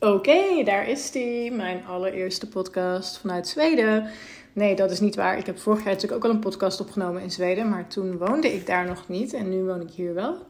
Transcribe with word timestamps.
Oké, 0.00 0.64
daar 0.64 0.88
is 0.88 1.10
die. 1.10 1.50
Mijn 1.50 1.84
allereerste 1.86 2.48
podcast 2.48 3.18
vanuit 3.18 3.48
Zweden. 3.48 4.10
Nee, 4.52 4.74
dat 4.76 4.90
is 4.90 5.00
niet 5.00 5.14
waar. 5.14 5.38
Ik 5.38 5.46
heb 5.46 5.58
vorig 5.58 5.78
jaar 5.78 5.92
natuurlijk 5.92 6.24
ook 6.24 6.30
al 6.30 6.36
een 6.36 6.40
podcast 6.40 6.80
opgenomen 6.80 7.22
in 7.22 7.30
Zweden. 7.30 7.68
Maar 7.68 7.86
toen 7.88 8.18
woonde 8.18 8.52
ik 8.52 8.66
daar 8.66 8.86
nog 8.86 9.08
niet. 9.08 9.32
En 9.32 9.48
nu 9.48 9.62
woon 9.62 9.80
ik 9.80 9.90
hier 9.90 10.14
wel. 10.14 10.46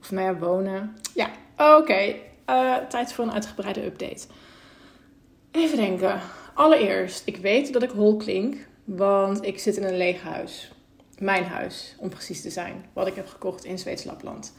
Of 0.00 0.10
nou 0.10 0.26
ja, 0.26 0.38
wonen. 0.38 0.96
Ja, 1.14 1.30
oké. 1.56 2.14
Eh, 2.44 2.76
tijd 2.88 3.12
voor 3.12 3.24
een 3.24 3.32
uitgebreide 3.32 3.84
update. 3.84 4.26
Even 5.50 5.76
denken. 5.76 6.20
Allereerst, 6.54 7.22
ik 7.24 7.36
weet 7.36 7.72
dat 7.72 7.82
ik 7.82 7.90
hol 7.90 8.16
klink. 8.16 8.56
Want 8.84 9.44
ik 9.44 9.58
zit 9.58 9.76
in 9.76 9.84
een 9.84 9.96
leeg 9.96 10.22
huis. 10.22 10.72
Mijn 11.18 11.44
huis, 11.44 11.96
om 11.98 12.08
precies 12.08 12.42
te 12.42 12.50
zijn. 12.50 12.84
Wat 12.92 13.06
ik 13.06 13.14
heb 13.14 13.28
gekocht 13.28 13.64
in 13.64 13.78
Zweeds 13.78 14.04
Lapland. 14.04 14.54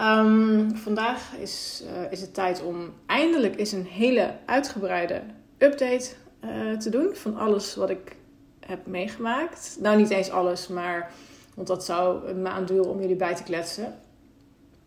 Um, 0.00 0.76
vandaag 0.76 1.36
is, 1.36 1.82
uh, 1.86 2.12
is 2.12 2.20
het 2.20 2.34
tijd 2.34 2.62
om 2.62 2.92
eindelijk 3.06 3.58
eens 3.58 3.72
een 3.72 3.86
hele 3.86 4.34
uitgebreide 4.46 5.22
update 5.58 6.10
uh, 6.44 6.78
te 6.78 6.90
doen 6.90 7.14
van 7.14 7.36
alles 7.36 7.74
wat 7.74 7.90
ik 7.90 8.16
heb 8.60 8.86
meegemaakt. 8.86 9.76
Nou, 9.80 9.96
niet 9.96 10.10
eens 10.10 10.30
alles, 10.30 10.68
maar 10.68 11.12
want 11.54 11.68
dat 11.68 11.84
zou 11.84 12.28
een 12.28 12.42
maand 12.42 12.68
duren 12.68 12.90
om 12.90 13.00
jullie 13.00 13.16
bij 13.16 13.34
te 13.34 13.42
kletsen. 13.42 13.94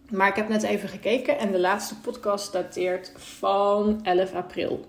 Maar 0.09 0.27
ik 0.27 0.35
heb 0.35 0.48
net 0.48 0.63
even 0.63 0.89
gekeken 0.89 1.37
en 1.37 1.51
de 1.51 1.59
laatste 1.59 1.99
podcast 1.99 2.51
dateert 2.51 3.12
van 3.15 3.99
11 4.03 4.34
april. 4.34 4.85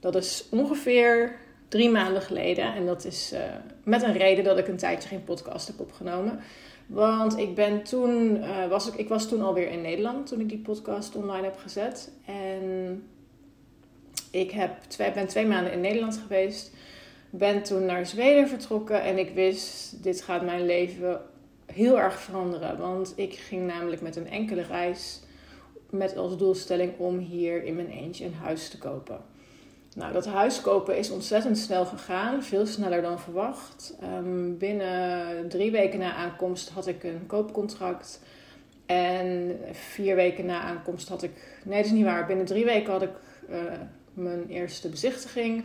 Dat 0.00 0.14
is 0.14 0.44
ongeveer 0.50 1.36
drie 1.68 1.90
maanden 1.90 2.22
geleden. 2.22 2.74
En 2.74 2.86
dat 2.86 3.04
is 3.04 3.32
uh, 3.32 3.40
met 3.84 4.02
een 4.02 4.12
reden 4.12 4.44
dat 4.44 4.58
ik 4.58 4.68
een 4.68 4.76
tijdje 4.76 5.08
geen 5.08 5.24
podcast 5.24 5.66
heb 5.66 5.80
opgenomen. 5.80 6.40
Want 6.92 7.38
ik 7.38 7.54
ben 7.54 7.82
toen, 7.82 8.36
uh, 8.36 8.66
was 8.68 8.88
ik, 8.88 8.94
ik 8.94 9.08
was 9.08 9.28
toen 9.28 9.42
alweer 9.42 9.70
in 9.70 9.80
Nederland 9.80 10.26
toen 10.26 10.40
ik 10.40 10.48
die 10.48 10.58
podcast 10.58 11.16
online 11.16 11.44
heb 11.44 11.56
gezet. 11.56 12.12
En 12.26 13.02
ik 14.30 14.50
heb 14.50 14.82
twee, 14.88 15.12
ben 15.12 15.26
twee 15.26 15.46
maanden 15.46 15.72
in 15.72 15.80
Nederland 15.80 16.16
geweest. 16.16 16.74
Ben 17.30 17.62
toen 17.62 17.84
naar 17.84 18.06
Zweden 18.06 18.48
vertrokken 18.48 19.02
en 19.02 19.18
ik 19.18 19.30
wist, 19.34 20.02
dit 20.02 20.22
gaat 20.22 20.44
mijn 20.44 20.66
leven 20.66 21.20
heel 21.66 21.98
erg 21.98 22.20
veranderen. 22.20 22.78
Want 22.78 23.12
ik 23.16 23.34
ging 23.34 23.66
namelijk 23.66 24.02
met 24.02 24.16
een 24.16 24.28
enkele 24.28 24.62
reis 24.62 25.20
met 25.90 26.16
als 26.16 26.36
doelstelling 26.36 26.92
om 26.98 27.18
hier 27.18 27.64
in 27.64 27.74
mijn 27.74 27.90
eentje 27.90 28.24
een 28.24 28.34
huis 28.34 28.68
te 28.68 28.78
kopen. 28.78 29.20
Nou, 29.94 30.12
dat 30.12 30.26
huis 30.26 30.60
kopen 30.60 30.96
is 30.96 31.10
ontzettend 31.10 31.58
snel 31.58 31.84
gegaan, 31.84 32.42
veel 32.42 32.66
sneller 32.66 33.02
dan 33.02 33.20
verwacht. 33.20 33.94
Um, 34.02 34.58
binnen 34.58 35.48
drie 35.48 35.70
weken 35.70 35.98
na 35.98 36.14
aankomst 36.14 36.68
had 36.68 36.86
ik 36.86 37.04
een 37.04 37.26
koopcontract. 37.26 38.20
En 38.86 39.58
vier 39.72 40.16
weken 40.16 40.46
na 40.46 40.60
aankomst 40.60 41.08
had 41.08 41.22
ik. 41.22 41.60
Nee, 41.64 41.76
dat 41.76 41.86
is 41.86 41.92
niet 41.92 42.04
waar. 42.04 42.26
Binnen 42.26 42.46
drie 42.46 42.64
weken 42.64 42.92
had 42.92 43.02
ik 43.02 43.10
uh, 43.50 43.56
mijn 44.14 44.48
eerste 44.48 44.88
bezichtiging. 44.88 45.64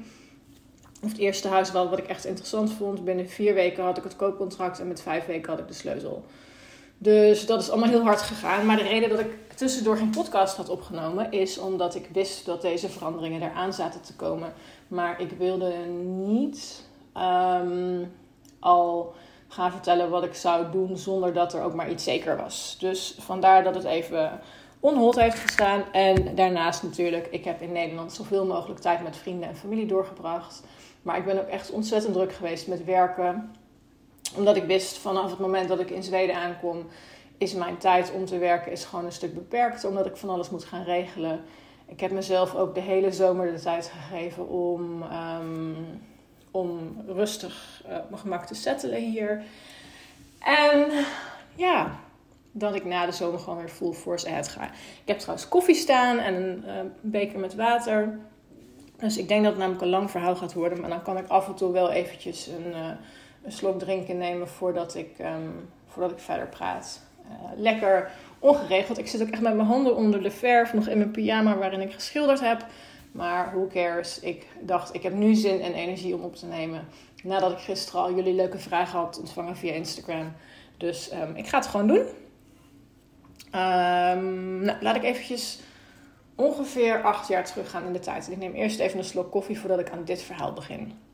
Of 1.04 1.12
het 1.12 1.20
eerste 1.20 1.48
huis 1.48 1.72
wel 1.72 1.90
wat 1.90 2.00
ik 2.00 2.08
echt 2.08 2.26
interessant 2.26 2.74
vond. 2.74 3.06
Binnen 3.06 3.30
vier 3.30 3.54
weken 3.54 3.84
had 3.84 3.98
ik 3.98 4.04
het 4.04 4.16
koopcontract 4.16 4.80
en 4.80 4.88
met 4.88 5.02
vijf 5.02 5.26
weken 5.26 5.50
had 5.50 5.60
ik 5.60 5.68
de 5.68 5.74
sleutel. 5.74 6.26
Dus 6.98 7.46
dat 7.46 7.62
is 7.62 7.70
allemaal 7.70 7.90
heel 7.90 8.04
hard 8.04 8.22
gegaan. 8.22 8.66
Maar 8.66 8.78
de 8.78 8.84
reden 8.84 9.10
dat 9.10 9.20
ik 9.20 9.48
tussendoor 9.56 9.98
geen 9.98 10.10
podcast 10.10 10.58
had 10.58 10.70
opgenomen 10.70 11.32
is 11.32 11.58
omdat 11.58 11.96
ik 11.96 12.10
wist 12.14 12.46
dat 12.46 12.62
deze 12.62 12.90
veranderingen 12.90 13.42
eraan 13.42 13.74
zaten 13.74 14.02
te 14.02 14.16
komen. 14.16 14.54
Maar 14.88 15.22
ik 15.22 15.32
wilde 15.32 15.74
niet 16.26 16.84
um, 17.18 18.12
al 18.60 19.14
gaan 19.48 19.72
vertellen 19.72 20.10
wat 20.10 20.24
ik 20.24 20.34
zou 20.34 20.72
doen 20.72 20.98
zonder 20.98 21.34
dat 21.34 21.54
er 21.54 21.64
ook 21.64 21.74
maar 21.74 21.92
iets 21.92 22.04
zeker 22.04 22.38
was. 22.38 22.76
Dus 22.80 23.16
vandaar 23.20 23.64
dat 23.64 23.76
het 23.76 23.84
even 23.84 24.40
onhold 24.80 25.16
heeft 25.16 25.40
gestaan. 25.40 25.84
En 25.92 26.36
daarnaast 26.36 26.84
natuurlijk, 26.84 27.28
ik 27.32 27.44
heb 27.46 27.62
in 27.62 27.72
Nederland 27.72 28.14
zoveel 28.14 28.46
mogelijk 28.46 28.80
tijd 28.80 29.04
met 29.04 29.18
vrienden 29.18 29.50
en 29.50 29.56
familie 29.56 29.86
doorgebracht. 29.86 30.64
Maar 31.02 31.18
ik 31.18 31.26
ben 31.26 31.40
ook 31.40 31.48
echt 31.48 31.72
ontzettend 31.72 32.14
druk 32.14 32.34
geweest 32.34 32.68
met 32.68 32.86
werken. 32.86 33.52
Omdat 34.36 34.56
ik 34.56 34.64
wist 34.64 34.98
vanaf 34.98 35.30
het 35.30 35.40
moment 35.40 35.68
dat 35.68 35.80
ik 35.80 35.90
in 35.90 36.04
Zweden 36.04 36.36
aankom, 36.36 36.86
is 37.38 37.54
mijn 37.54 37.78
tijd 37.78 38.12
om 38.12 38.26
te 38.26 38.38
werken 38.38 38.72
is 38.72 38.86
gewoon 38.86 39.06
een 39.06 39.12
stuk 39.12 39.34
beperkt. 39.34 39.86
Omdat 39.86 40.06
ik 40.06 40.18
van 40.18 40.30
alles 40.30 40.50
moet 40.50 40.64
gaan 40.64 40.84
regelen. 40.84 41.42
Ik 41.86 42.00
heb 42.00 42.12
mezelf 42.12 42.56
ook 42.56 42.76
de 42.76 42.82
hele 42.82 43.12
zomer 43.12 43.52
de 43.52 43.60
tijd 43.60 43.92
gegeven 43.96 44.50
om, 44.50 45.04
um, 45.04 45.76
om 46.52 46.98
rustig 47.08 47.84
uh, 47.86 47.92
mijn 47.92 48.18
gemak 48.18 48.46
te 48.46 48.56
settelen 48.56 49.02
hier. 49.02 49.44
En 50.40 50.92
ja, 51.56 52.00
dat 52.52 52.76
ik 52.76 52.86
na 52.86 53.06
de 53.06 53.12
zomer 53.12 53.40
gewoon 53.40 53.58
weer 53.58 53.70
full 53.70 53.94
force 53.94 54.28
ahead 54.28 54.48
ga. 54.48 54.64
Ik 55.02 55.08
heb 55.08 55.18
trouwens 55.18 55.48
koffie 55.48 55.76
staan 55.76 56.18
en 56.18 56.36
een 56.36 56.64
uh, 56.66 56.74
beker 57.02 57.40
met 57.40 57.56
water. 57.56 58.20
Dus 58.98 59.18
ik 59.18 59.28
denk 59.28 59.42
dat 59.42 59.52
het 59.52 59.60
namelijk 59.60 59.84
een 59.84 59.90
lang 59.90 60.12
verhaal 60.12 60.36
gaat 60.36 60.54
worden. 60.54 60.80
Maar 60.80 60.90
dan 60.90 61.02
kan 61.02 61.18
ik 61.18 61.28
af 61.28 61.48
en 61.48 61.56
toe 61.56 61.72
wel 61.72 61.92
eventjes 61.92 62.48
een, 62.48 62.68
uh, 62.68 62.90
een 63.48 63.54
slok 63.54 63.80
drinken 63.80 64.18
nemen 64.18 64.48
voordat 64.48 64.96
ik, 64.96 65.20
um, 65.20 65.70
voordat 65.88 66.12
ik 66.12 66.20
verder 66.20 66.48
praat. 66.48 67.02
Uh, 67.26 67.32
lekker 67.56 68.12
ongeregeld. 68.40 68.98
Ik 68.98 69.08
zit 69.08 69.22
ook 69.22 69.30
echt 69.30 69.42
met 69.42 69.56
mijn 69.56 69.68
handen 69.68 69.96
onder 69.96 70.24
de 70.24 70.32
verf. 70.32 70.74
Nog 70.74 70.88
in 70.88 70.98
mijn 70.98 71.12
pyjama 71.12 71.58
waarin 71.58 71.82
ik 71.82 71.94
geschilderd 71.94 72.40
heb. 72.40 72.66
Maar 73.12 73.52
who 73.54 73.68
cares. 73.68 74.20
Ik 74.20 74.46
dacht, 74.62 74.94
ik 74.94 75.04
heb 75.04 75.14
nu 75.14 75.36
zin 75.36 75.62
en 75.62 75.74
energie 75.74 76.16
om 76.16 76.24
op 76.24 76.36
te 76.36 76.46
nemen. 76.46 76.88
Nadat 77.24 77.52
ik 77.52 77.58
gisteren 77.58 78.02
al 78.02 78.16
jullie 78.16 78.34
leuke 78.34 78.60
vragen 78.60 79.00
had 79.00 79.20
ontvangen 79.20 79.58
via 79.58 79.74
Instagram. 79.74 80.34
Dus 80.78 81.14
um, 81.14 81.36
ik 81.36 81.48
ga 81.48 81.58
het 81.58 81.68
gewoon 81.68 81.88
doen. 81.88 82.06
Um, 83.62 84.60
nou, 84.60 84.78
laat 84.82 84.96
ik 84.96 85.04
eventjes 85.04 85.60
ongeveer 86.36 87.04
acht 87.04 87.28
jaar 87.28 87.46
teruggaan 87.46 87.86
in 87.86 87.94
de 87.94 88.00
tijd. 88.00 88.32
Ik 88.32 88.38
neem 88.38 88.54
eerst 88.54 88.80
even 88.80 88.98
een 88.98 89.06
slok 89.06 89.32
koffie 89.32 89.60
voordat 89.60 89.80
ik 89.80 89.90
aan 89.90 90.04
dit 90.04 90.22
verhaal 90.22 90.54
begin. 90.54 91.06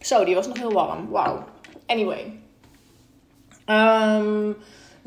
Zo, 0.00 0.24
die 0.24 0.34
was 0.34 0.46
nog 0.46 0.58
heel 0.58 0.72
warm. 0.72 1.10
Wauw. 1.10 1.44
Anyway. 1.86 2.40
Um, 3.66 4.56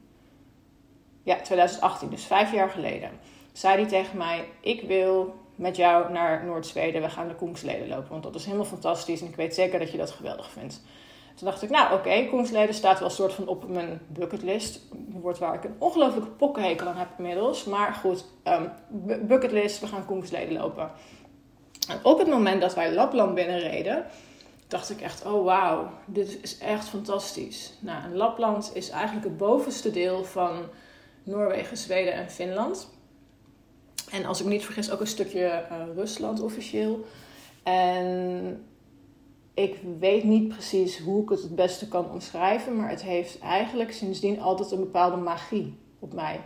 Ja, 1.22 1.40
2018, 1.40 2.10
dus 2.10 2.24
vijf 2.24 2.52
jaar 2.52 2.70
geleden. 2.70 3.10
Zei 3.52 3.80
hij 3.80 3.88
tegen 3.88 4.18
mij, 4.18 4.48
ik 4.60 4.82
wil 4.82 5.34
met 5.54 5.76
jou 5.76 6.12
naar 6.12 6.44
Noord-Zweden. 6.44 7.02
We 7.02 7.10
gaan 7.10 7.28
de 7.28 7.34
Koengsleden 7.34 7.88
lopen, 7.88 8.10
want 8.10 8.22
dat 8.22 8.34
is 8.34 8.44
helemaal 8.44 8.64
fantastisch. 8.64 9.20
En 9.20 9.26
ik 9.26 9.36
weet 9.36 9.54
zeker 9.54 9.78
dat 9.78 9.90
je 9.90 9.98
dat 9.98 10.10
geweldig 10.10 10.50
vindt. 10.50 10.82
Toen 11.34 11.46
dacht 11.46 11.62
ik, 11.62 11.70
nou 11.70 11.94
oké, 11.94 12.28
okay, 12.28 12.72
staat 12.72 12.98
wel 12.98 13.08
een 13.08 13.14
soort 13.14 13.32
van 13.32 13.46
op 13.46 13.68
mijn 13.68 14.00
bucketlist. 14.06 14.80
Een 14.92 15.20
woord 15.20 15.38
waar 15.38 15.54
ik 15.54 15.64
een 15.64 15.76
ongelooflijke 15.78 16.30
pokkenhekel 16.30 16.86
aan 16.86 16.96
heb 16.96 17.08
inmiddels. 17.18 17.64
Maar 17.64 17.94
goed, 17.94 18.24
um, 18.44 18.70
bucketlist, 19.26 19.80
we 19.80 19.86
gaan 19.86 20.06
Koensleden 20.06 20.52
lopen. 20.52 20.90
En 21.88 21.98
op 22.02 22.18
het 22.18 22.28
moment 22.28 22.60
dat 22.60 22.74
wij 22.74 22.94
Lapland 22.94 23.34
binnenreden, 23.34 24.06
dacht 24.68 24.90
ik 24.90 25.00
echt, 25.00 25.26
oh 25.26 25.44
wauw, 25.44 25.90
dit 26.06 26.38
is 26.42 26.58
echt 26.58 26.88
fantastisch. 26.88 27.72
Nou, 27.80 28.14
Lapland 28.14 28.70
is 28.74 28.90
eigenlijk 28.90 29.24
het 29.24 29.36
bovenste 29.36 29.90
deel 29.90 30.24
van 30.24 30.52
Noorwegen, 31.22 31.76
Zweden 31.76 32.12
en 32.12 32.30
Finland. 32.30 32.88
En 34.10 34.24
als 34.24 34.38
ik 34.38 34.44
me 34.44 34.52
niet 34.52 34.64
vergis, 34.64 34.90
ook 34.90 35.00
een 35.00 35.06
stukje 35.06 35.64
uh, 35.70 35.76
Rusland 35.94 36.40
officieel. 36.40 37.04
En 37.62 38.66
ik 39.54 39.80
weet 39.98 40.24
niet 40.24 40.48
precies 40.48 40.98
hoe 40.98 41.22
ik 41.22 41.28
het 41.28 41.42
het 41.42 41.54
beste 41.54 41.88
kan 41.88 42.10
omschrijven, 42.10 42.76
maar 42.76 42.88
het 42.88 43.02
heeft 43.02 43.38
eigenlijk 43.38 43.92
sindsdien 43.92 44.40
altijd 44.40 44.70
een 44.70 44.80
bepaalde 44.80 45.16
magie 45.16 45.78
op 45.98 46.12
mij 46.12 46.40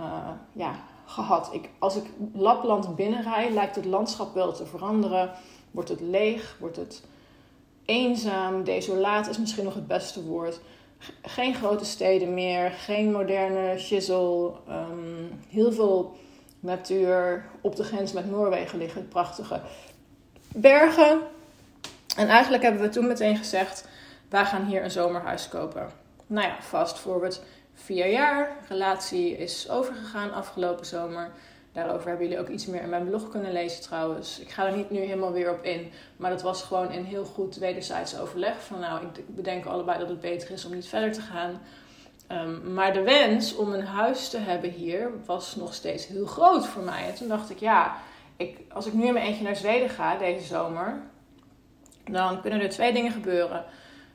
uh, 0.00 0.30
ja, 0.52 0.74
gehad. 1.04 1.48
Ik, 1.52 1.68
als 1.78 1.96
ik 1.96 2.04
Lapland 2.32 2.96
binnenrij, 2.96 3.50
lijkt 3.50 3.76
het 3.76 3.84
landschap 3.84 4.34
wel 4.34 4.52
te 4.52 4.66
veranderen. 4.66 5.30
Wordt 5.70 5.88
het 5.88 6.00
leeg, 6.00 6.56
wordt 6.60 6.76
het 6.76 7.02
eenzaam, 7.84 8.64
desolaat 8.64 9.28
is 9.28 9.38
misschien 9.38 9.64
nog 9.64 9.74
het 9.74 9.86
beste 9.86 10.24
woord. 10.24 10.60
Geen 11.22 11.54
grote 11.54 11.84
steden 11.84 12.34
meer, 12.34 12.70
geen 12.70 13.12
moderne 13.12 13.78
shizzle, 13.78 14.52
um, 14.68 15.40
heel 15.48 15.72
veel 15.72 16.16
natuur. 16.60 17.44
Op 17.60 17.76
de 17.76 17.84
grens 17.84 18.12
met 18.12 18.30
Noorwegen 18.30 18.78
liggen 18.78 19.08
prachtige 19.08 19.60
bergen. 20.54 21.20
En 22.16 22.28
eigenlijk 22.28 22.62
hebben 22.62 22.82
we 22.82 22.88
toen 22.88 23.06
meteen 23.06 23.36
gezegd: 23.36 23.88
wij 24.28 24.44
gaan 24.44 24.64
hier 24.64 24.84
een 24.84 24.90
zomerhuis 24.90 25.48
kopen. 25.48 25.90
Nou 26.26 26.46
ja, 26.46 26.56
fast 26.60 26.98
forward 26.98 27.40
vier 27.74 28.10
jaar. 28.10 28.56
Relatie 28.68 29.36
is 29.36 29.70
overgegaan 29.70 30.32
afgelopen 30.32 30.86
zomer. 30.86 31.30
Daarover 31.72 32.08
hebben 32.08 32.26
jullie 32.26 32.40
ook 32.40 32.48
iets 32.48 32.66
meer 32.66 32.82
in 32.82 32.88
mijn 32.88 33.08
blog 33.08 33.28
kunnen 33.28 33.52
lezen 33.52 33.82
trouwens. 33.82 34.40
Ik 34.40 34.50
ga 34.50 34.66
er 34.66 34.76
niet 34.76 34.90
nu 34.90 34.98
helemaal 34.98 35.32
weer 35.32 35.50
op 35.50 35.64
in. 35.64 35.92
Maar 36.16 36.30
dat 36.30 36.42
was 36.42 36.62
gewoon 36.62 36.92
een 36.92 37.04
heel 37.04 37.24
goed 37.24 37.56
wederzijds 37.56 38.18
overleg. 38.18 38.62
Van 38.62 38.78
nou, 38.78 39.04
ik 39.04 39.34
bedenk 39.34 39.64
allebei 39.64 39.98
dat 39.98 40.08
het 40.08 40.20
beter 40.20 40.50
is 40.50 40.64
om 40.64 40.74
niet 40.74 40.86
verder 40.86 41.12
te 41.12 41.20
gaan. 41.20 41.60
Ehm, 42.26 42.74
maar 42.74 42.92
de 42.92 43.02
wens 43.02 43.56
om 43.56 43.72
een 43.72 43.86
huis 43.86 44.28
te 44.28 44.38
hebben 44.38 44.70
hier 44.70 45.10
was 45.26 45.56
nog 45.56 45.74
steeds 45.74 46.06
heel 46.06 46.26
groot 46.26 46.66
voor 46.66 46.82
mij. 46.82 47.08
En 47.08 47.14
toen 47.14 47.28
dacht 47.28 47.50
ik, 47.50 47.58
ja, 47.58 47.96
ik, 48.36 48.58
als 48.72 48.86
ik 48.86 48.92
nu 48.92 49.06
in 49.06 49.12
mijn 49.12 49.26
eentje 49.26 49.44
naar 49.44 49.56
Zweden 49.56 49.90
ga 49.90 50.16
deze 50.16 50.46
zomer, 50.46 51.02
dan 52.10 52.40
kunnen 52.40 52.60
er 52.60 52.68
twee 52.68 52.92
dingen 52.92 53.12
gebeuren. 53.12 53.64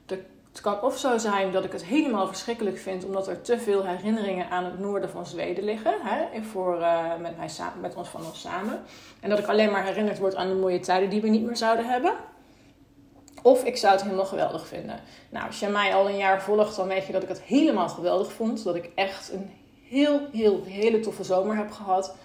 het 0.06 0.62
kan 0.62 0.82
of 0.82 0.98
zo 0.98 1.18
zijn 1.18 1.52
dat 1.52 1.64
ik 1.64 1.72
het 1.72 1.86
helemaal 1.86 2.28
verschrikkelijk 2.28 2.78
vind, 2.78 3.06
omdat 3.06 3.28
er 3.28 3.42
te 3.42 3.60
veel 3.60 3.86
herinneringen 3.86 4.50
aan 4.50 4.66
het 4.66 4.80
noorden 4.80 5.10
van 5.10 5.26
Zweden 5.26 5.64
liggen. 5.64 5.94
Hè, 6.02 6.42
voor, 6.42 6.80
uh, 6.80 7.16
met, 7.22 7.38
mij, 7.38 7.50
met 7.82 7.96
ons 7.96 8.10
van 8.10 8.26
ons 8.26 8.42
samen. 8.42 8.82
En 9.20 9.30
dat 9.30 9.40
ik 9.40 9.48
alleen 9.48 9.72
maar 9.72 9.84
herinnerd 9.84 10.20
word 10.20 10.36
aan 10.36 10.48
de 10.48 10.56
mooie 10.56 10.80
tijden 10.80 11.10
die 11.10 11.22
we 11.22 11.28
niet 11.28 11.46
meer 11.46 11.58
zouden 11.58 11.86
hebben. 11.86 12.14
Of 13.42 13.64
ik 13.64 13.78
zou 13.78 13.94
het 13.94 14.04
helemaal 14.04 14.26
geweldig 14.26 14.68
vinden. 14.68 15.00
Nou, 15.30 15.46
als 15.46 15.60
je 15.60 15.68
mij 15.68 15.96
al 15.96 16.10
een 16.10 16.18
jaar 16.18 16.42
volgt, 16.42 16.76
dan 16.76 16.88
weet 16.88 17.06
je 17.06 17.12
dat 17.12 17.24
ik 17.24 17.30
het 17.30 17.42
helemaal 17.42 17.90
geweldig 17.90 18.32
vond. 18.32 18.64
Dat 18.64 18.76
ik 18.76 18.90
echt 18.96 19.32
een 19.32 19.52
heel, 19.88 20.28
heel, 20.32 20.64
hele 20.64 21.00
toffe 21.00 21.24
zomer 21.24 21.56
heb 21.56 21.72
gehad. 21.72 22.16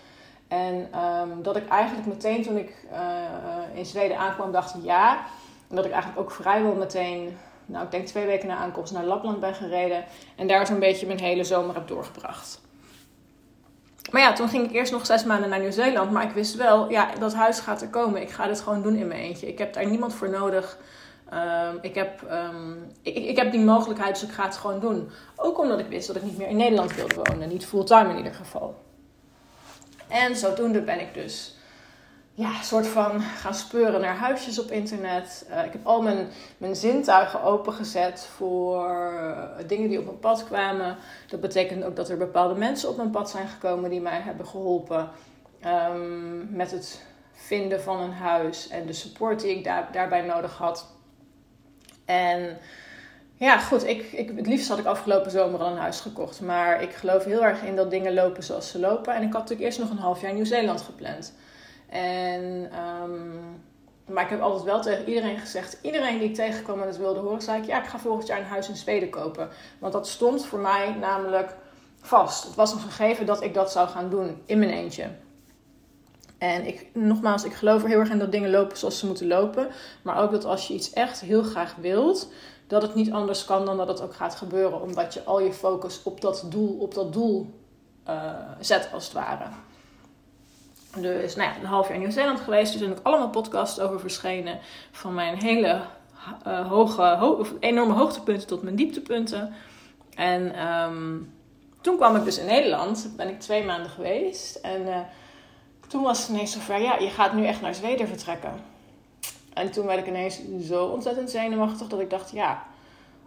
En 0.48 1.00
um, 1.00 1.42
dat 1.42 1.56
ik 1.56 1.68
eigenlijk 1.68 2.06
meteen 2.06 2.42
toen 2.42 2.56
ik 2.56 2.86
uh, 2.92 3.78
in 3.78 3.86
Zweden 3.86 4.18
aankwam, 4.18 4.52
dacht 4.52 4.74
ja. 4.82 5.26
Dat 5.68 5.84
ik 5.84 5.92
eigenlijk 5.92 6.20
ook 6.20 6.30
vrijwel 6.30 6.74
meteen, 6.74 7.36
nou 7.66 7.84
ik 7.84 7.90
denk 7.90 8.06
twee 8.06 8.26
weken 8.26 8.48
na 8.48 8.56
aankomst, 8.56 8.92
naar 8.92 9.04
Lapland 9.04 9.40
ben 9.40 9.54
gereden. 9.54 10.04
En 10.36 10.46
daar 10.46 10.66
zo'n 10.66 10.78
beetje 10.78 11.06
mijn 11.06 11.20
hele 11.20 11.44
zomer 11.44 11.74
heb 11.74 11.88
doorgebracht. 11.88 12.62
Maar 14.10 14.20
ja, 14.20 14.32
toen 14.32 14.48
ging 14.48 14.64
ik 14.64 14.72
eerst 14.72 14.92
nog 14.92 15.06
zes 15.06 15.24
maanden 15.24 15.48
naar 15.48 15.60
Nieuw-Zeeland. 15.60 16.10
Maar 16.10 16.24
ik 16.24 16.34
wist 16.34 16.54
wel, 16.54 16.90
ja, 16.90 17.10
dat 17.18 17.34
huis 17.34 17.60
gaat 17.60 17.82
er 17.82 17.88
komen. 17.88 18.22
Ik 18.22 18.30
ga 18.30 18.46
dit 18.46 18.60
gewoon 18.60 18.82
doen 18.82 18.96
in 18.96 19.06
mijn 19.06 19.20
eentje. 19.20 19.48
Ik 19.48 19.58
heb 19.58 19.72
daar 19.72 19.86
niemand 19.86 20.14
voor 20.14 20.30
nodig. 20.30 20.78
Um, 21.32 21.78
ik, 21.80 21.94
heb, 21.94 22.22
um, 22.30 22.90
ik, 23.02 23.14
ik, 23.14 23.36
heb 23.36 23.52
die 23.52 23.60
mogelijkheid, 23.60 24.20
dus 24.20 24.28
ik 24.28 24.34
ga 24.34 24.44
het 24.44 24.56
gewoon 24.56 24.80
doen. 24.80 25.10
Ook 25.36 25.58
omdat 25.58 25.78
ik 25.78 25.86
wist 25.86 26.06
dat 26.06 26.16
ik 26.16 26.22
niet 26.22 26.38
meer 26.38 26.48
in 26.48 26.56
Nederland 26.56 26.94
wilde 26.94 27.14
wonen. 27.14 27.48
Niet 27.48 27.66
fulltime 27.66 28.10
in 28.10 28.16
ieder 28.16 28.34
geval. 28.34 28.82
En 30.08 30.36
zodoende 30.36 30.80
ben 30.80 31.00
ik 31.00 31.14
dus 31.14 31.53
ja, 32.34 32.62
soort 32.62 32.86
van 32.86 33.20
gaan 33.20 33.54
speuren 33.54 34.00
naar 34.00 34.16
huisjes 34.16 34.58
op 34.58 34.70
internet. 34.70 35.46
Uh, 35.50 35.64
ik 35.64 35.72
heb 35.72 35.86
al 35.86 36.02
mijn, 36.02 36.28
mijn 36.58 36.76
zintuigen 36.76 37.42
opengezet 37.42 38.28
voor 38.36 38.90
uh, 38.90 39.48
dingen 39.66 39.88
die 39.88 39.98
op 39.98 40.04
mijn 40.04 40.18
pad 40.18 40.44
kwamen. 40.44 40.96
Dat 41.28 41.40
betekent 41.40 41.84
ook 41.84 41.96
dat 41.96 42.08
er 42.08 42.16
bepaalde 42.16 42.54
mensen 42.54 42.88
op 42.88 42.96
mijn 42.96 43.10
pad 43.10 43.30
zijn 43.30 43.48
gekomen 43.48 43.90
die 43.90 44.00
mij 44.00 44.20
hebben 44.20 44.46
geholpen 44.46 45.10
um, 45.66 46.48
met 46.50 46.70
het 46.70 47.04
vinden 47.32 47.82
van 47.82 48.00
een 48.00 48.12
huis 48.12 48.68
en 48.68 48.86
de 48.86 48.92
support 48.92 49.40
die 49.40 49.56
ik 49.56 49.64
daar, 49.64 49.88
daarbij 49.92 50.22
nodig 50.22 50.56
had. 50.56 50.86
En 52.04 52.58
ja, 53.34 53.58
goed, 53.58 53.86
ik, 53.86 54.12
ik, 54.12 54.32
het 54.36 54.46
liefst 54.46 54.68
had 54.68 54.78
ik 54.78 54.86
afgelopen 54.86 55.30
zomer 55.30 55.60
al 55.60 55.70
een 55.70 55.78
huis 55.78 56.00
gekocht. 56.00 56.40
Maar 56.40 56.82
ik 56.82 56.92
geloof 56.92 57.24
heel 57.24 57.44
erg 57.44 57.62
in 57.62 57.76
dat 57.76 57.90
dingen 57.90 58.14
lopen 58.14 58.42
zoals 58.42 58.70
ze 58.70 58.78
lopen. 58.78 59.14
En 59.14 59.22
ik 59.22 59.32
had 59.32 59.40
natuurlijk 59.40 59.60
eerst 59.60 59.78
nog 59.78 59.90
een 59.90 59.98
half 59.98 60.20
jaar 60.20 60.32
Nieuw-Zeeland 60.32 60.82
gepland. 60.82 61.34
En, 61.94 62.70
um, 63.02 63.62
maar 64.06 64.24
ik 64.24 64.30
heb 64.30 64.40
altijd 64.40 64.62
wel 64.62 64.82
tegen 64.82 65.08
iedereen 65.08 65.38
gezegd, 65.38 65.78
iedereen 65.82 66.18
die 66.18 66.28
ik 66.28 66.34
tegenkwam 66.34 66.80
en 66.80 66.86
het 66.86 66.96
wilde 66.96 67.20
horen, 67.20 67.42
zei 67.42 67.60
ik, 67.60 67.66
ja, 67.66 67.82
ik 67.82 67.88
ga 67.88 67.98
volgend 67.98 68.26
jaar 68.26 68.38
een 68.38 68.44
huis 68.44 68.68
in 68.68 68.76
Zweden 68.76 69.10
kopen. 69.10 69.48
Want 69.78 69.92
dat 69.92 70.08
stond 70.08 70.46
voor 70.46 70.58
mij 70.58 70.94
namelijk 71.00 71.56
vast. 72.00 72.44
Het 72.44 72.54
was 72.54 72.72
een 72.72 72.78
gegeven 72.78 73.26
dat 73.26 73.42
ik 73.42 73.54
dat 73.54 73.72
zou 73.72 73.88
gaan 73.88 74.10
doen 74.10 74.42
in 74.46 74.58
mijn 74.58 74.70
eentje. 74.70 75.10
En 76.38 76.66
ik, 76.66 76.86
nogmaals, 76.92 77.44
ik 77.44 77.52
geloof 77.52 77.82
er 77.82 77.88
heel 77.88 77.98
erg 77.98 78.10
in 78.10 78.18
dat 78.18 78.32
dingen 78.32 78.50
lopen 78.50 78.76
zoals 78.76 78.98
ze 78.98 79.06
moeten 79.06 79.26
lopen. 79.26 79.68
Maar 80.02 80.22
ook 80.22 80.30
dat 80.30 80.44
als 80.44 80.68
je 80.68 80.74
iets 80.74 80.92
echt 80.92 81.20
heel 81.20 81.42
graag 81.42 81.74
wilt, 81.74 82.32
dat 82.66 82.82
het 82.82 82.94
niet 82.94 83.12
anders 83.12 83.44
kan 83.44 83.64
dan 83.64 83.76
dat 83.76 83.88
het 83.88 84.02
ook 84.02 84.14
gaat 84.14 84.34
gebeuren. 84.34 84.82
Omdat 84.82 85.14
je 85.14 85.24
al 85.24 85.40
je 85.40 85.52
focus 85.52 86.02
op 86.02 86.20
dat 86.20 86.44
doel, 86.48 86.78
op 86.80 86.94
dat 86.94 87.12
doel 87.12 87.60
uh, 88.08 88.32
zet, 88.60 88.88
als 88.92 89.04
het 89.04 89.12
ware. 89.12 89.44
Dus 90.96 91.36
nou 91.36 91.48
ja, 91.48 91.56
een 91.56 91.66
half 91.66 91.86
jaar 91.86 91.94
in 91.94 92.00
Nieuw-Zeeland 92.00 92.40
geweest. 92.40 92.72
Er 92.72 92.78
zijn 92.78 92.90
ook 92.90 93.00
allemaal 93.02 93.30
podcasts 93.30 93.80
over 93.80 94.00
verschenen. 94.00 94.58
Van 94.92 95.14
mijn 95.14 95.42
hele 95.42 95.80
uh, 96.46 96.68
hoge, 96.68 97.02
ho 97.02 97.46
enorme 97.60 97.92
hoogtepunten 97.92 98.46
tot 98.46 98.62
mijn 98.62 98.76
dieptepunten. 98.76 99.54
En 100.14 100.66
um, 100.68 101.32
toen 101.80 101.96
kwam 101.96 102.16
ik 102.16 102.24
dus 102.24 102.38
in 102.38 102.46
Nederland. 102.46 103.12
Ben 103.16 103.28
ik 103.28 103.40
twee 103.40 103.64
maanden 103.64 103.90
geweest. 103.90 104.54
En 104.56 104.80
uh, 104.86 104.98
toen 105.88 106.02
was 106.02 106.18
het 106.18 106.28
ineens 106.28 106.52
zover. 106.52 106.80
Ja, 106.80 106.98
je 106.98 107.10
gaat 107.10 107.32
nu 107.32 107.46
echt 107.46 107.60
naar 107.60 107.74
Zweden 107.74 108.08
vertrekken. 108.08 108.52
En 109.52 109.70
toen 109.70 109.86
werd 109.86 109.98
ik 109.98 110.06
ineens 110.06 110.40
zo 110.62 110.84
ontzettend 110.84 111.30
zenuwachtig 111.30 111.88
dat 111.88 112.00
ik 112.00 112.10
dacht, 112.10 112.30
ja, 112.30 112.62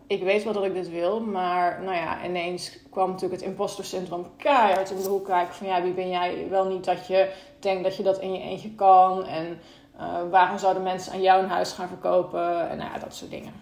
ik 0.07 0.23
weet 0.23 0.43
wel 0.43 0.53
dat 0.53 0.63
ik 0.63 0.73
dit 0.73 0.89
wil. 0.89 1.19
Maar 1.19 1.81
nou 1.83 1.95
ja, 1.95 2.25
ineens 2.25 2.79
kwam 2.89 3.09
natuurlijk 3.11 3.41
het 3.41 3.49
imposter 3.49 3.85
syndroom 3.85 4.27
keihard 4.37 4.91
om 4.91 5.01
de 5.01 5.09
hoek 5.09 5.25
kijken. 5.25 5.55
Van 5.55 5.67
ja, 5.67 5.81
wie 5.81 5.93
ben 5.93 6.09
jij 6.09 6.47
wel 6.49 6.65
niet 6.65 6.85
dat 6.85 7.07
je 7.07 7.33
denkt 7.59 7.83
dat 7.83 7.95
je 7.95 8.03
dat 8.03 8.19
in 8.19 8.33
je 8.33 8.39
eentje 8.39 8.75
kan. 8.75 9.25
En 9.25 9.59
uh, 9.99 10.29
waarom 10.29 10.57
zouden 10.57 10.83
mensen 10.83 11.13
aan 11.13 11.21
jou 11.21 11.43
een 11.43 11.49
huis 11.49 11.71
gaan 11.71 11.87
verkopen. 11.87 12.69
En 12.69 12.77
nou 12.77 12.91
ja, 12.91 12.99
dat 12.99 13.15
soort 13.15 13.31
dingen. 13.31 13.53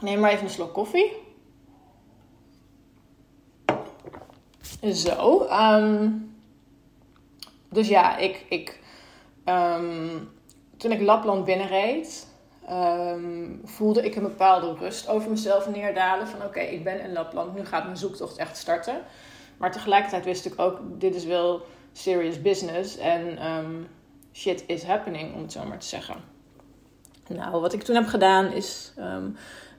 Neem 0.00 0.20
maar 0.20 0.30
even 0.30 0.44
een 0.44 0.50
slok 0.50 0.72
koffie. 0.72 1.12
Zo. 4.92 5.46
Um, 5.50 6.36
dus 7.70 7.88
ja, 7.88 8.16
ik, 8.16 8.44
ik 8.48 8.80
um, 9.44 10.30
toen 10.76 10.92
ik 10.92 11.00
Lapland 11.00 11.44
binnenreed, 11.44 12.26
um, 12.70 13.60
voelde 13.64 14.02
ik 14.02 14.16
een 14.16 14.22
bepaalde 14.22 14.74
rust 14.74 15.08
over 15.08 15.30
mezelf 15.30 15.70
neerdalen. 15.70 16.26
Van 16.26 16.42
oké, 16.42 16.60
ik 16.60 16.84
ben 16.84 17.00
in 17.00 17.12
Lapland, 17.12 17.54
nu 17.54 17.64
gaat 17.64 17.84
mijn 17.84 17.96
zoektocht 17.96 18.36
echt 18.36 18.56
starten. 18.56 19.00
Maar 19.56 19.72
tegelijkertijd 19.72 20.24
wist 20.24 20.46
ik 20.46 20.60
ook, 20.60 20.80
dit 21.00 21.14
is 21.14 21.24
wel 21.24 21.62
serious 21.92 22.42
business 22.42 22.96
en 22.96 23.50
um, 23.50 23.88
shit 24.32 24.64
is 24.66 24.82
happening, 24.82 25.34
om 25.34 25.42
het 25.42 25.52
zo 25.52 25.64
maar 25.64 25.78
te 25.78 25.86
zeggen. 25.86 26.16
Nou, 27.28 27.60
wat 27.60 27.72
ik 27.72 27.82
toen 27.82 27.94
heb 27.94 28.06
gedaan 28.06 28.52
is, 28.52 28.94
um, 28.98 29.36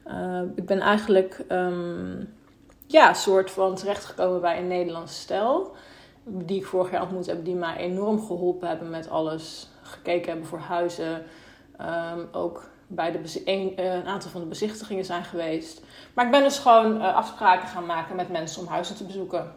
uh, 0.07 0.41
ik 0.55 0.65
ben 0.65 0.79
eigenlijk 0.79 1.45
ja, 2.87 3.13
soort 3.13 3.51
van 3.51 3.75
terechtgekomen 3.75 4.41
bij 4.41 4.57
een 4.57 4.67
Nederlandse 4.67 5.19
stel. 5.19 5.75
Die 6.23 6.59
ik 6.59 6.65
vorig 6.65 6.91
jaar 6.91 7.01
ontmoet 7.01 7.25
heb, 7.25 7.45
die 7.45 7.55
mij 7.55 7.75
enorm 7.75 8.25
geholpen 8.25 8.67
hebben 8.67 8.89
met 8.89 9.09
alles 9.09 9.69
gekeken 9.81 10.29
hebben 10.29 10.47
voor 10.47 10.59
huizen. 10.59 11.23
Ook 12.31 12.69
bij 12.87 13.11
de 13.11 13.41
een, 13.45 13.77
eh, 13.77 13.93
een, 13.93 14.07
aantal 14.07 14.31
van 14.31 14.41
de 14.41 14.47
bezichtigingen 14.47 15.05
zijn 15.05 15.23
geweest. 15.23 15.81
Maar 16.13 16.25
ik 16.25 16.31
ben 16.31 16.43
dus 16.43 16.59
gewoon 16.59 16.97
uh, 17.01 17.15
afspraken 17.15 17.67
gaan 17.67 17.85
maken 17.85 18.15
met 18.15 18.29
mensen 18.29 18.61
om 18.61 18.67
huizen 18.67 18.95
te 18.95 19.03
bezoeken. 19.03 19.53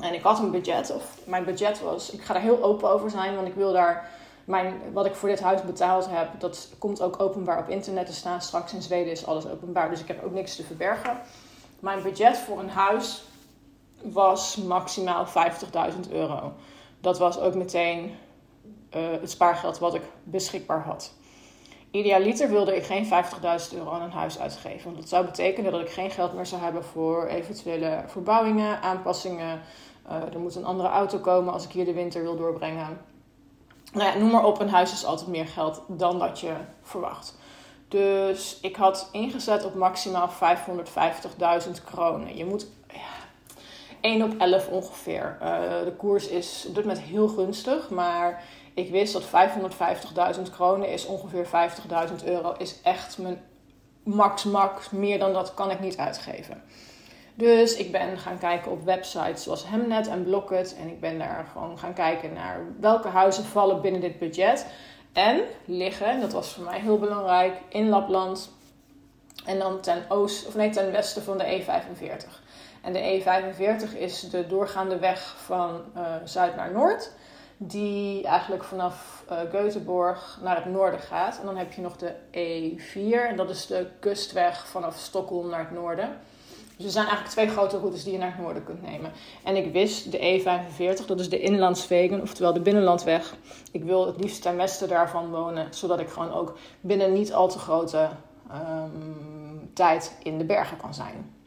En 0.00 0.14
ik 0.14 0.22
had 0.22 0.38
een 0.38 0.50
budget, 0.50 0.94
of 0.94 1.18
mijn 1.24 1.44
budget 1.44 1.80
was, 1.80 2.10
ik 2.10 2.22
ga 2.22 2.32
daar 2.32 2.42
heel 2.42 2.62
open 2.62 2.90
over 2.90 3.10
zijn, 3.10 3.34
want 3.34 3.48
ik 3.48 3.54
wil 3.54 3.72
daar 3.72 4.10
mijn, 4.44 4.74
wat 4.92 5.06
ik 5.06 5.14
voor 5.14 5.28
dit 5.28 5.40
huis 5.40 5.62
betaald 5.62 6.06
heb, 6.10 6.40
dat 6.40 6.68
komt 6.78 7.02
ook 7.02 7.20
openbaar 7.20 7.58
op 7.58 7.68
internet 7.68 8.06
te 8.06 8.12
staan. 8.12 8.40
Straks 8.40 8.72
in 8.72 8.82
Zweden 8.82 9.12
is 9.12 9.26
alles 9.26 9.46
openbaar, 9.46 9.90
dus 9.90 10.00
ik 10.00 10.08
heb 10.08 10.24
ook 10.24 10.32
niks 10.32 10.56
te 10.56 10.62
verbergen. 10.62 11.20
Mijn 11.80 12.02
budget 12.02 12.38
voor 12.38 12.58
een 12.58 12.70
huis 12.70 13.22
was 14.02 14.56
maximaal 14.56 15.26
50.000 15.26 16.12
euro. 16.12 16.52
Dat 17.00 17.18
was 17.18 17.38
ook 17.38 17.54
meteen 17.54 18.14
uh, 18.96 19.10
het 19.20 19.30
spaargeld 19.30 19.78
wat 19.78 19.94
ik 19.94 20.02
beschikbaar 20.24 20.82
had. 20.82 21.12
Idealiter 21.90 22.48
wilde 22.48 22.76
ik 22.76 22.84
geen 22.84 23.04
50.000 23.04 23.76
euro 23.76 23.90
aan 23.90 24.02
een 24.02 24.10
huis 24.10 24.38
uitgeven. 24.38 24.84
Want 24.84 24.96
dat 24.96 25.08
zou 25.08 25.24
betekenen 25.24 25.72
dat 25.72 25.80
ik 25.80 25.90
geen 25.90 26.10
geld 26.10 26.34
meer 26.34 26.46
zou 26.46 26.62
hebben 26.62 26.84
voor 26.84 27.26
eventuele 27.26 28.04
verbouwingen, 28.06 28.82
aanpassingen. 28.82 29.60
Uh, 30.06 30.34
er 30.34 30.40
moet 30.40 30.54
een 30.54 30.64
andere 30.64 30.88
auto 30.88 31.18
komen 31.18 31.52
als 31.52 31.64
ik 31.64 31.70
hier 31.70 31.84
de 31.84 31.92
winter 31.92 32.22
wil 32.22 32.36
doorbrengen. 32.36 33.00
Nou 33.92 34.12
ja, 34.12 34.18
noem 34.18 34.30
maar 34.30 34.44
op, 34.44 34.60
een 34.60 34.68
huis 34.68 34.92
is 34.92 35.04
altijd 35.04 35.28
meer 35.28 35.46
geld 35.46 35.82
dan 35.88 36.18
dat 36.18 36.40
je 36.40 36.52
verwacht. 36.82 37.38
Dus 37.88 38.58
ik 38.62 38.76
had 38.76 39.08
ingezet 39.12 39.64
op 39.64 39.74
maximaal 39.74 40.28
550.000 40.28 41.70
kronen. 41.84 42.36
Je 42.36 42.44
moet 42.44 42.66
ja, 42.92 43.20
1 44.00 44.22
op 44.22 44.34
11 44.38 44.68
ongeveer. 44.68 45.38
Uh, 45.42 45.48
de 45.84 45.92
koers 45.96 46.28
is 46.28 46.66
dit 46.66 46.84
moment 46.84 47.00
heel 47.00 47.28
gunstig, 47.28 47.90
maar 47.90 48.42
ik 48.80 48.90
wist 48.90 49.12
dat 49.12 49.24
550.000 50.36 50.42
kronen 50.52 50.88
is 50.88 51.06
ongeveer 51.06 51.46
50.000 51.46 52.24
euro. 52.24 52.54
Is 52.58 52.82
echt 52.82 53.18
mijn 53.18 53.40
max 54.02 54.44
max. 54.44 54.90
Meer 54.90 55.18
dan 55.18 55.32
dat 55.32 55.54
kan 55.54 55.70
ik 55.70 55.80
niet 55.80 55.96
uitgeven. 55.96 56.62
Dus 57.34 57.76
ik 57.76 57.92
ben 57.92 58.18
gaan 58.18 58.38
kijken 58.38 58.70
op 58.70 58.84
websites 58.84 59.42
zoals 59.42 59.68
Hemnet 59.68 60.08
en 60.08 60.24
Blocket. 60.24 60.76
En 60.76 60.88
ik 60.88 61.00
ben 61.00 61.18
daar 61.18 61.46
gewoon 61.52 61.78
gaan 61.78 61.92
kijken 61.92 62.32
naar 62.32 62.60
welke 62.80 63.08
huizen 63.08 63.44
vallen 63.44 63.80
binnen 63.80 64.00
dit 64.00 64.18
budget. 64.18 64.66
En 65.12 65.40
liggen, 65.64 66.20
dat 66.20 66.32
was 66.32 66.52
voor 66.52 66.64
mij 66.64 66.80
heel 66.80 66.98
belangrijk, 66.98 67.60
in 67.68 67.88
Lapland. 67.88 68.50
En 69.44 69.58
dan 69.58 69.80
ten, 69.80 70.04
oost, 70.08 70.46
of 70.46 70.54
nee, 70.54 70.70
ten 70.70 70.92
westen 70.92 71.22
van 71.22 71.38
de 71.38 71.62
E45. 71.62 72.48
En 72.82 72.92
de 72.92 73.22
E45 73.22 73.98
is 73.98 74.20
de 74.20 74.46
doorgaande 74.46 74.98
weg 74.98 75.34
van 75.44 75.80
uh, 75.96 76.14
zuid 76.24 76.56
naar 76.56 76.72
noord 76.72 77.12
die 77.62 78.24
eigenlijk 78.24 78.64
vanaf 78.64 79.24
uh, 79.30 79.38
Göteborg 79.52 80.38
naar 80.42 80.56
het 80.56 80.64
noorden 80.64 81.00
gaat. 81.00 81.38
En 81.38 81.46
dan 81.46 81.56
heb 81.56 81.72
je 81.72 81.80
nog 81.80 81.96
de 81.96 82.12
E4 82.30 83.28
en 83.28 83.36
dat 83.36 83.50
is 83.50 83.66
de 83.66 83.86
kustweg 83.98 84.66
vanaf 84.66 84.96
Stockholm 84.96 85.48
naar 85.48 85.60
het 85.60 85.70
noorden. 85.70 86.18
Dus 86.76 86.84
er 86.84 86.90
zijn 86.90 87.06
eigenlijk 87.06 87.34
twee 87.34 87.48
grote 87.48 87.78
routes 87.78 88.04
die 88.04 88.12
je 88.12 88.18
naar 88.18 88.32
het 88.32 88.40
noorden 88.40 88.64
kunt 88.64 88.82
nemen. 88.82 89.12
En 89.44 89.56
ik 89.56 89.72
wist 89.72 90.12
de 90.12 90.18
E45, 90.18 91.06
dat 91.06 91.20
is 91.20 91.28
de 91.28 91.40
Inlandswegen, 91.40 92.20
oftewel 92.20 92.52
de 92.52 92.60
binnenlandweg. 92.60 93.34
Ik 93.72 93.84
wil 93.84 94.06
het 94.06 94.20
liefst 94.20 94.42
ten 94.42 94.56
westen 94.56 94.88
daarvan 94.88 95.30
wonen, 95.30 95.66
zodat 95.74 96.00
ik 96.00 96.08
gewoon 96.08 96.32
ook 96.32 96.58
binnen 96.80 97.12
niet 97.12 97.32
al 97.32 97.48
te 97.48 97.58
grote 97.58 98.08
um, 98.52 99.70
tijd 99.74 100.16
in 100.22 100.38
de 100.38 100.44
bergen 100.44 100.76
kan 100.76 100.94
zijn. 100.94 101.39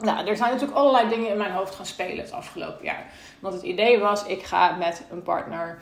Nou, 0.00 0.26
er 0.26 0.36
zijn 0.36 0.50
natuurlijk 0.50 0.78
allerlei 0.78 1.08
dingen 1.08 1.30
in 1.30 1.36
mijn 1.36 1.52
hoofd 1.52 1.74
gaan 1.74 1.86
spelen 1.86 2.24
het 2.24 2.32
afgelopen 2.32 2.84
jaar. 2.84 3.06
Want 3.40 3.54
het 3.54 3.62
idee 3.62 3.98
was, 3.98 4.24
ik 4.24 4.42
ga 4.42 4.76
met 4.76 5.04
een 5.10 5.22
partner 5.22 5.78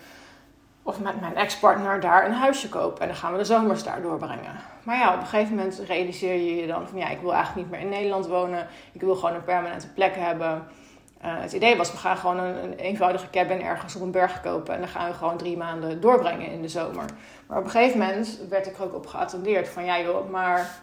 of 0.82 1.00
met 1.00 1.20
mijn 1.20 1.36
ex-partner 1.36 2.00
daar 2.00 2.26
een 2.26 2.32
huisje 2.32 2.68
kopen. 2.68 3.00
En 3.00 3.06
dan 3.06 3.16
gaan 3.16 3.32
we 3.32 3.38
de 3.38 3.44
zomers 3.44 3.82
daar 3.82 4.02
doorbrengen. 4.02 4.60
Maar 4.82 4.96
ja, 4.96 5.14
op 5.14 5.20
een 5.20 5.26
gegeven 5.26 5.54
moment 5.54 5.82
realiseer 5.86 6.34
je 6.34 6.56
je 6.56 6.66
dan 6.66 6.88
van 6.88 6.98
ja, 6.98 7.08
ik 7.08 7.20
wil 7.20 7.34
eigenlijk 7.34 7.66
niet 7.66 7.76
meer 7.76 7.86
in 7.86 7.94
Nederland 7.94 8.26
wonen. 8.26 8.66
Ik 8.92 9.00
wil 9.00 9.14
gewoon 9.14 9.34
een 9.34 9.44
permanente 9.44 9.88
plek 9.88 10.14
hebben. 10.16 10.66
Uh, 11.24 11.40
het 11.40 11.52
idee 11.52 11.76
was, 11.76 11.92
we 11.92 11.98
gaan 11.98 12.16
gewoon 12.16 12.38
een, 12.38 12.64
een, 12.64 12.74
eenvoudige 12.74 13.30
cabin 13.30 13.62
ergens 13.62 13.96
op 13.96 14.02
een 14.02 14.10
berg 14.10 14.40
kopen. 14.40 14.74
En 14.74 14.80
dan 14.80 14.88
gaan 14.88 15.08
we 15.08 15.14
gewoon 15.14 15.36
drie 15.36 15.56
maanden 15.56 16.00
doorbrengen 16.00 16.50
in 16.50 16.62
de 16.62 16.68
zomer. 16.68 17.04
Maar 17.46 17.58
op 17.58 17.64
een 17.64 17.70
gegeven 17.70 17.98
moment 17.98 18.38
werd 18.48 18.66
ik 18.66 18.76
er 18.76 18.84
ook 18.84 18.94
op 18.94 19.06
geattendeerd 19.06 19.68
van 19.68 19.84
ja 19.84 20.00
joh, 20.00 20.30
maar 20.30 20.82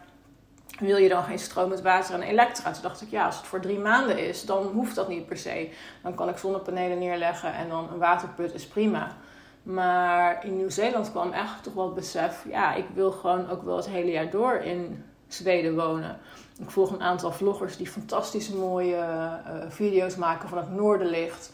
wil 0.80 0.98
je 0.98 1.10
dan 1.10 1.24
geen 1.24 1.40
stroom 1.40 1.70
met 1.70 1.82
water 1.82 2.14
en 2.14 2.22
elektra? 2.22 2.72
Toen 2.72 2.82
dacht 2.82 3.02
ik, 3.02 3.10
ja, 3.10 3.26
als 3.26 3.38
het 3.38 3.46
voor 3.46 3.60
drie 3.60 3.80
maanden 3.80 4.28
is, 4.28 4.46
dan 4.46 4.64
hoeft 4.64 4.96
dat 4.96 5.08
niet 5.08 5.26
per 5.26 5.38
se. 5.38 5.70
Dan 6.04 6.16
kan 6.16 6.30
ik 6.30 6.38
zonnepanelen 6.38 7.00
neerleggen 7.00 7.54
en 7.54 7.70
dan 7.70 7.90
een 7.92 8.00
waterput 8.00 8.54
is 8.54 8.68
prima. 8.68 9.18
Maar 9.64 10.46
in 10.46 10.58
Nieuw-Zeeland 10.58 11.12
kwam 11.12 11.32
echt 11.32 11.64
toch 11.64 11.74
wel 11.74 11.86
het 11.86 11.94
besef, 11.94 12.46
ja, 12.50 12.74
ik 12.74 12.86
wil 12.94 13.12
gewoon 13.12 13.50
ook 13.50 13.64
wel 13.64 13.76
het 13.76 13.90
hele 13.90 14.12
jaar 14.12 14.30
door 14.30 14.54
in 14.54 15.06
Zweden 15.28 15.76
wonen. 15.76 16.18
Ik 16.60 16.72
volg 16.72 16.92
een 16.92 17.02
aantal 17.02 17.32
vloggers 17.32 17.78
die 17.78 17.88
fantastische 17.88 18.56
mooie 18.56 18.96
uh, 18.96 19.54
video's 19.68 20.16
maken 20.16 20.50
van 20.50 20.58
het 20.58 20.72
noorderlicht. 20.72 21.52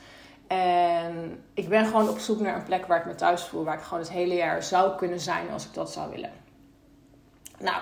En 0.47 1.43
ik 1.53 1.69
ben 1.69 1.85
gewoon 1.85 2.09
op 2.09 2.19
zoek 2.19 2.39
naar 2.39 2.55
een 2.55 2.63
plek 2.63 2.85
waar 2.85 2.99
ik 2.99 3.05
me 3.05 3.15
thuis 3.15 3.43
voel, 3.43 3.63
waar 3.63 3.77
ik 3.77 3.83
gewoon 3.83 3.99
het 3.99 4.11
hele 4.11 4.35
jaar 4.35 4.63
zou 4.63 4.95
kunnen 4.95 5.19
zijn 5.19 5.51
als 5.51 5.65
ik 5.65 5.73
dat 5.73 5.91
zou 5.91 6.11
willen. 6.11 6.31
Nou, 7.59 7.81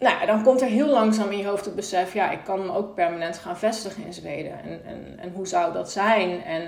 nou, 0.00 0.26
dan 0.26 0.42
komt 0.42 0.60
er 0.60 0.68
heel 0.68 0.88
langzaam 0.88 1.30
in 1.30 1.38
je 1.38 1.46
hoofd 1.46 1.64
het 1.64 1.74
besef, 1.74 2.14
ja, 2.14 2.30
ik 2.30 2.44
kan 2.44 2.66
me 2.66 2.74
ook 2.74 2.94
permanent 2.94 3.38
gaan 3.38 3.58
vestigen 3.58 4.04
in 4.04 4.12
Zweden. 4.12 4.62
En, 4.62 4.84
en, 4.84 5.18
en 5.18 5.32
hoe 5.32 5.46
zou 5.46 5.72
dat 5.72 5.90
zijn? 5.90 6.42
En 6.44 6.62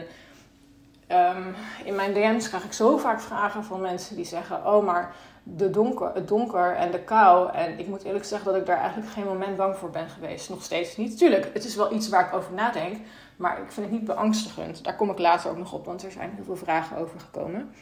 um, 1.12 1.54
in 1.84 1.94
mijn 1.94 2.12
DM's 2.12 2.48
krijg 2.48 2.64
ik 2.64 2.72
zo 2.72 2.96
vaak 2.96 3.20
vragen 3.20 3.64
van 3.64 3.80
mensen 3.80 4.16
die 4.16 4.24
zeggen, 4.24 4.66
oh, 4.66 4.84
maar 4.84 5.14
de 5.42 5.70
donker, 5.70 6.10
het 6.14 6.28
donker 6.28 6.74
en 6.74 6.90
de 6.90 7.00
kou. 7.00 7.52
En 7.52 7.78
ik 7.78 7.86
moet 7.86 8.02
eerlijk 8.02 8.24
zeggen 8.24 8.52
dat 8.52 8.60
ik 8.60 8.66
daar 8.66 8.78
eigenlijk 8.78 9.10
geen 9.10 9.24
moment 9.24 9.56
bang 9.56 9.76
voor 9.76 9.90
ben 9.90 10.08
geweest. 10.08 10.48
Nog 10.48 10.62
steeds 10.62 10.96
niet. 10.96 11.18
Tuurlijk, 11.18 11.50
het 11.52 11.64
is 11.64 11.76
wel 11.76 11.92
iets 11.92 12.08
waar 12.08 12.26
ik 12.26 12.34
over 12.34 12.52
nadenk. 12.52 12.96
Maar 13.36 13.58
ik 13.62 13.72
vind 13.72 13.86
het 13.86 13.94
niet 13.94 14.04
beangstigend. 14.04 14.84
Daar 14.84 14.96
kom 14.96 15.10
ik 15.10 15.18
later 15.18 15.50
ook 15.50 15.56
nog 15.58 15.72
op, 15.72 15.84
want 15.84 16.02
er 16.02 16.10
zijn 16.10 16.32
heel 16.34 16.44
veel 16.44 16.56
vragen 16.56 16.96
over 16.96 17.20
gekomen. 17.20 17.74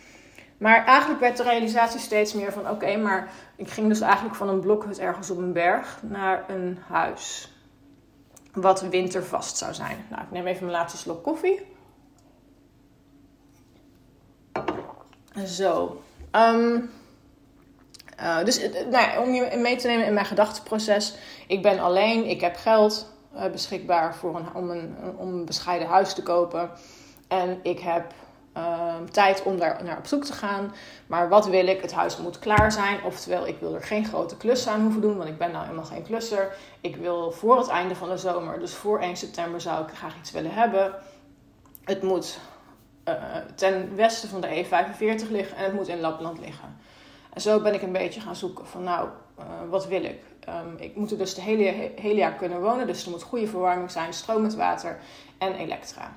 Maar 0.61 0.85
eigenlijk 0.85 1.21
werd 1.21 1.37
de 1.37 1.43
realisatie 1.43 2.00
steeds 2.00 2.33
meer 2.33 2.52
van: 2.52 2.71
oké, 2.71 2.97
maar 2.97 3.31
ik 3.57 3.71
ging 3.71 3.88
dus 3.88 4.00
eigenlijk 4.00 4.35
van 4.35 4.49
een 4.49 4.61
blokhut 4.61 4.99
ergens 4.99 5.31
op 5.31 5.38
een 5.38 5.52
berg 5.52 5.99
naar 6.02 6.45
een 6.49 6.79
huis. 6.88 7.52
Wat 8.52 8.81
wintervast 8.81 9.57
zou 9.57 9.75
zijn. 9.75 10.07
Nou, 10.11 10.23
ik 10.23 10.31
neem 10.31 10.47
even 10.47 10.64
mijn 10.64 10.76
laatste 10.76 10.99
slok 10.99 11.23
koffie. 11.23 11.67
Zo. 15.47 16.02
Um, 16.33 16.90
uh, 18.21 18.45
dus 18.45 18.62
uh, 18.62 18.87
nou, 18.90 19.26
om 19.26 19.35
je 19.35 19.57
mee 19.57 19.76
te 19.76 19.87
nemen 19.87 20.07
in 20.07 20.14
mijn 20.14 20.26
gedachteproces. 20.26 21.14
Ik 21.47 21.62
ben 21.62 21.79
alleen, 21.79 22.25
ik 22.25 22.40
heb 22.40 22.57
geld 22.57 23.12
beschikbaar 23.52 24.14
voor 24.14 24.37
een, 24.37 24.55
om, 24.55 24.71
een, 24.71 24.97
om 25.17 25.29
een 25.29 25.45
bescheiden 25.45 25.88
huis 25.88 26.14
te 26.14 26.23
kopen. 26.23 26.71
En 27.29 27.61
ik 27.62 27.79
heb 27.79 28.12
Ehm, 28.52 29.07
tijd 29.11 29.42
om 29.42 29.59
daar 29.59 29.85
naar 29.85 29.99
op 29.99 30.07
zoek 30.07 30.25
te 30.25 30.33
gaan. 30.33 30.75
Maar 31.07 31.28
wat 31.28 31.47
wil 31.47 31.66
ik? 31.66 31.83
Het 31.83 31.92
huis 31.92 32.16
moet 32.16 32.38
klaar 32.38 32.73
zijn. 32.73 33.04
Oftewel, 33.04 33.47
ik 33.47 33.57
wil 33.61 33.75
er 33.75 33.83
geen 33.83 34.07
grote 34.07 34.37
klussen 34.37 34.73
aan 34.73 34.83
hoeven 34.83 35.00
doen, 35.00 35.16
want 35.16 35.28
ik 35.28 35.38
ben 35.38 35.50
nou 35.50 35.64
helemaal 35.64 35.85
geen 35.85 36.02
klusser. 36.02 36.57
Ik 36.80 36.97
wil 36.97 37.30
voor 37.30 37.59
het 37.59 37.69
einde 37.69 37.95
van 37.95 38.09
de 38.09 38.16
zomer, 38.16 38.59
dus 38.59 38.75
voor 38.75 39.00
1 39.00 39.16
september, 39.16 39.61
zou 39.61 39.85
ik 39.85 39.95
graag 39.95 40.16
iets 40.19 40.30
willen 40.30 40.54
hebben. 40.54 40.95
Het 41.85 42.02
moet 42.02 42.38
uh, 43.09 43.14
ten 43.54 43.97
westen 43.97 44.28
van 44.28 44.40
de 44.40 44.64
E45 44.64 45.30
liggen 45.30 45.57
en 45.57 45.64
het 45.64 45.73
moet 45.73 45.88
in 45.88 46.00
Lapland 46.00 46.38
liggen. 46.38 46.76
En 47.33 47.40
zo 47.40 47.61
ben 47.61 47.75
ik 47.75 47.83
een 47.83 47.92
beetje 47.92 48.21
gaan 48.21 48.37
zoeken 48.37 48.66
van 48.66 48.85
nou, 48.85 49.09
uh, 49.38 49.45
wat 49.69 49.87
wil 49.87 50.04
ik? 50.04 50.23
Um, 50.49 50.76
ik 50.76 50.97
moet 50.97 51.11
er 51.11 51.19
dus 51.19 51.30
het 51.30 51.40
hele, 51.40 51.90
hele 51.97 52.14
jaar 52.14 52.35
kunnen 52.35 52.61
wonen, 52.61 52.87
dus 52.87 53.04
er 53.04 53.11
moet 53.11 53.23
goede 53.23 53.47
verwarming 53.47 53.90
zijn, 53.90 54.12
stroom 54.12 54.42
met 54.42 54.54
water 54.54 54.99
en 55.38 55.54
elektra. 55.54 56.12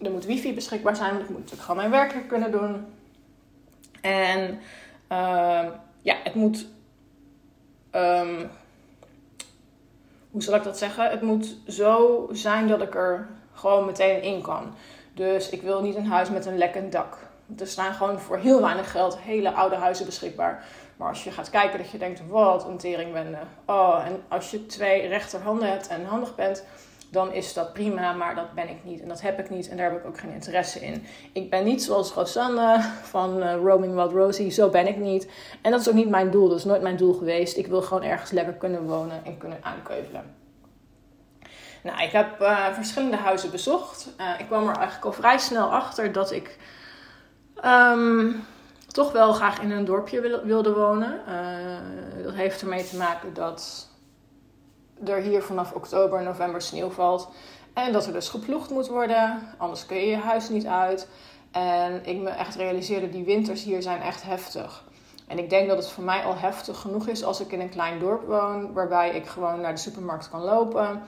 Er 0.00 0.10
moet 0.10 0.24
wifi 0.24 0.54
beschikbaar 0.54 0.96
zijn, 0.96 1.10
want 1.10 1.22
ik 1.22 1.28
moet 1.28 1.38
natuurlijk 1.38 1.68
gewoon 1.68 1.88
mijn 1.88 2.10
werk 2.10 2.28
kunnen 2.28 2.50
doen. 2.50 2.86
En 4.00 4.58
uh, 5.12 5.64
ja, 6.00 6.16
het 6.24 6.34
moet. 6.34 6.66
Um, 7.92 8.50
hoe 10.30 10.42
zal 10.42 10.54
ik 10.54 10.62
dat 10.62 10.78
zeggen? 10.78 11.10
Het 11.10 11.22
moet 11.22 11.56
zo 11.68 12.28
zijn 12.32 12.68
dat 12.68 12.82
ik 12.82 12.94
er 12.94 13.28
gewoon 13.52 13.86
meteen 13.86 14.22
in 14.22 14.42
kan. 14.42 14.74
Dus 15.14 15.48
ik 15.50 15.62
wil 15.62 15.82
niet 15.82 15.94
een 15.94 16.06
huis 16.06 16.30
met 16.30 16.46
een 16.46 16.58
lekkend 16.58 16.92
dak. 16.92 17.16
Er 17.58 17.66
staan 17.66 17.94
gewoon 17.94 18.20
voor 18.20 18.38
heel 18.38 18.60
weinig 18.60 18.90
geld 18.90 19.18
hele 19.18 19.52
oude 19.52 19.76
huizen 19.76 20.06
beschikbaar. 20.06 20.64
Maar 20.96 21.08
als 21.08 21.24
je 21.24 21.30
gaat 21.30 21.50
kijken 21.50 21.78
dat 21.78 21.90
je 21.90 21.98
denkt, 21.98 22.22
wat 22.28 22.64
een 22.64 22.76
teringbende. 22.76 23.38
Oh, 23.64 24.02
en 24.06 24.22
als 24.28 24.50
je 24.50 24.66
twee 24.66 25.06
rechterhanden 25.06 25.70
hebt 25.70 25.86
en 25.86 26.04
handig 26.04 26.34
bent, 26.34 26.64
dan 27.16 27.32
is 27.32 27.52
dat 27.52 27.72
prima, 27.72 28.12
maar 28.12 28.34
dat 28.34 28.52
ben 28.52 28.68
ik 28.68 28.84
niet 28.84 29.00
en 29.00 29.08
dat 29.08 29.20
heb 29.20 29.38
ik 29.38 29.50
niet 29.50 29.68
en 29.68 29.76
daar 29.76 29.90
heb 29.90 30.00
ik 30.00 30.06
ook 30.06 30.18
geen 30.18 30.32
interesse 30.32 30.80
in. 30.80 31.06
Ik 31.32 31.50
ben 31.50 31.64
niet 31.64 31.82
zoals 31.82 32.12
Rosanne 32.12 32.80
van 33.14 33.42
uh, 33.42 33.54
Roaming 33.54 33.94
Wild 33.94 34.12
Rosie, 34.12 34.50
zo 34.50 34.68
ben 34.68 34.86
ik 34.86 34.96
niet. 34.96 35.28
En 35.62 35.70
dat 35.70 35.80
is 35.80 35.88
ook 35.88 35.94
niet 35.94 36.08
mijn 36.08 36.30
doel, 36.30 36.48
dat 36.48 36.58
is 36.58 36.64
nooit 36.64 36.82
mijn 36.82 36.96
doel 36.96 37.12
geweest. 37.12 37.56
Ik 37.56 37.66
wil 37.66 37.82
gewoon 37.82 38.02
ergens 38.02 38.30
lekker 38.30 38.54
kunnen 38.54 38.82
wonen 38.86 39.24
en 39.24 39.38
kunnen 39.38 39.58
aankeuvelen. 39.60 40.34
Nou, 41.82 42.02
ik 42.02 42.10
heb 42.10 42.40
uh, 42.40 42.72
verschillende 42.72 43.16
huizen 43.16 43.50
bezocht. 43.50 44.14
Uh, 44.20 44.30
ik 44.38 44.46
kwam 44.46 44.68
er 44.68 44.74
eigenlijk 44.74 45.04
al 45.04 45.12
vrij 45.12 45.38
snel 45.38 45.72
achter 45.72 46.12
dat 46.12 46.32
ik 46.32 46.58
um, 47.64 48.44
toch 48.86 49.12
wel 49.12 49.32
graag 49.32 49.60
in 49.60 49.70
een 49.70 49.84
dorpje 49.84 50.40
wilde 50.44 50.72
wonen. 50.72 51.20
dat 52.22 52.34
heeft 52.34 52.60
ermee 52.60 52.84
te 52.84 52.96
maken 52.96 53.34
dat 53.34 53.88
er 55.04 55.20
hier 55.20 55.42
vanaf 55.42 55.72
oktober, 55.72 56.22
november 56.22 56.62
sneeuw 56.62 56.90
valt. 56.90 57.28
En 57.72 57.92
dat 57.92 58.06
er 58.06 58.12
dus 58.12 58.28
geploegd 58.28 58.70
moet 58.70 58.88
worden, 58.88 59.42
anders 59.58 59.86
kun 59.86 59.96
je 59.96 60.06
je 60.06 60.16
huis 60.16 60.48
niet 60.48 60.66
uit. 60.66 61.08
En 61.50 62.06
ik 62.06 62.18
me 62.20 62.30
echt 62.30 62.54
realiseerde, 62.54 63.08
die 63.08 63.24
winters 63.24 63.64
hier 63.64 63.82
zijn 63.82 64.00
echt 64.00 64.22
heftig. 64.22 64.84
En 65.26 65.38
ik 65.38 65.50
denk 65.50 65.68
dat 65.68 65.76
het 65.76 65.88
voor 65.88 66.04
mij 66.04 66.22
al 66.22 66.36
heftig 66.36 66.78
genoeg 66.78 67.06
is 67.06 67.24
als 67.24 67.40
ik 67.40 67.52
in 67.52 67.60
een 67.60 67.68
klein 67.68 67.98
dorp 67.98 68.26
woon, 68.26 68.72
waarbij 68.72 69.10
ik 69.10 69.26
gewoon 69.26 69.60
naar 69.60 69.74
de 69.74 69.80
supermarkt 69.80 70.30
kan 70.30 70.40
lopen. 70.40 71.02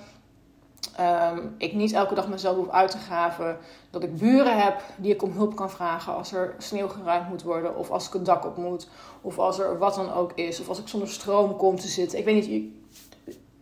Ehm, 0.97 1.39
ik 1.59 1.73
niet 1.73 1.93
elke 1.93 2.15
dag 2.15 2.29
mezelf 2.29 2.57
hoef 2.57 2.69
uit 2.69 2.91
te 2.91 2.99
graven. 2.99 3.59
Dat 3.91 4.03
ik 4.03 4.17
buren 4.17 4.63
heb 4.63 4.83
die 4.97 5.13
ik 5.13 5.23
om 5.23 5.33
hulp 5.33 5.57
kan 5.57 5.71
vragen 5.71 6.15
als 6.15 6.33
er 6.33 6.55
sneeuw 6.59 6.89
geruimd 6.89 7.29
moet 7.29 7.43
worden. 7.43 7.77
Of 7.77 7.91
als 7.91 8.07
ik 8.07 8.13
het 8.13 8.25
dak 8.25 8.45
op 8.45 8.57
moet. 8.57 8.89
Of 9.21 9.39
als 9.39 9.59
er 9.59 9.79
wat 9.79 9.95
dan 9.95 10.13
ook 10.13 10.33
is. 10.33 10.61
Of 10.61 10.69
als 10.69 10.79
ik 10.79 10.89
zonder 10.89 11.09
stroom 11.09 11.57
kom 11.57 11.77
te 11.77 11.89
zitten. 11.89 12.19
Ik 12.19 12.25
weet 12.25 12.49
niet, 12.49 12.71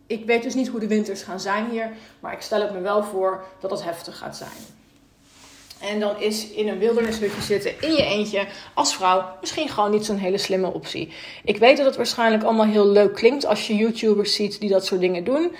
ik 0.07 0.25
weet 0.25 0.43
dus 0.43 0.53
niet 0.53 0.67
hoe 0.67 0.79
de 0.79 0.87
winters 0.87 1.21
gaan 1.21 1.39
zijn 1.39 1.69
hier. 1.69 1.91
Maar 2.19 2.33
ik 2.33 2.41
stel 2.41 2.61
het 2.61 2.73
me 2.73 2.79
wel 2.79 3.03
voor 3.03 3.43
dat 3.59 3.71
het 3.71 3.83
heftig 3.83 4.17
gaat 4.17 4.37
zijn. 4.37 4.75
En 5.79 5.99
dan 5.99 6.21
is 6.21 6.49
in 6.49 6.67
een 6.67 6.79
wildernishutje 6.79 7.41
zitten 7.41 7.81
in 7.81 7.91
je 7.91 8.03
eentje 8.03 8.47
als 8.73 8.95
vrouw 8.95 9.25
misschien 9.39 9.69
gewoon 9.69 9.91
niet 9.91 10.05
zo'n 10.05 10.17
hele 10.17 10.37
slimme 10.37 10.73
optie. 10.73 11.13
Ik 11.43 11.57
weet 11.57 11.77
dat 11.77 11.85
het 11.85 11.95
waarschijnlijk 11.95 12.43
allemaal 12.43 12.65
heel 12.65 12.87
leuk 12.87 13.13
klinkt 13.13 13.45
als 13.45 13.67
je 13.67 13.75
YouTubers 13.75 14.35
ziet 14.35 14.59
die 14.59 14.69
dat 14.69 14.85
soort 14.85 15.01
dingen 15.01 15.23
doen. 15.23 15.55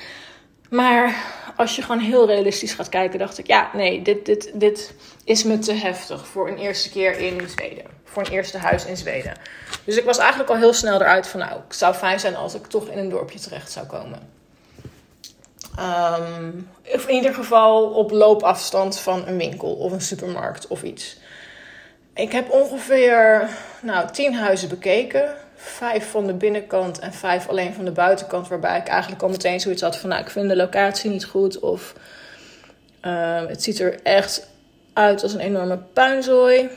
Maar 0.70 1.16
als 1.56 1.75
je 1.75 1.82
gewoon 1.82 2.01
heel 2.01 2.27
realistisch 2.27 2.74
gaat 2.74 2.89
kijken, 2.89 3.20
dacht 3.20 3.38
ik, 3.38 3.48
ja, 3.48 3.70
nee, 3.74 4.01
dit, 4.01 4.25
dit, 4.25 4.51
dit 4.54 4.94
is 5.24 5.44
me 5.44 5.60
te 5.60 5.74
heftig 5.74 6.27
voor 6.27 6.48
een 6.48 6.58
eerste 6.58 6.89
keer 6.89 7.18
in 7.20 7.50
Zweden. 7.50 7.86
Voor 8.04 8.25
een 8.25 8.32
eerste 8.32 8.58
huis 8.58 8.86
in 8.86 8.98
Zweden. 8.98 9.34
Dus 9.84 9.98
ik 9.98 10.06
was 10.06 10.18
eigenlijk 10.18 10.50
al 10.50 10.58
heel 10.58 10.74
snel 10.74 11.01
eruit 11.01 11.27
van, 11.27 11.39
nou, 11.39 11.51
het 11.68 11.75
zou 11.75 11.94
fijn 11.94 12.20
zijn 12.20 12.36
als 12.36 12.54
ik 12.56 12.66
toch 12.66 12.88
in 12.88 12.98
een 12.98 13.10
dorpje 13.10 13.39
terecht 13.39 13.72
zou 13.72 13.86
komen. 13.86 14.37
Um, 15.79 16.69
of 16.93 17.07
in 17.07 17.15
ieder 17.15 17.34
geval 17.34 17.84
op 17.84 18.12
loopafstand 18.12 19.00
van 19.00 19.27
een 19.27 19.38
winkel 19.38 19.74
of 19.74 19.91
een 19.91 20.01
supermarkt 20.01 20.67
of 20.67 20.84
iets. 20.84 21.17
Ik 22.13 22.31
heb 22.31 22.51
ongeveer 22.51 23.50
nou, 23.81 24.12
tien 24.12 24.34
huizen 24.36 24.69
bekeken. 24.69 25.36
Vijf 25.55 26.10
van 26.12 26.27
de 26.27 26.34
binnenkant 26.34 27.00
en 27.00 27.13
vijf 27.13 27.48
alleen 27.48 27.74
van 27.74 27.86
de 27.86 27.91
buitenkant. 27.91 28.48
Waarbij 28.48 28.77
ik 28.77 28.88
eigenlijk 28.88 29.22
al 29.22 29.29
meteen 29.29 29.60
zoiets 29.60 29.81
had 29.81 29.98
van... 29.98 30.10
Nou, 30.10 30.22
ik 30.22 30.29
vind 30.29 30.50
de 30.50 30.55
locatie 30.55 31.10
niet 31.10 31.25
goed. 31.25 31.60
Of 31.60 31.93
uh, 33.01 33.46
het 33.48 33.63
ziet 33.63 33.79
er 33.79 34.01
echt 34.03 34.48
uit 34.93 35.24
als 35.24 35.34
een 35.34 35.39
enorme 35.39 35.77
puinzooi. 35.77 36.69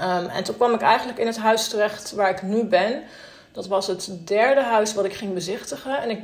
Um, 0.00 0.26
en 0.26 0.44
toen 0.44 0.56
kwam 0.56 0.74
ik 0.74 0.80
eigenlijk 0.80 1.18
in 1.18 1.26
het 1.26 1.38
huis 1.38 1.68
terecht 1.68 2.12
waar 2.12 2.30
ik 2.30 2.42
nu 2.42 2.64
ben. 2.64 3.02
Dat 3.52 3.66
was 3.66 3.86
het 3.86 4.10
derde 4.24 4.62
huis 4.62 4.94
wat 4.94 5.04
ik 5.04 5.14
ging 5.14 5.34
bezichtigen. 5.34 6.02
En 6.02 6.10
ik 6.10 6.20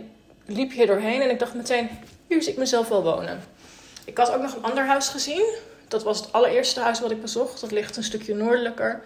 liep 0.48 0.72
hier 0.72 0.86
doorheen 0.86 1.22
en 1.22 1.30
ik 1.30 1.38
dacht 1.38 1.54
meteen, 1.54 1.90
hier 2.26 2.42
zie 2.42 2.52
ik 2.52 2.58
mezelf 2.58 2.88
wel 2.88 3.02
wonen. 3.02 3.40
Ik 4.04 4.16
had 4.16 4.32
ook 4.32 4.42
nog 4.42 4.54
een 4.54 4.62
ander 4.62 4.86
huis 4.86 5.08
gezien. 5.08 5.54
Dat 5.88 6.02
was 6.02 6.18
het 6.18 6.32
allereerste 6.32 6.80
huis 6.80 7.00
wat 7.00 7.10
ik 7.10 7.20
bezocht. 7.20 7.60
Dat 7.60 7.70
ligt 7.70 7.96
een 7.96 8.04
stukje 8.04 8.34
noordelijker. 8.34 9.02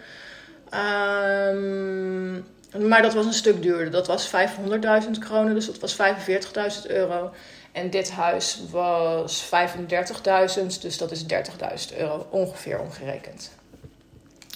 Um, 0.73 2.45
maar 2.87 3.01
dat 3.01 3.13
was 3.13 3.25
een 3.25 3.33
stuk 3.33 3.61
duurder. 3.61 3.91
Dat 3.91 4.07
was 4.07 4.31
500.000 4.31 5.09
kronen, 5.19 5.53
dus 5.53 5.65
dat 5.65 5.79
was 5.79 5.95
45.000 5.95 6.87
euro. 6.87 7.31
En 7.71 7.89
dit 7.89 8.11
huis 8.11 8.59
was 8.71 9.45
35.000, 9.45 10.65
dus 10.81 10.97
dat 10.97 11.11
is 11.11 11.23
30.000 11.23 11.97
euro 11.97 12.27
ongeveer 12.29 12.79
omgerekend. 12.79 13.51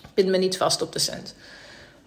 Ik 0.02 0.14
bind 0.14 0.30
me 0.30 0.38
niet 0.38 0.58
vast 0.58 0.82
op 0.82 0.94
de 0.94 1.00
cent. 1.00 1.36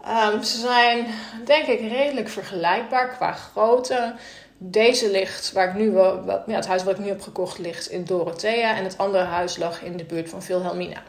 Um, 0.07 0.43
ze 0.43 0.59
zijn 0.59 1.07
denk 1.45 1.67
ik 1.67 1.81
redelijk 1.81 2.29
vergelijkbaar 2.29 3.09
qua 3.09 3.33
grootte. 3.33 4.15
Deze 4.63 5.11
ligt, 5.11 5.53
waar 5.53 5.69
ik 5.69 5.75
nu, 5.75 5.93
ja, 5.93 6.45
het 6.47 6.67
huis 6.67 6.85
wat 6.85 6.95
ik 6.95 7.01
nu 7.01 7.09
heb 7.09 7.21
gekocht, 7.21 7.59
ligt 7.59 7.91
in 7.91 8.05
Dorothea. 8.05 8.77
En 8.77 8.85
het 8.85 8.99
andere 8.99 9.25
huis 9.25 9.57
lag 9.57 9.83
in 9.83 9.97
de 9.97 10.05
buurt 10.05 10.29
van 10.29 10.43
Vilhelmina. 10.43 11.03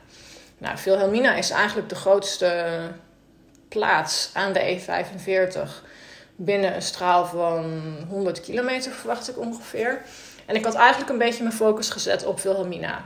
Nou, 0.58 0.77
Vilhelmina 0.77 1.36
is 1.36 1.50
eigenlijk 1.50 1.89
de 1.89 1.96
grootste 1.96 2.77
plaats 3.67 4.29
aan 4.34 4.53
de 4.53 4.79
E45 4.79 5.70
binnen 6.36 6.75
een 6.75 6.81
straal 6.81 7.25
van 7.25 7.84
100 8.10 8.41
kilometer, 8.41 8.91
verwacht 8.91 9.29
ik 9.29 9.38
ongeveer. 9.38 10.01
En 10.46 10.55
ik 10.55 10.65
had 10.65 10.75
eigenlijk 10.75 11.12
een 11.12 11.17
beetje 11.17 11.43
mijn 11.43 11.55
focus 11.55 11.89
gezet 11.89 12.25
op 12.25 12.39
Vilhelmina 12.39 13.05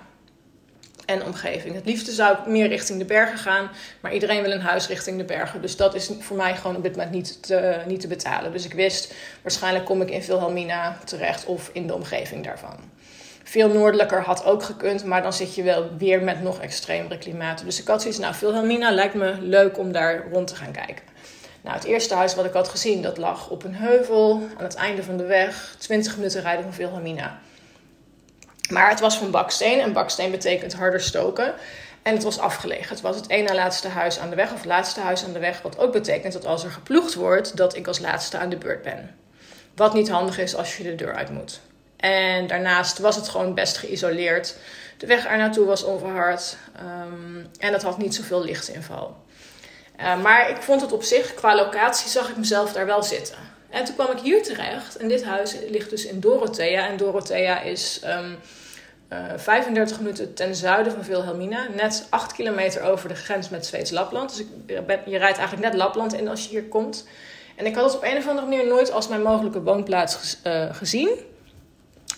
en 1.06 1.24
omgeving. 1.24 1.76
Het 1.76 1.86
liefste 1.86 2.12
zou 2.12 2.38
ik 2.38 2.46
meer 2.46 2.68
richting 2.68 3.00
de 3.00 3.06
bergen 3.06 3.38
gaan, 3.38 3.70
maar 4.00 4.14
iedereen 4.14 4.42
wil 4.42 4.52
een 4.52 4.62
huis 4.62 4.88
richting 4.88 5.18
de 5.18 5.24
bergen. 5.24 5.62
Dus 5.62 5.76
dat 5.76 5.96
is 5.96 6.10
voor 6.20 6.38
mij 6.38 6.56
gewoon 6.56 6.76
op 6.76 6.84
dit 6.84 6.96
moment 6.96 7.12
niet 7.12 7.44
te, 7.44 7.78
niet 7.88 8.00
te 8.00 8.08
betalen. 8.08 8.52
Dus 8.52 8.66
ik 8.66 8.74
wist, 8.74 9.14
waarschijnlijk 9.42 9.86
kom 9.86 10.02
ik 10.02 10.10
in 10.10 10.24
Vilhelmina 10.24 10.98
terecht 11.06 11.46
of 11.46 11.70
in 11.74 11.88
de 11.88 11.94
omgeving 11.94 12.46
daarvan. 12.46 12.76
Veel 13.44 13.70
noordelijker 13.70 14.22
had 14.22 14.46
ook 14.46 14.64
gekund, 14.64 15.04
maar 15.04 15.22
dan 15.22 15.34
zit 15.34 15.56
je 15.56 15.64
wel 15.64 15.90
weer 15.98 16.22
met 16.22 16.42
nog 16.42 16.60
extremere 16.60 17.18
klimaten. 17.18 17.66
Dus 17.66 17.80
ik 17.80 17.88
had 17.88 18.02
zoiets, 18.02 18.20
nou, 18.20 18.34
Vilhelmina 18.34 18.92
lijkt 18.92 19.14
me 19.14 19.38
leuk 19.42 19.78
om 19.78 19.92
daar 19.92 20.26
rond 20.32 20.48
te 20.48 20.56
gaan 20.56 20.72
kijken. 20.72 21.04
Nou, 21.62 21.78
het 21.78 21.86
eerste 21.86 22.16
huis 22.16 22.36
wat 22.36 22.46
ik 22.46 22.54
had 22.54 22.68
gezien, 22.68 23.02
dat 23.02 23.18
lag 23.18 23.50
op 23.50 23.64
een 23.64 23.76
heuvel 23.76 24.42
aan 24.58 24.64
het 24.64 24.76
einde 24.76 25.04
van 25.04 25.18
de 25.18 25.26
weg, 25.26 25.76
20 25.78 26.16
minuten 26.16 26.42
rijden 26.42 26.64
van 26.64 26.74
Vilhelmina. 26.74 27.40
Maar 28.70 28.90
het 28.90 29.00
was 29.00 29.18
van 29.18 29.32
baksteen 29.32 29.80
en 29.80 29.94
baksteen 29.94 30.32
betekent 30.32 30.74
harder 30.74 31.02
stoken. 31.02 31.54
En 32.02 32.14
het 32.14 32.24
was 32.24 32.40
afgelegen. 32.40 32.90
Het 32.90 33.02
was 33.02 33.16
het 33.16 33.30
ene 33.30 33.54
laatste 33.54 33.88
huis 33.88 34.20
aan 34.20 34.30
de 34.30 34.36
weg, 34.36 34.54
of 34.54 34.66
laatste 34.66 35.00
huis 35.00 35.24
aan 35.24 35.34
de 35.34 35.40
weg. 35.40 35.62
Wat 35.62 35.78
ook 35.78 35.92
betekent 35.92 36.34
dat 36.34 36.46
als 36.46 36.64
er 36.64 36.72
geploegd 36.72 37.14
wordt, 37.14 37.58
dat 37.58 37.76
ik 37.76 37.88
als 37.88 38.00
laatste 38.00 38.38
aan 38.38 38.50
de 38.50 38.58
beurt 38.58 38.82
ben. 38.82 39.16
Wat 39.76 39.94
niet 39.94 40.10
handig 40.10 40.38
is 40.40 40.56
als 40.56 40.78
je 40.78 40.84
de 40.84 40.96
deur 40.96 41.16
uit 41.16 41.30
moet. 41.30 41.60
En 41.98 42.48
daarnaast 42.48 43.00
was 43.00 43.16
het 43.16 43.30
gewoon 43.30 43.54
best 43.54 43.78
geïsoleerd. 43.78 44.56
De 44.98 45.06
weg 45.06 45.26
er 45.26 45.38
naartoe 45.38 45.66
was 45.66 45.84
onverhard. 45.84 46.58
Um, 46.82 47.48
en 47.60 47.74
het 47.74 47.84
had 47.84 47.98
niet 47.98 48.16
zoveel 48.16 48.44
lichtinval. 48.44 49.18
Uh, 50.00 50.22
maar 50.22 50.50
ik 50.50 50.58
vond 50.62 50.82
het 50.82 50.92
op 50.92 51.04
zich, 51.04 51.34
qua 51.34 51.56
locatie, 51.56 52.10
zag 52.10 52.30
ik 52.30 52.38
mezelf 52.38 52.74
daar 52.74 52.86
wel 52.86 53.04
zitten. 53.04 53.38
En 53.70 53.86
toen 53.86 53.96
kwam 53.96 54.12
ik 54.12 54.20
hier 54.20 54.44
terecht. 54.44 54.98
En 54.98 55.08
dit 55.08 55.24
huis 55.24 55.56
ligt 55.70 55.90
dus 55.90 56.06
in 56.06 56.20
Dorothea. 56.20 56.88
En 56.88 56.98
Dorothea 56.98 57.62
is 57.62 58.02
um, 58.06 58.38
uh, 59.14 59.20
35 59.38 60.00
minuten 60.00 60.34
ten 60.34 60.56
zuiden 60.56 60.94
van 60.94 61.04
Wilhelmina. 61.04 61.68
Net 61.76 62.08
8 62.10 62.34
kilometer 62.34 62.82
over 62.82 63.10
de 63.10 63.16
grens 63.16 63.50
met 63.50 63.66
Zweeds-Lapland. 63.66 64.30
Dus 64.30 64.40
ik 64.40 64.86
ben, 64.86 65.00
je 65.06 65.18
rijdt 65.18 65.38
eigenlijk 65.38 65.68
net 65.68 65.82
Lapland 65.82 66.14
in 66.14 66.28
als 66.28 66.44
je 66.44 66.50
hier 66.50 66.64
komt. 66.64 67.08
En 67.56 67.66
ik 67.66 67.76
had 67.76 67.84
het 67.84 67.96
op 67.96 68.04
een 68.04 68.18
of 68.18 68.28
andere 68.28 68.48
manier 68.48 68.68
nooit 68.68 68.92
als 68.92 69.08
mijn 69.08 69.22
mogelijke 69.22 69.62
woonplaats 69.62 70.38
uh, 70.44 70.76
gezien. 70.76 71.10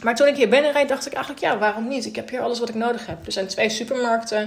Maar 0.02 0.16
toen 0.16 0.28
ik 0.28 0.36
hier 0.36 0.50
binnenreed, 0.50 0.88
dacht 0.88 1.06
ik 1.06 1.14
eigenlijk, 1.14 1.44
ja, 1.44 1.58
waarom 1.58 1.88
niet? 1.88 2.06
Ik 2.06 2.16
heb 2.16 2.30
hier 2.30 2.42
alles 2.42 2.60
wat 2.60 2.70
ik 2.70 2.76
nodig 2.76 3.06
heb. 3.06 3.26
Er 3.26 3.32
zijn 3.32 3.48
twee 3.48 3.70
supermarkten. 3.70 4.42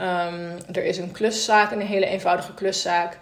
Um, 0.00 0.56
er 0.72 0.84
is 0.84 0.98
een 0.98 1.12
kluszaak, 1.12 1.70
een 1.70 1.80
hele 1.80 2.06
eenvoudige 2.06 2.54
kluszaak. 2.54 3.18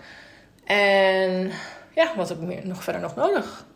En 0.64 1.50
ja, 1.94 2.12
wat 2.16 2.28
heb 2.28 2.40
ik 2.40 2.46
meer, 2.46 2.66
nog 2.66 2.82
verder 2.82 3.02
nog 3.02 3.14
nodig? 3.14 3.66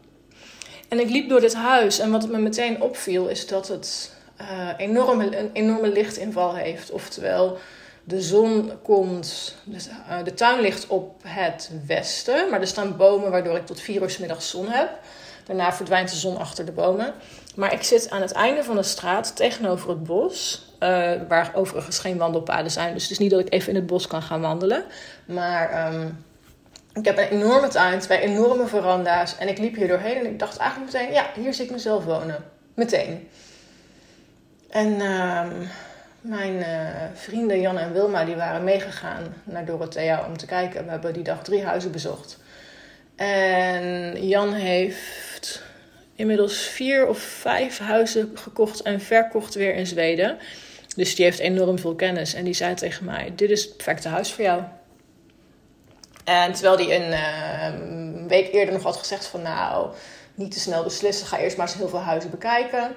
En 0.89 1.01
ik 1.01 1.11
liep 1.11 1.29
door 1.29 1.41
dit 1.41 1.55
huis 1.55 1.99
en 1.99 2.11
wat 2.11 2.29
me 2.29 2.39
meteen 2.39 2.83
opviel 2.83 3.29
is 3.29 3.47
dat 3.47 3.69
het 3.69 4.13
uh, 4.41 4.69
enorme, 4.77 5.39
een 5.39 5.51
enorme 5.53 5.89
lichtinval 5.89 6.55
heeft. 6.55 6.91
Oftewel, 6.91 7.59
de 8.05 8.21
zon 8.21 8.73
komt, 8.83 9.57
uh, 9.69 10.25
de 10.25 10.35
tuin 10.35 10.61
ligt 10.61 10.87
op 10.87 11.21
het 11.23 11.71
westen, 11.87 12.51
maar 12.51 12.61
er 12.61 12.67
staan 12.67 12.97
bomen 12.97 13.31
waardoor 13.31 13.57
ik 13.57 13.67
tot 13.67 13.81
vier 13.81 14.03
uur 14.03 14.11
s 14.11 14.19
middags 14.19 14.51
zon 14.51 14.69
heb. 14.69 14.91
Daarna 15.47 15.73
verdwijnt 15.73 16.11
de 16.11 16.17
zon 16.17 16.37
achter 16.37 16.65
de 16.65 16.73
bomen. 16.73 17.15
Maar 17.55 17.73
ik 17.73 17.83
zit 17.83 18.11
aan 18.11 18.21
het 18.21 18.33
einde 18.33 18.65
van 18.65 18.77
de 18.77 18.83
straat 18.83 19.37
tegenover 19.37 19.89
het 19.89 20.05
bos. 20.05 20.65
Uh, 20.81 21.13
waar 21.29 21.51
overigens 21.55 21.99
geen 21.99 22.17
wandelpaden 22.17 22.71
zijn. 22.71 22.93
Dus 22.93 23.03
het 23.03 23.11
is 23.11 23.19
niet 23.19 23.31
dat 23.31 23.41
ik 23.41 23.53
even 23.53 23.69
in 23.69 23.75
het 23.75 23.87
bos 23.87 24.07
kan 24.07 24.23
gaan 24.23 24.41
wandelen. 24.41 24.85
Maar 25.25 25.95
um, 25.95 26.25
ik 26.97 27.05
heb 27.05 27.19
een 27.19 27.29
enorme 27.29 27.69
tuin, 27.69 27.99
twee 27.99 28.21
enorme 28.21 28.67
veranda's. 28.67 29.39
En 29.39 29.49
ik 29.49 29.59
liep 29.59 29.77
hier 29.77 29.89
doorheen 29.89 30.17
en 30.17 30.27
ik 30.27 30.39
dacht 30.39 30.59
eigenlijk 30.59 30.93
meteen, 30.93 31.13
ja, 31.13 31.31
hier 31.35 31.55
zie 31.55 31.65
ik 31.65 31.71
mezelf 31.71 32.05
wonen. 32.05 32.45
Meteen. 32.75 33.29
En 34.71 34.93
uh, 34.93 35.43
mijn 36.21 36.55
uh, 36.55 36.67
vrienden 37.15 37.61
Jan 37.61 37.79
en 37.79 37.93
Wilma, 37.93 38.25
die 38.25 38.35
waren 38.35 38.65
meegegaan 38.65 39.35
naar 39.45 39.65
Dorothea 39.65 40.27
om 40.27 40.37
te 40.37 40.47
kijken. 40.47 40.85
We 40.85 40.91
hebben 40.91 41.13
die 41.13 41.23
dag 41.23 41.43
drie 41.43 41.65
huizen 41.65 41.93
bezocht. 41.93 42.39
En 43.17 44.27
Jan 44.29 44.53
heeft 44.53 45.63
inmiddels 46.15 46.59
vier 46.59 47.07
of 47.07 47.19
vijf 47.19 47.79
huizen 47.79 48.31
gekocht 48.35 48.83
en 48.83 49.01
verkocht 49.01 49.55
weer 49.55 49.75
in 49.75 49.87
Zweden. 49.87 50.39
Dus 50.97 51.15
die 51.15 51.25
heeft 51.25 51.39
enorm 51.39 51.79
veel 51.79 51.95
kennis. 51.95 52.35
En 52.35 52.45
die 52.45 52.55
zei 52.55 52.75
tegen 52.75 53.05
mij: 53.05 53.33
Dit 53.35 53.51
is 53.51 53.65
het 53.65 53.77
perfecte 53.77 54.09
huis 54.09 54.33
voor 54.33 54.45
jou. 54.45 54.63
En 56.27 56.53
terwijl 56.53 56.77
hij 56.77 56.97
een 56.97 57.11
uh, 57.12 58.29
week 58.29 58.53
eerder 58.53 58.75
nog 58.75 58.83
had 58.83 58.97
gezegd: 58.97 59.27
van 59.27 59.43
nou, 59.43 59.89
niet 60.35 60.53
te 60.53 60.61
snel 60.61 60.83
beslissen, 60.83 61.27
ga 61.27 61.39
eerst 61.39 61.57
maar 61.57 61.67
eens 61.67 61.77
heel 61.77 61.89
veel 61.89 62.01
huizen 62.01 62.31
bekijken. 62.31 62.97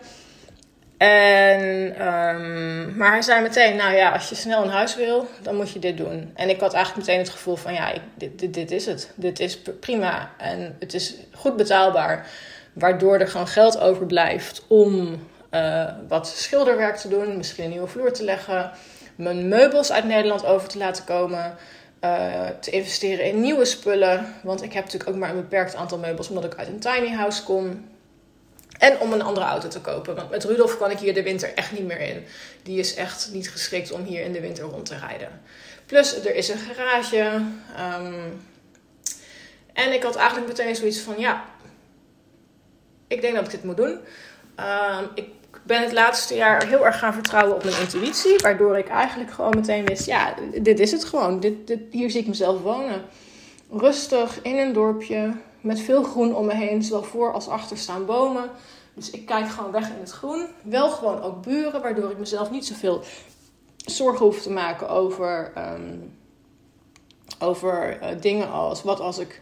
En, 0.97 1.61
um, 2.07 2.97
maar 2.97 3.11
hij 3.11 3.21
zei 3.21 3.41
meteen, 3.41 3.75
nou 3.75 3.95
ja, 3.95 4.11
als 4.11 4.29
je 4.29 4.35
snel 4.35 4.63
een 4.63 4.69
huis 4.69 4.95
wil, 4.95 5.27
dan 5.41 5.55
moet 5.55 5.71
je 5.71 5.79
dit 5.79 5.97
doen. 5.97 6.31
En 6.35 6.49
ik 6.49 6.59
had 6.59 6.73
eigenlijk 6.73 7.07
meteen 7.07 7.23
het 7.23 7.33
gevoel 7.33 7.55
van, 7.55 7.73
ja, 7.73 7.91
ik, 7.91 8.01
dit, 8.15 8.39
dit, 8.39 8.53
dit 8.53 8.71
is 8.71 8.85
het. 8.85 9.11
Dit 9.15 9.39
is 9.39 9.59
prima 9.79 10.31
en 10.37 10.75
het 10.79 10.93
is 10.93 11.15
goed 11.33 11.55
betaalbaar. 11.55 12.27
Waardoor 12.73 13.17
er 13.17 13.27
gewoon 13.27 13.47
geld 13.47 13.79
overblijft 13.79 14.63
om 14.67 15.19
uh, 15.51 15.85
wat 16.07 16.27
schilderwerk 16.27 16.95
te 16.95 17.07
doen. 17.07 17.37
Misschien 17.37 17.63
een 17.63 17.69
nieuwe 17.69 17.87
vloer 17.87 18.13
te 18.13 18.23
leggen. 18.23 18.71
mijn 19.15 19.47
meubels 19.47 19.91
uit 19.91 20.05
Nederland 20.05 20.45
over 20.45 20.67
te 20.67 20.77
laten 20.77 21.03
komen. 21.03 21.57
Uh, 22.03 22.47
te 22.47 22.71
investeren 22.71 23.25
in 23.25 23.41
nieuwe 23.41 23.65
spullen. 23.65 24.35
Want 24.43 24.63
ik 24.63 24.73
heb 24.73 24.83
natuurlijk 24.83 25.09
ook 25.09 25.17
maar 25.17 25.29
een 25.29 25.35
beperkt 25.35 25.75
aantal 25.75 25.97
meubels 25.97 26.29
omdat 26.29 26.43
ik 26.43 26.55
uit 26.55 26.67
een 26.67 26.79
tiny 26.79 27.09
house 27.09 27.43
kom. 27.43 27.87
En 28.77 28.99
om 28.99 29.13
een 29.13 29.21
andere 29.21 29.45
auto 29.45 29.67
te 29.67 29.81
kopen. 29.81 30.15
Want 30.15 30.29
met 30.29 30.43
Rudolf 30.43 30.77
kan 30.77 30.91
ik 30.91 30.99
hier 30.99 31.13
de 31.13 31.23
winter 31.23 31.53
echt 31.53 31.71
niet 31.71 31.87
meer 31.87 31.99
in. 31.99 32.25
Die 32.63 32.79
is 32.79 32.95
echt 32.95 33.29
niet 33.33 33.49
geschikt 33.49 33.91
om 33.91 34.03
hier 34.03 34.23
in 34.23 34.31
de 34.31 34.39
winter 34.39 34.63
rond 34.63 34.85
te 34.85 34.97
rijden. 34.97 35.41
Plus, 35.85 36.25
er 36.25 36.35
is 36.35 36.49
een 36.49 36.57
garage. 36.57 37.41
Um, 37.97 38.41
en 39.73 39.93
ik 39.93 40.03
had 40.03 40.15
eigenlijk 40.15 40.47
meteen 40.47 40.75
zoiets 40.75 40.99
van: 40.99 41.19
ja, 41.19 41.45
ik 43.07 43.21
denk 43.21 43.35
dat 43.35 43.45
ik 43.45 43.51
dit 43.51 43.63
moet 43.63 43.77
doen. 43.77 43.99
Um, 44.59 45.09
ik 45.15 45.25
ben 45.69 45.81
het 45.81 45.91
laatste 45.91 46.35
jaar 46.35 46.67
heel 46.67 46.85
erg 46.85 46.99
gaan 46.99 47.13
vertrouwen 47.13 47.55
op 47.55 47.63
mijn 47.63 47.79
intuïtie. 47.79 48.37
Waardoor 48.37 48.77
ik 48.77 48.87
eigenlijk 48.87 49.31
gewoon 49.31 49.55
meteen 49.55 49.85
wist: 49.85 50.05
ja, 50.05 50.33
dit 50.61 50.79
is 50.79 50.91
het 50.91 51.03
gewoon. 51.03 51.39
Dit, 51.39 51.67
dit, 51.67 51.79
hier 51.91 52.09
zie 52.09 52.21
ik 52.21 52.27
mezelf 52.27 52.61
wonen. 52.61 53.01
Rustig 53.71 54.41
in 54.41 54.57
een 54.57 54.73
dorpje 54.73 55.33
met 55.61 55.79
veel 55.79 56.03
groen 56.03 56.35
om 56.35 56.45
me 56.45 56.55
heen. 56.55 56.83
Zowel 56.83 57.03
voor 57.03 57.33
als 57.33 57.47
achter 57.47 57.77
staan 57.77 58.05
bomen. 58.05 58.49
Dus 58.93 59.09
ik 59.09 59.25
kijk 59.25 59.49
gewoon 59.49 59.71
weg 59.71 59.89
in 59.89 59.99
het 59.99 60.11
groen. 60.11 60.47
Wel 60.63 60.89
gewoon 60.89 61.21
ook 61.21 61.43
buren, 61.43 61.81
waardoor 61.81 62.11
ik 62.11 62.17
mezelf 62.17 62.51
niet 62.51 62.65
zoveel 62.65 63.03
zorgen 63.85 64.25
hoef 64.25 64.41
te 64.41 64.51
maken 64.51 64.89
over, 64.89 65.51
um, 65.57 66.17
over 67.39 68.01
uh, 68.01 68.21
dingen 68.21 68.51
als 68.51 68.83
wat 68.83 68.99
als 68.99 69.17
ik 69.17 69.41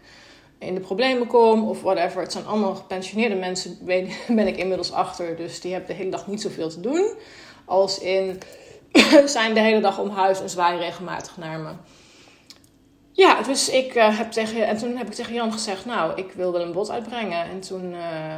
in 0.60 0.74
de 0.74 0.80
problemen 0.80 1.28
kom 1.28 1.70
of 1.70 1.82
whatever. 1.82 2.22
Het 2.22 2.32
zijn 2.32 2.46
allemaal 2.46 2.76
gepensioneerde 2.76 3.36
mensen, 3.36 3.78
ben 4.28 4.48
ik 4.48 4.58
inmiddels 4.58 4.92
achter. 4.92 5.36
Dus 5.36 5.62
die 5.62 5.72
hebben 5.72 5.90
de 5.90 5.96
hele 5.96 6.12
dag 6.12 6.28
niet 6.28 6.42
zoveel 6.42 6.70
te 6.70 6.80
doen. 6.80 7.14
Als 7.66 8.00
in 8.00 8.40
zijn 9.26 9.54
de 9.54 9.60
hele 9.60 9.82
dag 9.82 10.00
om 10.00 10.10
huis 10.10 10.42
en 10.42 10.50
zwaaien 10.50 10.80
regelmatig 10.80 11.38
naar 11.38 11.60
me. 11.60 11.70
Ja, 13.12 13.42
dus 13.42 13.70
ik 13.70 13.96
uh, 13.96 14.18
heb 14.18 14.32
tegen, 14.32 14.68
en 14.68 14.78
toen 14.78 14.98
heb 14.98 15.08
ik 15.08 15.14
tegen 15.14 15.34
Jan 15.34 15.52
gezegd, 15.52 15.86
nou, 15.86 16.12
ik 16.16 16.32
wil 16.32 16.52
wel 16.52 16.62
een 16.62 16.72
bod 16.72 16.90
uitbrengen. 16.90 17.46
En 17.46 17.60
toen, 17.60 17.94
uh, 17.94 18.36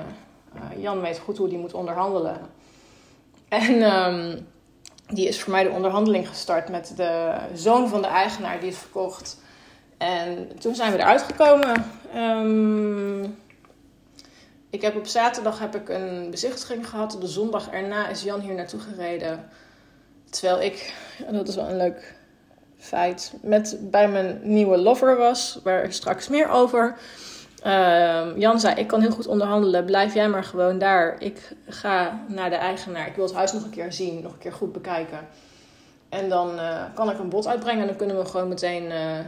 Jan 0.78 1.02
weet 1.02 1.20
goed 1.20 1.38
hoe 1.38 1.48
die 1.48 1.58
moet 1.58 1.74
onderhandelen. 1.74 2.40
En 3.48 3.96
um, 3.96 4.48
die 5.08 5.28
is 5.28 5.42
voor 5.42 5.52
mij 5.52 5.64
de 5.64 5.70
onderhandeling 5.70 6.28
gestart 6.28 6.70
met 6.70 6.94
de 6.96 7.36
zoon 7.54 7.90
van 7.90 8.02
de 8.02 8.08
eigenaar 8.08 8.60
die 8.60 8.70
het 8.70 8.78
verkocht. 8.78 9.42
En 10.00 10.52
toen 10.60 10.76
zijn 10.76 10.92
we 10.92 10.98
eruit 10.98 11.22
gekomen. 11.22 11.86
Um, 12.16 13.38
ik 14.70 14.82
heb 14.82 14.96
op 14.96 15.08
zaterdag 15.08 15.60
heb 15.60 15.76
ik 15.76 15.90
een 15.90 16.28
bezichtiging 16.32 16.90
gehad. 16.90 17.18
De 17.20 17.28
zondag 17.28 17.70
erna 17.70 18.08
is 18.08 18.24
Jan 18.24 18.40
hier 18.40 18.54
naartoe 18.54 18.80
gereden. 18.80 19.50
Terwijl 20.30 20.62
ik, 20.62 20.94
en 21.28 21.34
dat 21.34 21.48
is 21.48 21.56
wel 21.56 21.70
een 21.70 21.78
leuk 21.78 22.16
feit, 22.78 23.34
met, 23.42 23.78
bij 23.82 24.10
mijn 24.10 24.40
nieuwe 24.44 24.78
lover 24.78 25.18
was. 25.18 25.60
Waar 25.64 25.94
straks 25.94 26.28
meer 26.28 26.50
over. 26.50 26.98
Uh, 27.66 28.28
Jan 28.38 28.60
zei: 28.60 28.76
Ik 28.76 28.88
kan 28.88 29.02
heel 29.02 29.12
goed 29.12 29.28
onderhandelen. 29.28 29.86
Blijf 29.86 30.14
jij 30.14 30.30
maar 30.30 30.44
gewoon 30.44 30.78
daar. 30.78 31.16
Ik 31.22 31.52
ga 31.68 32.24
naar 32.28 32.50
de 32.50 32.56
eigenaar. 32.56 33.08
Ik 33.08 33.16
wil 33.16 33.26
het 33.26 33.34
huis 33.34 33.54
nog 33.54 33.64
een 33.64 33.70
keer 33.70 33.94
zien, 33.94 34.22
nog 34.22 34.32
een 34.32 34.38
keer 34.38 34.54
goed 34.54 34.72
bekijken. 34.72 35.28
En 36.10 36.30
dan 36.30 36.56
uh, 36.56 36.84
kan 36.94 37.10
ik 37.10 37.20
een 37.20 37.30
bod 37.30 37.48
uitbrengen 37.48 37.82
en 37.82 37.88
dan 37.88 37.96
kunnen 37.96 38.18
we 38.18 38.26
gewoon 38.26 38.48
meteen 38.48 38.84
uh, 38.84 39.20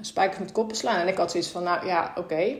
spijkers 0.00 0.38
met 0.38 0.52
koppen 0.52 0.76
slaan. 0.76 1.00
En 1.00 1.08
ik 1.08 1.16
had 1.16 1.30
zoiets 1.30 1.48
van: 1.48 1.62
Nou 1.62 1.86
ja, 1.86 2.12
oké. 2.14 2.54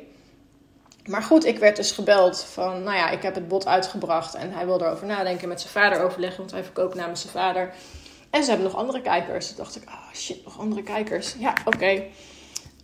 Maar 1.05 1.23
goed, 1.23 1.45
ik 1.45 1.59
werd 1.59 1.77
dus 1.77 1.93
gebeld 1.93 2.45
van: 2.45 2.83
Nou 2.83 2.97
ja, 2.97 3.11
ik 3.11 3.23
heb 3.23 3.35
het 3.35 3.49
bod 3.49 3.67
uitgebracht. 3.67 4.35
En 4.35 4.53
hij 4.53 4.67
wil 4.67 4.81
erover 4.81 5.07
nadenken, 5.07 5.49
met 5.49 5.61
zijn 5.61 5.73
vader 5.73 6.05
overleggen, 6.05 6.39
want 6.39 6.51
hij 6.51 6.65
verkoopt 6.65 6.95
namens 6.95 7.21
zijn 7.21 7.33
vader. 7.33 7.75
En 8.31 8.43
ze 8.43 8.51
hebben 8.51 8.69
nog 8.69 8.79
andere 8.79 9.03
kijkers. 9.03 9.47
Toen 9.47 9.57
dacht 9.57 9.77
ik: 9.77 9.83
Oh 9.89 10.15
shit, 10.15 10.45
nog 10.45 10.59
andere 10.59 10.83
kijkers. 10.83 11.35
Ja, 11.39 11.55
oké. 11.65 12.03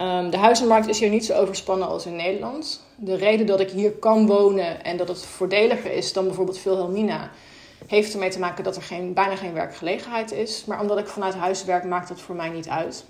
Um, 0.02 0.30
de 0.30 0.36
huizenmarkt 0.36 0.88
is 0.88 0.98
hier 0.98 1.10
niet 1.10 1.24
zo 1.24 1.34
overspannen 1.34 1.88
als 1.88 2.06
in 2.06 2.16
Nederland. 2.16 2.84
De 2.96 3.16
reden 3.16 3.46
dat 3.46 3.60
ik 3.60 3.70
hier 3.70 3.92
kan 3.92 4.26
wonen 4.26 4.84
en 4.84 4.96
dat 4.96 5.08
het 5.08 5.26
voordeliger 5.26 5.92
is 5.92 6.12
dan 6.12 6.24
bijvoorbeeld 6.24 6.62
Wilhelmina, 6.62 7.30
heeft 7.86 8.12
ermee 8.12 8.30
te 8.30 8.38
maken 8.38 8.64
dat 8.64 8.76
er 8.76 8.82
geen, 8.82 9.12
bijna 9.12 9.36
geen 9.36 9.52
werkgelegenheid 9.52 10.32
is. 10.32 10.64
Maar 10.64 10.80
omdat 10.80 10.98
ik 10.98 11.06
vanuit 11.06 11.34
huis 11.34 11.64
werk, 11.64 11.84
maakt 11.84 12.08
dat 12.08 12.20
voor 12.20 12.34
mij 12.34 12.48
niet 12.48 12.68
uit. 12.68 13.04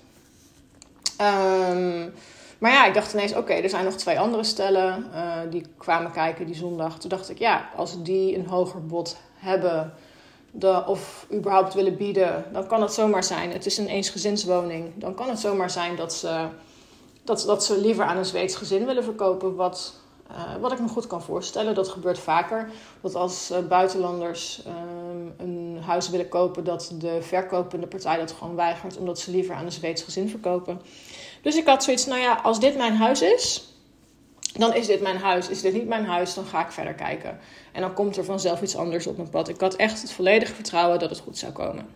Um, 1.21 2.13
maar 2.57 2.71
ja, 2.71 2.85
ik 2.85 2.93
dacht 2.93 3.13
ineens, 3.13 3.35
oké, 3.35 3.53
er 3.53 3.69
zijn 3.69 3.85
nog 3.85 3.95
twee 3.95 4.19
andere 4.19 4.43
stellen 4.43 5.05
uh, 5.13 5.33
die 5.49 5.65
kwamen 5.77 6.11
kijken 6.11 6.45
die 6.45 6.55
zondag. 6.55 6.99
Toen 6.99 7.09
dacht 7.09 7.29
ik, 7.29 7.39
ja, 7.39 7.69
als 7.75 8.03
die 8.03 8.37
een 8.37 8.47
hoger 8.47 8.85
bod 8.85 9.17
hebben 9.35 9.93
of 10.85 11.27
überhaupt 11.33 11.73
willen 11.73 11.97
bieden, 11.97 12.45
dan 12.53 12.67
kan 12.67 12.81
het 12.81 12.93
zomaar 12.93 13.23
zijn. 13.23 13.51
Het 13.51 13.65
is 13.65 13.77
een 13.77 13.87
eensgezinswoning. 13.87 14.91
Dan 14.95 15.13
kan 15.13 15.29
het 15.29 15.39
zomaar 15.39 15.69
zijn 15.69 15.95
dat 15.95 16.13
ze 16.13 16.47
dat, 17.23 17.43
dat 17.45 17.63
ze 17.63 17.81
liever 17.81 18.05
aan 18.05 18.17
een 18.17 18.25
Zweeds 18.25 18.55
gezin 18.55 18.85
willen 18.85 19.03
verkopen. 19.03 19.55
Wat, 19.55 19.93
uh, 20.31 20.61
wat 20.61 20.71
ik 20.71 20.79
me 20.79 20.87
goed 20.87 21.07
kan 21.07 21.21
voorstellen. 21.21 21.75
Dat 21.75 21.87
gebeurt 21.87 22.19
vaker. 22.19 22.69
Dat 23.01 23.15
als 23.15 23.51
uh, 23.51 23.57
buitenlanders 23.67 24.61
um, 24.67 25.33
een 25.37 25.56
huis 25.87 26.09
willen 26.09 26.29
kopen, 26.29 26.63
dat 26.63 26.93
de 26.99 27.21
verkopende 27.21 27.87
partij 27.87 28.17
dat 28.17 28.31
gewoon 28.31 28.55
weigert. 28.55 28.97
Omdat 28.97 29.19
ze 29.19 29.31
liever 29.31 29.55
aan 29.55 29.65
een 29.65 29.71
Zweeds 29.71 30.03
gezin 30.03 30.29
verkopen. 30.29 30.81
Dus 31.41 31.55
ik 31.55 31.67
had 31.67 31.83
zoiets, 31.83 32.05
nou 32.05 32.21
ja, 32.21 32.39
als 32.43 32.59
dit 32.59 32.77
mijn 32.77 32.95
huis 32.95 33.21
is, 33.21 33.73
dan 34.53 34.73
is 34.73 34.87
dit 34.87 35.01
mijn 35.01 35.17
huis. 35.17 35.49
Is 35.49 35.61
dit 35.61 35.73
niet 35.73 35.87
mijn 35.87 36.05
huis, 36.05 36.33
dan 36.33 36.45
ga 36.45 36.65
ik 36.65 36.71
verder 36.71 36.93
kijken. 36.93 37.39
En 37.71 37.81
dan 37.81 37.93
komt 37.93 38.17
er 38.17 38.25
vanzelf 38.25 38.61
iets 38.61 38.75
anders 38.75 39.07
op 39.07 39.17
mijn 39.17 39.29
pad. 39.29 39.49
Ik 39.49 39.59
had 39.59 39.75
echt 39.75 40.01
het 40.01 40.11
volledige 40.11 40.53
vertrouwen 40.53 40.99
dat 40.99 41.09
het 41.09 41.19
goed 41.19 41.37
zou 41.37 41.51
komen. 41.51 41.87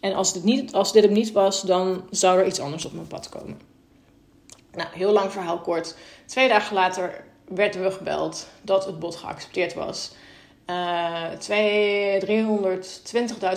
En 0.00 0.14
als 0.14 0.32
dit, 0.32 0.44
niet, 0.44 0.74
als 0.74 0.92
dit 0.92 1.04
hem 1.04 1.12
niet 1.12 1.32
was, 1.32 1.62
dan 1.62 2.06
zou 2.10 2.38
er 2.38 2.46
iets 2.46 2.60
anders 2.60 2.84
op 2.84 2.92
mijn 2.92 3.06
pad 3.06 3.28
komen. 3.28 3.60
Nou, 4.72 4.88
heel 4.92 5.12
lang 5.12 5.32
verhaal 5.32 5.60
kort. 5.60 5.96
Twee 6.26 6.48
dagen 6.48 6.74
later 6.74 7.24
werden 7.48 7.82
we 7.82 7.90
gebeld 7.90 8.48
dat 8.62 8.86
het 8.86 8.98
bod 8.98 9.16
geaccepteerd 9.16 9.74
was. 9.74 10.10
Uh, 10.70 11.24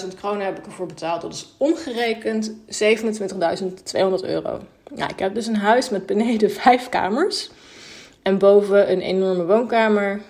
320.000 0.01 0.07
kronen 0.15 0.45
heb 0.45 0.57
ik 0.57 0.65
ervoor 0.65 0.85
betaald. 0.85 1.21
Dat 1.21 1.33
is 1.33 1.53
omgerekend 1.57 2.51
27.200 2.51 2.55
euro. 4.21 4.59
Nou, 4.95 5.11
ik 5.11 5.19
heb 5.19 5.33
dus 5.33 5.47
een 5.47 5.55
huis 5.55 5.89
met 5.89 6.05
beneden 6.05 6.51
vijf 6.61 6.89
kamers. 6.89 7.49
En 8.21 8.37
boven 8.37 8.91
een 8.91 9.01
enorme 9.01 9.45
woonkamer, 9.45 10.21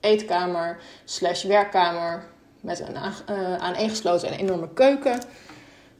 eetkamer, 0.00 0.78
slash 1.04 1.44
werkkamer. 1.44 2.24
Met 2.60 2.80
een 2.80 2.94
uh, 2.94 3.56
aaneengesloten 3.56 4.28
en 4.28 4.38
enorme 4.38 4.68
keuken. 4.74 5.20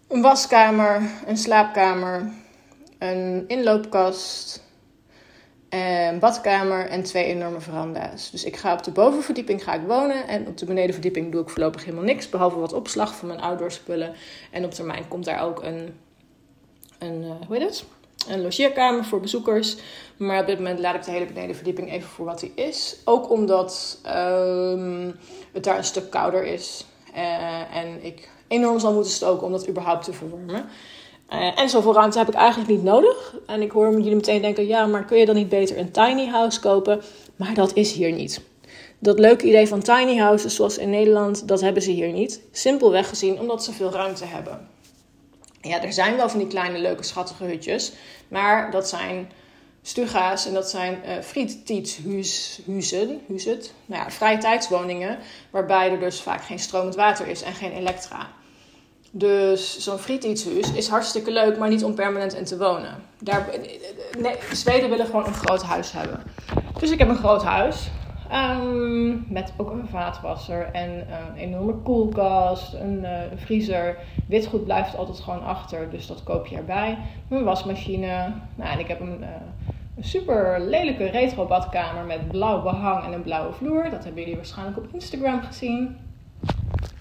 Een 0.08 0.22
waskamer, 0.22 1.02
een 1.26 1.36
slaapkamer, 1.36 2.32
een 2.98 3.44
inloopkast, 3.46 4.62
een 5.68 6.18
badkamer 6.18 6.86
en 6.86 7.02
twee 7.02 7.24
enorme 7.24 7.60
veranda's. 7.60 8.30
Dus 8.30 8.44
ik 8.44 8.56
ga 8.56 8.72
op 8.72 8.82
de 8.84 8.90
bovenverdieping 8.90 9.64
ga 9.64 9.74
ik 9.74 9.86
wonen 9.86 10.28
en 10.28 10.46
op 10.46 10.56
de 10.56 10.66
benedenverdieping 10.66 11.32
doe 11.32 11.42
ik 11.42 11.50
voorlopig 11.50 11.84
helemaal 11.84 12.04
niks, 12.04 12.28
behalve 12.28 12.58
wat 12.58 12.72
opslag 12.72 13.16
van 13.16 13.28
mijn 13.28 13.40
outdoor 13.40 13.72
spullen. 13.72 14.14
En 14.50 14.64
op 14.64 14.70
termijn 14.70 15.08
komt 15.08 15.24
daar 15.24 15.42
ook 15.42 15.62
een, 15.62 15.94
een 16.98 17.22
uh, 17.22 17.30
hoe 17.46 17.56
heet 17.56 17.68
het? 17.68 17.84
Een 18.28 18.42
logeerkamer 18.42 19.04
voor 19.04 19.20
bezoekers. 19.20 19.76
Maar 20.16 20.40
op 20.40 20.46
dit 20.46 20.58
moment 20.58 20.78
laat 20.78 20.94
ik 20.94 21.04
de 21.04 21.10
hele 21.10 21.26
benedenverdieping 21.26 21.92
even 21.92 22.08
voor 22.08 22.24
wat 22.24 22.40
die 22.40 22.52
is. 22.54 22.96
Ook 23.04 23.30
omdat 23.30 24.00
um, 24.06 25.16
het 25.52 25.64
daar 25.64 25.76
een 25.76 25.84
stuk 25.84 26.10
kouder 26.10 26.44
is. 26.44 26.86
Uh, 27.16 27.76
en 27.76 28.04
ik 28.04 28.28
enorm 28.48 28.78
zal 28.78 28.92
moeten 28.92 29.12
stoken 29.12 29.46
om 29.46 29.52
dat 29.52 29.68
überhaupt 29.68 30.04
te 30.04 30.12
verwarmen. 30.12 30.68
Uh, 31.32 31.60
en 31.60 31.68
zoveel 31.68 31.94
ruimte 31.94 32.18
heb 32.18 32.28
ik 32.28 32.34
eigenlijk 32.34 32.70
niet 32.70 32.82
nodig. 32.82 33.34
En 33.46 33.62
ik 33.62 33.70
hoor 33.70 33.92
jullie 33.92 34.14
meteen 34.14 34.42
denken: 34.42 34.66
ja, 34.66 34.86
maar 34.86 35.04
kun 35.04 35.18
je 35.18 35.26
dan 35.26 35.34
niet 35.34 35.48
beter 35.48 35.78
een 35.78 35.90
tiny 35.90 36.26
house 36.26 36.60
kopen? 36.60 37.02
Maar 37.36 37.54
dat 37.54 37.74
is 37.74 37.92
hier 37.92 38.12
niet. 38.12 38.40
Dat 38.98 39.18
leuke 39.18 39.46
idee 39.46 39.68
van 39.68 39.82
tiny 39.82 40.16
houses, 40.16 40.54
zoals 40.54 40.78
in 40.78 40.90
Nederland, 40.90 41.48
dat 41.48 41.60
hebben 41.60 41.82
ze 41.82 41.90
hier 41.90 42.12
niet. 42.12 42.40
Simpelweg 42.52 43.08
gezien 43.08 43.40
omdat 43.40 43.64
ze 43.64 43.72
veel 43.72 43.90
ruimte 43.90 44.24
hebben. 44.24 44.68
Ja, 45.60 45.82
er 45.82 45.92
zijn 45.92 46.16
wel 46.16 46.28
van 46.28 46.38
die 46.38 46.48
kleine, 46.48 46.78
leuke, 46.78 47.02
schattige 47.02 47.44
hutjes. 47.44 47.92
Maar 48.28 48.70
dat 48.70 48.88
zijn 48.88 49.30
stuga's 49.82 50.46
en 50.46 50.54
dat 50.54 50.70
zijn 50.70 50.98
uh, 51.06 51.12
frietietshuizen, 51.22 52.64
huizen, 53.26 53.60
nou 53.86 54.02
ja, 54.02 54.10
vrije 54.10 54.38
tijdswoningen, 54.38 55.18
waarbij 55.50 55.90
er 55.90 56.00
dus 56.00 56.20
vaak 56.20 56.42
geen 56.42 56.58
stromend 56.58 56.94
water 56.94 57.26
is 57.26 57.42
en 57.42 57.54
geen 57.54 57.72
elektra. 57.72 58.30
Dus 59.10 59.78
zo'n 59.78 59.98
frietietshuis 59.98 60.72
is 60.72 60.88
hartstikke 60.88 61.32
leuk, 61.32 61.58
maar 61.58 61.68
niet 61.68 61.84
om 61.84 61.94
permanent 61.94 62.34
in 62.34 62.44
te 62.44 62.58
wonen. 62.58 62.94
Daar, 63.18 63.48
Zweden 64.52 64.90
willen 64.90 65.06
gewoon 65.06 65.26
een 65.26 65.34
groot 65.34 65.62
huis 65.62 65.92
hebben. 65.92 66.22
Dus 66.80 66.90
ik 66.90 66.98
heb 66.98 67.08
een 67.08 67.16
groot 67.16 67.44
huis. 67.44 67.90
Um, 68.32 69.24
met 69.28 69.52
ook 69.56 69.70
een 69.70 69.88
vaatwasser 69.88 70.68
en 70.72 70.90
een 70.90 71.36
enorme 71.36 71.72
koelkast, 71.72 72.74
een, 72.74 72.98
uh, 73.02 73.30
een 73.30 73.38
vriezer. 73.38 73.96
Witgoed 74.26 74.64
blijft 74.64 74.96
altijd 74.96 75.18
gewoon 75.18 75.44
achter, 75.44 75.90
dus 75.90 76.06
dat 76.06 76.22
koop 76.22 76.46
je 76.46 76.56
erbij. 76.56 76.98
Mijn 77.28 77.44
wasmachine. 77.44 78.32
Nou, 78.54 78.70
en 78.70 78.78
ik 78.78 78.88
heb 78.88 79.00
een, 79.00 79.20
uh, 79.20 79.28
een 79.96 80.04
super 80.04 80.60
lelijke 80.60 81.04
retro 81.04 81.46
badkamer 81.46 82.04
met 82.04 82.28
blauw 82.28 82.62
behang 82.62 83.04
en 83.04 83.12
een 83.12 83.22
blauwe 83.22 83.52
vloer. 83.52 83.90
Dat 83.90 84.04
hebben 84.04 84.20
jullie 84.20 84.36
waarschijnlijk 84.36 84.78
op 84.78 84.86
Instagram 84.92 85.42
gezien. 85.42 85.96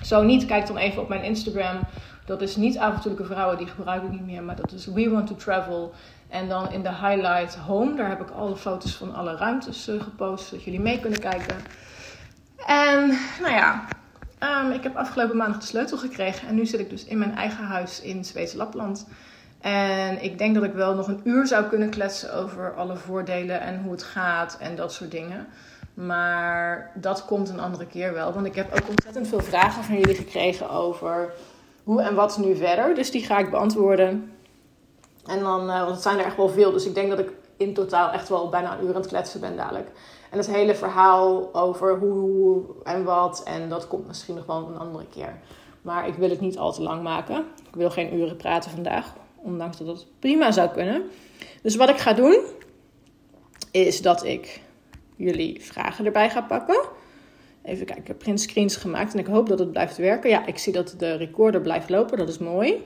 Zo 0.02 0.24
niet, 0.24 0.46
kijk 0.46 0.68
dan 0.68 0.78
even 0.78 1.02
op 1.02 1.10
mijn 1.10 1.24
Instagram. 1.24 1.80
Dat 2.26 2.42
is 2.42 2.56
niet 2.56 2.78
avontuurlijke 2.78 3.34
vrouwen, 3.34 3.58
die 3.58 3.68
gebruik 3.68 4.04
ik 4.04 4.12
niet 4.12 4.26
meer. 4.26 4.44
Maar 4.44 4.56
dat 4.56 4.72
is 4.72 4.86
We 4.86 5.10
Want 5.10 5.28
to 5.28 5.36
Travel. 5.36 5.94
En 6.30 6.48
dan 6.48 6.72
in 6.72 6.84
de 6.84 6.90
highlight 6.90 7.56
home, 7.56 7.96
daar 7.96 8.10
heb 8.10 8.22
ik 8.22 8.30
alle 8.30 8.56
foto's 8.56 8.96
van 8.96 9.16
alle 9.16 9.36
ruimtes 9.36 9.88
uh, 9.88 10.02
gepost. 10.02 10.48
Zodat 10.48 10.64
jullie 10.64 10.80
mee 10.80 11.00
kunnen 11.00 11.20
kijken. 11.20 11.56
En 12.66 13.08
nou 13.42 13.54
ja, 13.54 13.86
um, 14.40 14.72
ik 14.72 14.84
heb 14.84 14.96
afgelopen 14.96 15.38
maandag 15.38 15.60
de 15.60 15.66
sleutel 15.66 15.98
gekregen. 15.98 16.48
En 16.48 16.56
nu 16.56 16.66
zit 16.66 16.80
ik 16.80 16.90
dus 16.90 17.06
in 17.06 17.18
mijn 17.18 17.36
eigen 17.36 17.64
huis 17.64 18.02
in 18.02 18.26
Zweeds 18.26 18.54
Lapland. 18.54 19.08
En 19.62 20.24
ik 20.24 20.38
denk 20.38 20.56
dat 20.56 20.64
ik 20.64 20.74
wel 20.74 20.96
nog 20.96 21.08
een 21.08 21.22
uur 21.24 21.48
zou 21.48 21.66
kunnen 21.66 21.90
kletsen 21.90 22.34
over 22.34 22.76
alle 22.76 22.96
voordelen 22.96 23.62
en 23.62 23.82
hoe 23.82 23.92
het 23.92 24.04
gaat 24.04 24.58
en 24.60 24.76
dat 24.76 24.94
soort 24.94 25.12
dingen. 25.12 25.48
Maar 26.06 26.92
dat 26.96 27.26
komt 27.26 27.50
een 27.50 27.60
andere 27.60 27.86
keer 27.86 28.14
wel. 28.14 28.34
Want 28.34 28.46
ik 28.46 28.56
heb 28.56 28.74
ook 28.74 28.90
ontzettend 28.90 29.28
veel 29.28 29.40
vragen 29.40 29.84
van 29.84 29.98
jullie 29.98 30.16
gekregen 30.16 30.70
over 30.70 31.34
hoe 31.84 32.02
en 32.02 32.16
wat 32.16 32.38
nu 32.38 32.56
verder. 32.56 32.96
Dus 32.96 33.12
die 33.12 33.26
ga 33.26 33.38
ik 33.38 33.50
beantwoorden. 33.50 34.32
En 35.26 35.40
dan, 35.40 35.70
uh, 35.70 35.80
want 35.80 35.92
het 35.92 36.02
zijn 36.02 36.20
er 36.20 36.26
echt 36.26 36.38
wel 36.38 36.50
veel. 36.50 36.72
Dus 36.72 36.86
ik 36.86 36.96
denk 36.96 37.10
dat 37.10 37.20
ik 37.20 37.32
in 37.58 37.74
totaal 37.74 38.12
echt 38.12 38.30
wel 38.30 38.50
bijna 38.50 38.78
een 38.78 38.84
uur 38.84 38.90
aan 38.90 39.02
het 39.02 39.08
kletsen 39.08 39.40
ben 39.40 39.56
dadelijk. 39.56 39.90
En 40.30 40.38
het 40.38 40.48
hele 40.48 40.76
verhaal 40.76 41.54
over 41.54 41.98
hoe 41.98 42.64
en 42.84 43.04
wat. 43.04 43.44
En 43.44 43.70
dat 43.70 43.88
komt 43.88 44.08
misschien 44.08 44.36
nog 44.36 44.46
wel 44.46 44.68
een 44.68 44.80
andere 44.80 45.06
keer. 45.06 45.40
Maar 45.82 46.08
ik 46.08 46.14
wil 46.14 46.30
het 46.30 46.42
niet 46.42 46.58
al 46.58 46.74
te 46.74 46.82
lang 46.82 47.04
maken. 47.04 47.46
Ik 47.68 47.76
wil 47.76 47.90
geen 47.90 48.16
uren 48.16 48.38
praten 48.38 48.72
vandaag. 48.72 49.14
Ondanks 49.36 49.78
dat 49.78 49.88
het 49.88 50.06
prima 50.20 50.52
zou 50.52 50.70
kunnen. 50.70 51.04
Dus 51.62 51.76
wat 51.76 51.90
ik 51.90 51.98
ga 51.98 52.14
doen, 52.14 52.40
is 53.72 54.02
dat 54.02 54.24
ik 54.24 54.66
jullie 55.18 55.62
vragen 55.62 56.06
erbij 56.06 56.30
ga 56.30 56.42
pakken. 56.42 56.80
Even 57.64 57.86
kijken, 57.86 58.02
ik 58.04 58.08
heb 58.08 58.18
print 58.18 58.42
screens 58.42 58.76
gemaakt 58.76 59.14
en 59.14 59.20
ik 59.20 59.26
hoop 59.26 59.50
dat 59.50 59.60
het 59.60 59.72
blijft 59.72 59.98
werken. 59.98 60.30
Ja, 60.30 60.46
ik 60.46 60.58
zie 60.58 60.74
dat 60.74 60.96
de 60.98 61.16
recorder 61.16 61.62
blijft 61.62 61.90
lopen, 61.90 62.18
dat 62.18 62.30
is 62.30 62.38
mooi. 62.38 62.84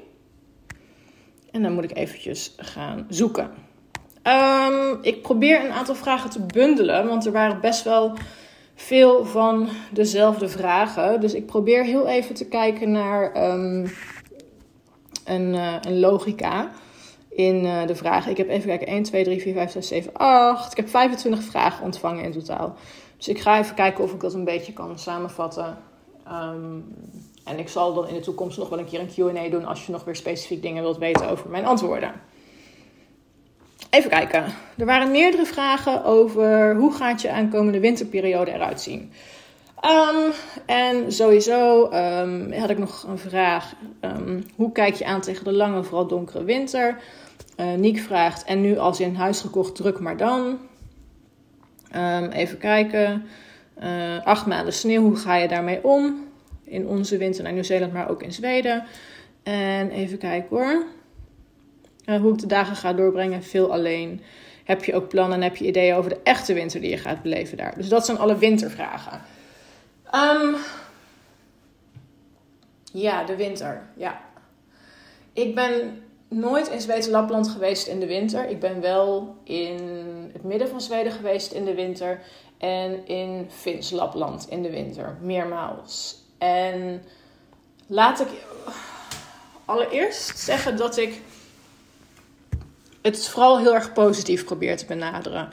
En 1.52 1.62
dan 1.62 1.74
moet 1.74 1.84
ik 1.84 1.98
eventjes 1.98 2.54
gaan 2.58 3.06
zoeken. 3.10 3.52
Um, 4.24 4.98
ik 5.02 5.22
probeer 5.22 5.65
een 5.65 5.72
aantal 5.72 5.96
vragen 5.96 6.30
te 6.30 6.41
bundelen, 6.41 7.08
want 7.08 7.26
er 7.26 7.32
waren 7.32 7.62
best 7.62 7.84
wel 7.84 8.13
veel 8.76 9.26
van 9.26 9.70
dezelfde 9.91 10.50
vragen. 10.50 11.20
Dus 11.20 11.34
ik 11.34 11.46
probeer 11.46 11.84
heel 11.84 12.08
even 12.08 12.36
te 12.36 12.48
kijken 12.48 12.91
naar 12.91 13.52
um, 13.52 13.91
een, 15.26 15.54
uh, 15.54 15.76
een 15.82 16.00
logica 16.00 16.72
in 17.45 17.65
uh, 17.65 17.88
de 17.88 17.95
vragen. 17.95 18.32
Ik 18.32 18.38
heb 18.38 18.49
even 18.49 18.67
kijken, 18.67 18.88
1, 18.88 19.04
2, 19.04 19.23
3, 19.23 19.41
4, 19.41 19.54
5, 19.54 19.71
6, 19.71 19.88
7, 19.88 20.13
8. 20.13 20.71
Ik 20.71 20.77
heb 20.77 20.89
25 20.89 21.43
vragen 21.43 21.84
ontvangen 21.84 22.23
in 22.23 22.32
totaal. 22.32 22.75
Dus 23.17 23.27
ik 23.27 23.39
ga 23.39 23.60
even 23.60 23.75
kijken 23.75 24.04
of 24.04 24.13
ik 24.13 24.19
dat 24.19 24.34
een 24.34 24.43
beetje 24.43 24.73
kan 24.73 24.99
samenvatten. 24.99 25.77
Um, 26.27 26.95
en 27.45 27.60
ik 27.60 27.69
zal 27.69 27.93
dan 27.93 28.08
in 28.08 28.13
de 28.13 28.19
toekomst 28.19 28.58
nog 28.58 28.69
wel 28.69 28.80
een 28.80 28.86
keer 28.86 28.99
een 28.99 29.34
Q&A 29.34 29.49
doen 29.49 29.65
als 29.65 29.86
je 29.86 29.91
nog 29.91 30.04
weer 30.04 30.15
specifiek 30.15 30.62
dingen 30.62 30.84
wilt 30.84 30.97
weten 30.97 31.30
over 31.30 31.49
mijn 31.49 31.65
antwoorden. 31.65 32.13
Even 33.89 34.10
kijken. 34.10 34.45
Er 34.77 34.86
waren 34.86 35.12
meerdere 35.12 35.45
vragen 35.45 36.04
over 36.04 36.75
hoe 36.75 36.93
gaat 36.93 37.21
je 37.21 37.32
aankomende 37.32 37.80
winterperiode 37.80 38.51
eruit 38.51 38.82
zien. 38.82 39.12
Um, 39.86 40.32
en 40.65 41.12
sowieso 41.12 41.91
um, 41.93 42.54
had 42.54 42.69
ik 42.69 42.77
nog 42.77 43.04
een 43.08 43.17
vraag. 43.17 43.73
Hoe 44.56 44.71
kijk 44.71 44.95
je 44.95 45.06
aan 45.06 45.21
tegen 45.21 45.43
de 45.43 45.54
lange, 45.54 45.84
vooral 45.84 46.08
donkere 46.08 46.43
winter? 46.43 46.97
Uh, 47.62 47.74
Niek 47.74 48.00
vraagt, 48.00 48.43
en 48.43 48.62
nu 48.62 48.78
als 48.78 49.00
een 49.00 49.15
huis 49.15 49.41
gekocht, 49.41 49.76
druk 49.76 50.00
maar 50.00 50.17
dan. 50.17 50.60
even 52.32 52.58
kijken. 52.58 53.26
Uh, 53.84 54.26
acht 54.26 54.45
maanden 54.45 54.74
sneeuw, 54.74 55.02
hoe 55.02 55.15
ga 55.15 55.36
je 55.36 55.47
daarmee 55.47 55.84
om? 55.84 56.28
In 56.63 56.88
onze 56.88 57.17
winter 57.17 57.43
naar 57.43 57.54
Nieuw-Zeeland, 57.54 57.93
maar 57.93 58.10
ook 58.10 58.24
in 58.24 58.32
Zweden. 58.34 58.84
En 59.43 59.89
even 59.91 60.17
kijken 60.17 60.58
hoor. 60.58 60.86
Uh, 62.06 62.19
hoe 62.21 62.34
ik 62.34 62.39
de 62.39 62.47
dagen 62.47 62.76
ga 62.76 62.93
doorbrengen, 62.93 63.43
veel 63.43 63.71
alleen. 63.74 64.21
Heb 64.63 64.84
je 64.84 64.93
ook 64.93 65.08
plannen 65.08 65.38
en 65.38 65.43
heb 65.43 65.56
je 65.56 65.65
ideeën 65.65 65.95
over 65.95 66.10
de 66.10 66.19
echte 66.24 66.54
winter 66.54 66.82
die 66.82 66.89
je 66.89 66.97
gaat 66.97 67.21
beleven 67.21 67.58
daar? 67.58 67.74
Dus 67.78 67.89
dat 67.89 68.06
zijn 68.06 68.17
alle 68.17 68.38
wintervragen. 68.38 69.21
Um, 70.15 70.56
ja, 72.91 73.24
de 73.24 73.36
winter. 73.36 73.82
Ja. 73.95 74.21
Ik 75.34 75.56
ben 75.56 76.04
nooit 76.32 76.67
in 76.67 76.82
Zweedse 76.82 77.12
Lapland 77.12 77.48
geweest 77.48 77.88
in 77.88 78.00
de 78.00 78.06
winter. 78.06 78.50
Ik 78.50 78.60
ben 78.60 78.82
wel 78.82 79.36
in 79.44 79.80
het 80.34 80.44
midden 80.44 80.70
van 80.70 80.82
Zweden 80.82 81.12
geweest 81.12 81.52
in 81.52 81.65
de 81.65 81.74
winter. 81.74 82.22
En 82.58 83.08
in 83.08 83.48
Fins 83.50 83.91
Lapland 83.91 84.50
in 84.50 84.62
de 84.62 84.70
winter. 84.70 85.17
Meermaals. 85.22 86.15
En 86.38 87.04
laat 87.88 88.20
ik 88.20 88.28
allereerst 89.65 90.39
zeggen 90.39 90.78
dat 90.78 90.98
ik 90.98 91.22
het 93.02 93.28
vooral 93.28 93.60
heel 93.60 93.74
erg 93.74 93.94
positief 93.94 94.46
probeer 94.46 94.78
te 94.78 94.86
benaderen. 94.86 95.50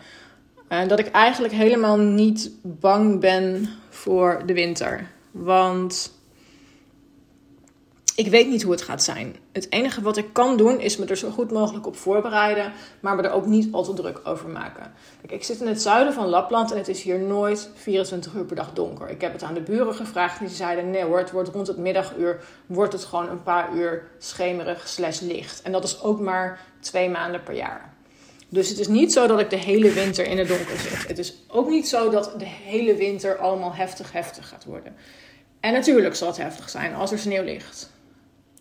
En 0.69 0.89
dat 0.89 0.99
ik 0.99 1.11
eigenlijk 1.11 1.55
helemaal 1.55 1.97
niet 1.97 2.51
bang 2.63 3.21
ben 3.21 3.69
voor 3.89 4.43
de 4.47 4.53
winter. 4.53 5.11
Want 5.31 6.13
ik 8.15 8.27
weet 8.27 8.49
niet 8.49 8.63
hoe 8.63 8.73
het 8.73 8.83
gaat 8.83 9.03
zijn. 9.03 9.37
Het 9.59 9.73
enige 9.73 10.03
wat 10.03 10.17
ik 10.17 10.33
kan 10.33 10.57
doen 10.57 10.81
is 10.81 10.97
me 10.97 11.07
er 11.07 11.17
zo 11.17 11.31
goed 11.31 11.51
mogelijk 11.51 11.87
op 11.87 11.97
voorbereiden, 11.97 12.73
maar 13.01 13.17
me 13.17 13.23
er 13.23 13.33
ook 13.33 13.47
niet 13.47 13.73
al 13.73 13.83
te 13.83 13.93
druk 13.93 14.21
over 14.25 14.49
maken. 14.49 14.93
Kijk, 15.21 15.33
ik 15.33 15.45
zit 15.45 15.61
in 15.61 15.67
het 15.67 15.83
zuiden 15.83 16.13
van 16.13 16.27
Lapland 16.27 16.71
en 16.71 16.79
het 16.79 16.89
is 16.89 17.03
hier 17.03 17.19
nooit 17.19 17.71
24 17.75 18.35
uur 18.35 18.45
per 18.45 18.57
dag 18.57 18.73
donker. 18.73 19.09
Ik 19.09 19.21
heb 19.21 19.33
het 19.33 19.43
aan 19.43 19.55
de 19.55 19.61
buren 19.61 19.95
gevraagd 19.95 20.39
en 20.39 20.47
die 20.47 20.55
zeiden 20.55 20.91
nee 20.91 21.05
hoor, 21.05 21.19
het 21.19 21.31
wordt 21.31 21.49
rond 21.49 21.67
het 21.67 21.77
middaguur 21.77 22.41
wordt 22.67 22.93
het 22.93 23.05
gewoon 23.05 23.29
een 23.29 23.43
paar 23.43 23.75
uur 23.75 24.11
schemerig 24.19 24.89
slash 24.89 25.21
licht. 25.21 25.63
En 25.63 25.73
dat 25.73 25.85
is 25.85 26.03
ook 26.03 26.21
maar 26.21 26.61
twee 26.81 27.11
maanden 27.11 27.43
per 27.43 27.55
jaar. 27.55 27.95
Dus 28.49 28.69
het 28.69 28.79
is 28.79 28.89
niet 28.89 29.13
zo 29.13 29.27
dat 29.27 29.41
ik 29.41 29.51
de 29.51 29.57
hele 29.57 29.93
winter 29.93 30.27
in 30.27 30.39
het 30.39 30.49
donker 30.49 30.79
zit. 30.79 31.09
Het 31.09 31.19
is 31.19 31.35
ook 31.49 31.69
niet 31.69 31.89
zo 31.89 32.11
dat 32.11 32.35
de 32.39 32.45
hele 32.45 32.95
winter 32.95 33.37
allemaal 33.37 33.75
heftig 33.75 34.13
heftig 34.13 34.49
gaat 34.49 34.65
worden. 34.65 34.97
En 35.61 35.73
natuurlijk 35.73 36.15
zal 36.15 36.29
het 36.29 36.37
heftig 36.37 36.71
zijn 36.71 36.95
als 36.95 37.13
er 37.13 37.19
sneeuw 37.19 37.45
ligt. 37.45 37.91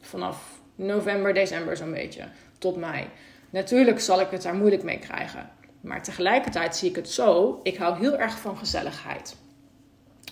Vanaf 0.02 0.57
november, 0.78 1.34
december 1.34 1.78
zo'n 1.78 1.92
beetje, 1.92 2.24
tot 2.58 2.76
mei. 2.76 3.06
Natuurlijk 3.50 4.00
zal 4.00 4.22
ik 4.22 4.30
het 4.30 4.42
daar 4.42 4.56
moeilijk 4.56 4.84
mee 4.84 5.00
krijgen. 5.00 5.50
Maar 5.82 6.04
tegelijkertijd 6.04 6.76
zie 6.76 6.90
ik 6.90 6.96
het 6.96 7.10
zo, 7.10 7.60
ik 7.64 7.78
hou 7.78 7.98
heel 7.98 8.18
erg 8.18 8.40
van 8.40 8.58
gezelligheid. 8.58 9.36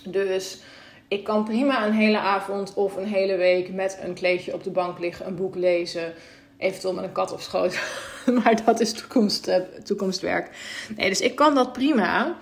Dus 0.04 0.58
ik 1.08 1.24
kan 1.24 1.44
prima 1.44 1.86
een 1.86 1.92
hele 1.92 2.18
avond 2.18 2.74
of 2.74 2.96
een 2.96 3.06
hele 3.06 3.36
week 3.36 3.72
met 3.72 3.98
een 4.02 4.14
kleedje 4.14 4.54
op 4.54 4.64
de 4.64 4.70
bank 4.70 4.98
liggen, 4.98 5.26
een 5.26 5.36
boek 5.36 5.54
lezen, 5.54 6.14
Eventueel 6.58 6.94
met 6.94 7.04
een 7.04 7.12
kat 7.12 7.32
op 7.32 7.40
schoot. 7.40 7.78
maar 8.42 8.64
dat 8.64 8.80
is 8.80 8.92
toekomst, 8.92 9.48
uh, 9.48 9.56
toekomstwerk. 9.84 10.50
Nee, 10.96 11.08
dus 11.08 11.20
ik 11.20 11.34
kan 11.34 11.54
dat 11.54 11.72
prima. 11.72 12.36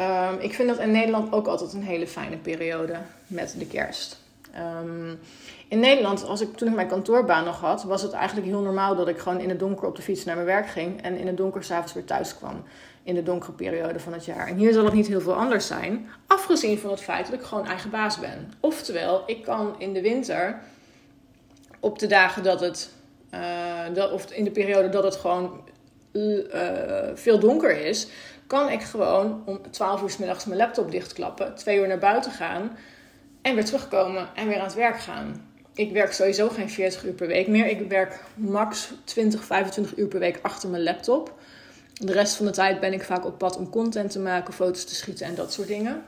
Um, 0.00 0.38
ik 0.40 0.54
vind 0.54 0.68
dat 0.68 0.78
in 0.78 0.90
Nederland 0.90 1.32
ook 1.32 1.46
altijd 1.46 1.72
een 1.72 1.82
hele 1.82 2.06
fijne 2.06 2.36
periode 2.36 2.96
met 3.26 3.54
de 3.58 3.66
kerst. 3.66 4.20
Um, 4.56 5.18
in 5.68 5.80
Nederland, 5.80 6.24
als 6.24 6.40
ik, 6.40 6.56
toen 6.56 6.68
ik 6.68 6.74
mijn 6.74 6.88
kantoorbaan 6.88 7.44
nog 7.44 7.60
had, 7.60 7.82
was 7.82 8.02
het 8.02 8.12
eigenlijk 8.12 8.46
heel 8.46 8.60
normaal 8.60 8.96
dat 8.96 9.08
ik 9.08 9.18
gewoon 9.18 9.40
in 9.40 9.48
het 9.48 9.58
donker 9.58 9.86
op 9.86 9.96
de 9.96 10.02
fiets 10.02 10.24
naar 10.24 10.34
mijn 10.34 10.46
werk 10.46 10.68
ging 10.68 11.02
en 11.02 11.16
in 11.16 11.26
het 11.26 11.36
donker 11.36 11.64
s'avonds 11.64 11.92
weer 11.92 12.04
thuis 12.04 12.36
kwam. 12.36 12.62
In 13.02 13.14
de 13.14 13.22
donkere 13.22 13.52
periode 13.52 14.00
van 14.00 14.12
het 14.12 14.24
jaar. 14.24 14.46
En 14.46 14.56
hier 14.56 14.72
zal 14.72 14.84
het 14.84 14.94
niet 14.94 15.06
heel 15.06 15.20
veel 15.20 15.34
anders 15.34 15.66
zijn, 15.66 16.08
afgezien 16.26 16.78
van 16.78 16.90
het 16.90 17.00
feit 17.00 17.30
dat 17.30 17.40
ik 17.40 17.46
gewoon 17.46 17.66
eigen 17.66 17.90
baas 17.90 18.18
ben. 18.18 18.52
Oftewel, 18.60 19.22
ik 19.26 19.42
kan 19.42 19.74
in 19.78 19.92
de 19.92 20.02
winter, 20.02 20.58
op 21.80 21.98
de 21.98 22.06
dagen 22.06 22.42
dat 22.42 22.60
het 22.60 22.94
uh, 23.34 23.94
dat, 23.94 24.12
of 24.12 24.30
in 24.30 24.44
de 24.44 24.50
periode 24.50 24.88
dat 24.88 25.04
het 25.04 25.16
gewoon 25.16 25.60
uh, 26.12 26.32
veel 27.14 27.38
donker 27.38 27.76
is, 27.86 28.08
kan 28.46 28.70
ik 28.70 28.82
gewoon 28.82 29.42
om 29.44 29.60
12 29.70 30.02
uur 30.02 30.10
s 30.10 30.16
middags 30.16 30.44
mijn 30.44 30.58
laptop 30.58 30.90
dichtklappen, 30.90 31.54
twee 31.54 31.78
uur 31.78 31.88
naar 31.88 31.98
buiten 31.98 32.30
gaan 32.30 32.76
en 33.42 33.54
weer 33.54 33.64
terugkomen 33.64 34.28
en 34.34 34.48
weer 34.48 34.58
aan 34.58 34.64
het 34.64 34.74
werk 34.74 34.98
gaan. 34.98 35.45
Ik 35.76 35.92
werk 35.92 36.12
sowieso 36.12 36.48
geen 36.48 36.70
40 36.70 37.04
uur 37.04 37.12
per 37.12 37.26
week 37.26 37.46
meer. 37.46 37.66
Ik 37.66 37.88
werk 37.88 38.20
max 38.34 38.92
20, 39.04 39.44
25 39.44 39.96
uur 39.96 40.06
per 40.06 40.18
week 40.18 40.38
achter 40.42 40.68
mijn 40.68 40.82
laptop. 40.82 41.38
De 41.92 42.12
rest 42.12 42.34
van 42.34 42.46
de 42.46 42.52
tijd 42.52 42.80
ben 42.80 42.92
ik 42.92 43.02
vaak 43.02 43.24
op 43.24 43.38
pad 43.38 43.56
om 43.56 43.70
content 43.70 44.10
te 44.10 44.18
maken, 44.18 44.54
foto's 44.54 44.84
te 44.84 44.94
schieten 44.94 45.26
en 45.26 45.34
dat 45.34 45.52
soort 45.52 45.68
dingen. 45.68 46.02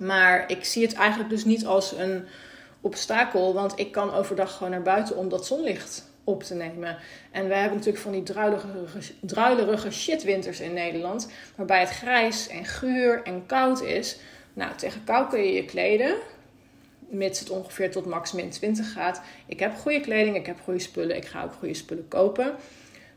Maar 0.00 0.50
ik 0.50 0.64
zie 0.64 0.82
het 0.82 0.94
eigenlijk 0.94 1.30
dus 1.30 1.44
niet 1.44 1.66
als 1.66 1.92
een 1.92 2.24
obstakel, 2.80 3.54
want 3.54 3.78
ik 3.78 3.92
kan 3.92 4.14
overdag 4.14 4.52
gewoon 4.56 4.72
naar 4.72 4.82
buiten 4.82 5.16
om 5.16 5.28
dat 5.28 5.46
zonlicht 5.46 6.10
op 6.24 6.42
te 6.42 6.54
nemen. 6.54 6.96
En 7.30 7.48
wij 7.48 7.58
hebben 7.58 7.76
natuurlijk 7.76 8.04
van 8.04 8.12
die 8.12 8.22
druilerige, 8.22 8.68
druilerige 9.20 9.90
shitwinters 9.90 10.60
in 10.60 10.72
Nederland, 10.72 11.28
waarbij 11.56 11.80
het 11.80 11.90
grijs 11.90 12.48
en 12.48 12.64
guur 12.64 13.22
en 13.22 13.46
koud 13.46 13.82
is. 13.82 14.16
Nou, 14.52 14.74
tegen 14.76 15.04
kou 15.04 15.28
kun 15.28 15.42
je 15.42 15.52
je 15.52 15.64
kleden, 15.64 16.14
mits 17.12 17.40
het 17.40 17.50
ongeveer 17.50 17.90
tot 17.90 18.06
max 18.06 18.32
min 18.32 18.50
20 18.50 18.92
gaat. 18.92 19.22
Ik 19.46 19.60
heb 19.60 19.74
goede 19.76 20.00
kleding, 20.00 20.36
ik 20.36 20.46
heb 20.46 20.60
goede 20.64 20.78
spullen, 20.78 21.16
ik 21.16 21.24
ga 21.24 21.44
ook 21.44 21.52
goede 21.52 21.74
spullen 21.74 22.08
kopen. 22.08 22.54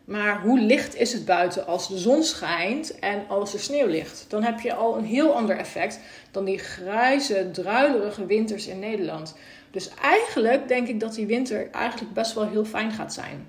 Maar 0.05 0.41
hoe 0.41 0.60
licht 0.60 0.95
is 0.95 1.13
het 1.13 1.25
buiten 1.25 1.67
als 1.67 1.88
de 1.88 1.97
zon 1.97 2.23
schijnt 2.23 2.99
en 2.99 3.27
als 3.27 3.53
er 3.53 3.60
sneeuw 3.60 3.88
ligt? 3.88 4.25
Dan 4.27 4.43
heb 4.43 4.60
je 4.60 4.73
al 4.73 4.97
een 4.97 5.05
heel 5.05 5.34
ander 5.34 5.58
effect 5.58 5.99
dan 6.31 6.45
die 6.45 6.58
grijze, 6.58 7.49
druilerige 7.51 8.25
winters 8.25 8.67
in 8.67 8.79
Nederland. 8.79 9.36
Dus 9.71 9.89
eigenlijk 10.01 10.67
denk 10.67 10.88
ik 10.88 10.99
dat 10.99 11.15
die 11.15 11.25
winter 11.25 11.69
eigenlijk 11.71 12.13
best 12.13 12.34
wel 12.34 12.47
heel 12.47 12.65
fijn 12.65 12.91
gaat 12.91 13.13
zijn. 13.13 13.47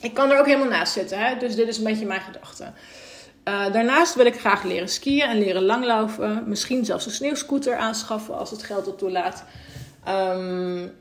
Ik 0.00 0.14
kan 0.14 0.30
er 0.30 0.38
ook 0.38 0.46
helemaal 0.46 0.68
naast 0.68 0.92
zitten, 0.92 1.18
hè? 1.18 1.36
dus 1.36 1.54
dit 1.54 1.68
is 1.68 1.78
een 1.78 1.84
beetje 1.84 2.06
mijn 2.06 2.20
gedachte. 2.20 2.72
Uh, 3.50 3.72
daarnaast 3.72 4.14
wil 4.14 4.26
ik 4.26 4.40
graag 4.40 4.62
leren 4.62 4.88
skiën 4.88 5.28
en 5.28 5.38
leren 5.38 5.62
langlopen. 5.62 6.42
Misschien 6.46 6.84
zelfs 6.84 7.06
een 7.06 7.12
sneeuwscooter 7.12 7.76
aanschaffen 7.76 8.38
als 8.38 8.50
het 8.50 8.62
geld 8.62 8.84
dat 8.84 8.98
toelaat. 8.98 9.44
Um, 10.08 10.92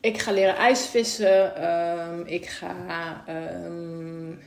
ik 0.00 0.18
ga 0.18 0.32
leren 0.32 0.56
ijsvissen. 0.56 1.64
Um, 1.70 2.22
ik 2.26 2.46
ga 2.46 3.24
um, 3.64 4.38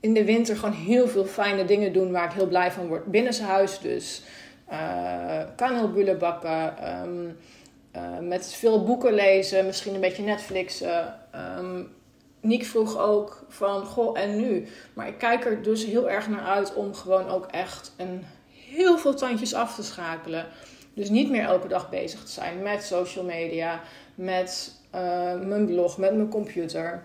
in 0.00 0.14
de 0.14 0.24
winter 0.24 0.56
gewoon 0.56 0.74
heel 0.74 1.08
veel 1.08 1.24
fijne 1.24 1.64
dingen 1.64 1.92
doen 1.92 2.12
waar 2.12 2.24
ik 2.24 2.32
heel 2.32 2.48
blij 2.48 2.72
van 2.72 2.86
word. 2.86 3.04
Binnenshuis 3.04 3.78
dus. 3.78 4.22
Uh, 4.72 5.40
kanelbullen 5.56 6.18
bakken. 6.18 6.74
Uh, 7.96 8.02
met 8.20 8.54
veel 8.54 8.84
boeken 8.84 9.14
lezen. 9.14 9.66
Misschien 9.66 9.94
een 9.94 10.00
beetje 10.00 10.22
Netflixen. 10.22 11.14
Niek 12.46 12.64
vroeg 12.64 12.98
ook 12.98 13.44
van, 13.48 13.84
goh, 13.84 14.18
en 14.18 14.36
nu? 14.36 14.66
Maar 14.94 15.08
ik 15.08 15.18
kijk 15.18 15.44
er 15.44 15.62
dus 15.62 15.84
heel 15.84 16.10
erg 16.10 16.28
naar 16.28 16.44
uit 16.44 16.74
om 16.74 16.94
gewoon 16.94 17.28
ook 17.28 17.46
echt 17.46 17.92
een 17.96 18.24
heel 18.50 18.98
veel 18.98 19.14
tandjes 19.14 19.54
af 19.54 19.74
te 19.74 19.82
schakelen. 19.82 20.46
Dus 20.94 21.08
niet 21.08 21.30
meer 21.30 21.42
elke 21.42 21.68
dag 21.68 21.90
bezig 21.90 22.24
te 22.24 22.30
zijn 22.30 22.62
met 22.62 22.84
social 22.84 23.24
media, 23.24 23.80
met 24.14 24.72
uh, 24.94 25.00
mijn 25.40 25.66
blog, 25.66 25.98
met 25.98 26.14
mijn 26.14 26.28
computer. 26.28 27.04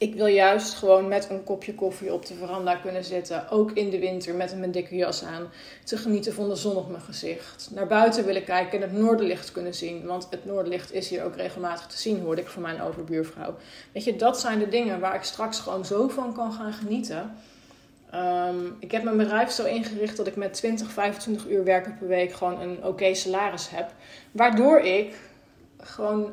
Ik 0.00 0.14
wil 0.14 0.26
juist 0.26 0.74
gewoon 0.74 1.08
met 1.08 1.30
een 1.30 1.44
kopje 1.44 1.74
koffie 1.74 2.12
op 2.12 2.26
de 2.26 2.34
veranda 2.34 2.74
kunnen 2.74 3.04
zitten. 3.04 3.50
Ook 3.50 3.70
in 3.72 3.90
de 3.90 3.98
winter 3.98 4.34
met 4.34 4.56
mijn 4.58 4.70
dikke 4.70 4.96
jas 4.96 5.24
aan. 5.24 5.48
Te 5.84 5.96
genieten 5.96 6.32
van 6.32 6.48
de 6.48 6.54
zon 6.54 6.76
op 6.76 6.90
mijn 6.90 7.02
gezicht. 7.02 7.68
Naar 7.74 7.86
buiten 7.86 8.24
willen 8.24 8.44
kijken 8.44 8.82
en 8.82 8.88
het 8.88 8.98
noorderlicht 8.98 9.52
kunnen 9.52 9.74
zien. 9.74 10.06
Want 10.06 10.26
het 10.30 10.44
noorderlicht 10.44 10.92
is 10.92 11.08
hier 11.08 11.24
ook 11.24 11.36
regelmatig 11.36 11.86
te 11.86 11.98
zien, 11.98 12.20
hoorde 12.20 12.40
ik 12.40 12.48
van 12.48 12.62
mijn 12.62 12.82
overbuurvrouw. 12.82 13.54
Weet 13.92 14.04
je, 14.04 14.16
dat 14.16 14.40
zijn 14.40 14.58
de 14.58 14.68
dingen 14.68 15.00
waar 15.00 15.14
ik 15.14 15.22
straks 15.22 15.58
gewoon 15.58 15.84
zo 15.84 16.08
van 16.08 16.34
kan 16.34 16.52
gaan 16.52 16.72
genieten. 16.72 17.34
Um, 18.14 18.76
ik 18.78 18.90
heb 18.90 19.02
mijn 19.02 19.16
bedrijf 19.16 19.50
zo 19.50 19.64
ingericht 19.64 20.16
dat 20.16 20.26
ik 20.26 20.36
met 20.36 20.52
20, 20.52 20.90
25 20.90 21.48
uur 21.48 21.64
werken 21.64 21.98
per 21.98 22.08
week 22.08 22.32
gewoon 22.32 22.60
een 22.60 22.84
oké 22.84 23.14
salaris 23.14 23.70
heb. 23.70 23.92
Waardoor 24.30 24.78
ik 24.78 25.14
gewoon 25.78 26.32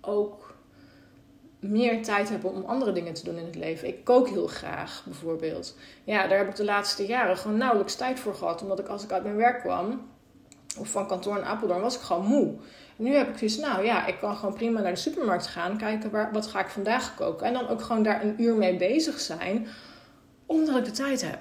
ook 0.00 0.45
meer 1.68 2.02
tijd 2.02 2.28
heb 2.28 2.44
om 2.44 2.64
andere 2.64 2.92
dingen 2.92 3.14
te 3.14 3.24
doen 3.24 3.36
in 3.36 3.44
het 3.44 3.54
leven. 3.54 3.88
Ik 3.88 4.04
kook 4.04 4.28
heel 4.28 4.46
graag, 4.46 5.02
bijvoorbeeld. 5.04 5.76
Ja, 6.04 6.26
daar 6.26 6.38
heb 6.38 6.48
ik 6.48 6.56
de 6.56 6.64
laatste 6.64 7.06
jaren 7.06 7.36
gewoon 7.36 7.56
nauwelijks 7.56 7.94
tijd 7.94 8.20
voor 8.20 8.34
gehad. 8.34 8.62
Omdat 8.62 8.78
ik 8.78 8.88
als 8.88 9.04
ik 9.04 9.12
uit 9.12 9.22
mijn 9.22 9.36
werk 9.36 9.60
kwam, 9.60 10.08
of 10.78 10.88
van 10.88 11.06
kantoor 11.06 11.36
in 11.36 11.44
Apeldoorn, 11.44 11.80
was 11.80 11.96
ik 11.96 12.00
gewoon 12.00 12.26
moe. 12.26 12.54
En 12.96 13.04
nu 13.04 13.14
heb 13.14 13.28
ik 13.28 13.38
zoiets, 13.38 13.58
nou 13.58 13.84
ja, 13.84 14.06
ik 14.06 14.18
kan 14.18 14.36
gewoon 14.36 14.54
prima 14.54 14.80
naar 14.80 14.92
de 14.92 14.98
supermarkt 14.98 15.46
gaan, 15.46 15.76
kijken 15.76 16.10
waar, 16.10 16.32
wat 16.32 16.46
ga 16.46 16.60
ik 16.60 16.68
vandaag 16.68 17.14
koken. 17.14 17.46
En 17.46 17.52
dan 17.52 17.68
ook 17.68 17.82
gewoon 17.82 18.02
daar 18.02 18.24
een 18.24 18.42
uur 18.42 18.54
mee 18.54 18.76
bezig 18.76 19.20
zijn, 19.20 19.66
omdat 20.46 20.76
ik 20.76 20.84
de 20.84 20.90
tijd 20.90 21.22
heb. 21.22 21.38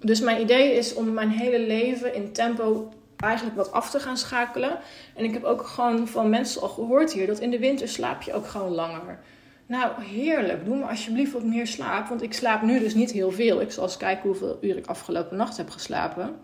Dus 0.00 0.20
mijn 0.20 0.40
idee 0.40 0.74
is 0.74 0.94
om 0.94 1.12
mijn 1.12 1.30
hele 1.30 1.58
leven 1.58 2.14
in 2.14 2.32
tempo 2.32 2.92
eigenlijk 3.22 3.56
wat 3.56 3.72
af 3.72 3.90
te 3.90 4.00
gaan 4.00 4.16
schakelen. 4.16 4.78
En 5.14 5.24
ik 5.24 5.32
heb 5.32 5.44
ook 5.44 5.66
gewoon 5.66 6.08
van 6.08 6.30
mensen 6.30 6.62
al 6.62 6.68
gehoord 6.68 7.12
hier 7.12 7.26
dat 7.26 7.38
in 7.38 7.50
de 7.50 7.58
winter 7.58 7.88
slaap 7.88 8.22
je 8.22 8.34
ook 8.34 8.46
gewoon 8.46 8.72
langer. 8.72 9.18
Nou, 9.66 10.02
heerlijk. 10.02 10.64
Doe 10.64 10.76
me 10.76 10.84
alsjeblieft 10.84 11.32
wat 11.32 11.42
meer 11.44 11.66
slaap. 11.66 12.08
Want 12.08 12.22
ik 12.22 12.32
slaap 12.32 12.62
nu 12.62 12.78
dus 12.78 12.94
niet 12.94 13.10
heel 13.10 13.30
veel. 13.30 13.60
Ik 13.60 13.72
zal 13.72 13.84
eens 13.84 13.96
kijken 13.96 14.28
hoeveel 14.28 14.58
uur 14.60 14.76
ik 14.76 14.86
afgelopen 14.86 15.36
nacht 15.36 15.56
heb 15.56 15.70
geslapen. 15.70 16.36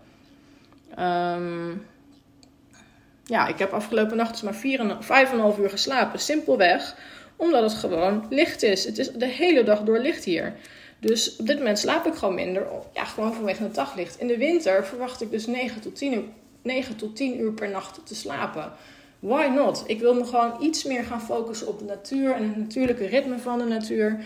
Um, 0.99 1.87
ja, 3.25 3.47
ik 3.47 3.59
heb 3.59 3.73
afgelopen 3.73 4.17
nacht 4.17 4.43
maar 4.43 4.55
5,5 4.55 5.61
uur 5.61 5.71
geslapen. 5.71 6.19
Simpelweg 6.21 6.97
omdat 7.37 7.63
het 7.63 7.75
gewoon 7.75 8.27
licht 8.31 8.63
is. 8.63 8.85
Het 8.85 8.99
is 8.99 9.11
de 9.11 9.27
hele 9.27 9.63
dag 9.63 9.83
door 9.83 9.99
licht 9.99 10.25
hier. 10.25 10.55
Dus 10.99 11.37
op 11.37 11.47
dit 11.47 11.59
moment 11.59 11.79
slaap 11.79 12.07
ik 12.07 12.15
gewoon 12.15 12.35
minder. 12.35 12.67
Ja, 12.93 13.05
gewoon 13.05 13.35
vanwege 13.35 13.63
het 13.63 13.75
daglicht. 13.75 14.21
In 14.21 14.27
de 14.27 14.37
winter 14.37 14.87
verwacht 14.87 15.21
ik 15.21 15.31
dus 15.31 15.47
9 15.47 15.81
tot 15.81 15.97
10 15.97 16.13
uur 16.13 16.23
9 16.69 16.97
tot 16.97 17.17
10 17.17 17.41
uur 17.41 17.53
per 17.53 17.71
nacht 17.71 18.01
te 18.07 18.15
slapen. 18.15 18.73
Why 19.19 19.47
not? 19.55 19.85
Ik 19.87 20.01
wil 20.01 20.15
me 20.15 20.25
gewoon 20.25 20.57
iets 20.61 20.85
meer 20.85 21.05
gaan 21.05 21.23
focussen 21.23 21.67
op 21.69 21.79
de 21.79 21.85
natuur 21.85 22.33
en 22.33 22.49
het 22.49 22.57
natuurlijke 22.57 23.07
ritme 23.07 23.39
van 23.39 23.59
de 23.59 23.65
natuur. 23.65 24.25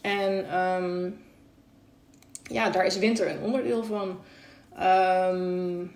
En 0.00 0.58
um, 0.58 1.16
ja, 2.42 2.70
daar 2.70 2.86
is 2.86 2.98
winter 2.98 3.30
een 3.30 3.40
onderdeel 3.40 3.84
van. 3.84 4.18
Um, 5.32 5.92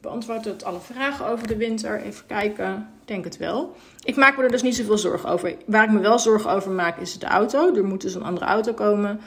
beantwoordt 0.00 0.44
het 0.44 0.64
alle 0.64 0.80
vragen 0.80 1.26
over 1.26 1.46
de 1.46 1.56
winter? 1.56 2.00
Even 2.00 2.26
kijken. 2.26 2.88
Ik 3.00 3.08
denk 3.08 3.24
het 3.24 3.36
wel. 3.36 3.76
Ik 4.02 4.16
maak 4.16 4.36
me 4.36 4.42
er 4.42 4.50
dus 4.50 4.62
niet 4.62 4.76
zoveel 4.76 4.98
zorgen 4.98 5.28
over. 5.28 5.56
Waar 5.66 5.84
ik 5.84 5.90
me 5.90 6.00
wel 6.00 6.18
zorgen 6.18 6.50
over 6.50 6.70
maak 6.70 6.98
is 6.98 7.18
de 7.18 7.26
auto. 7.26 7.74
Er 7.74 7.84
moet 7.84 8.00
dus 8.00 8.14
een 8.14 8.22
andere 8.22 8.46
auto 8.46 8.72
komen. 8.72 9.20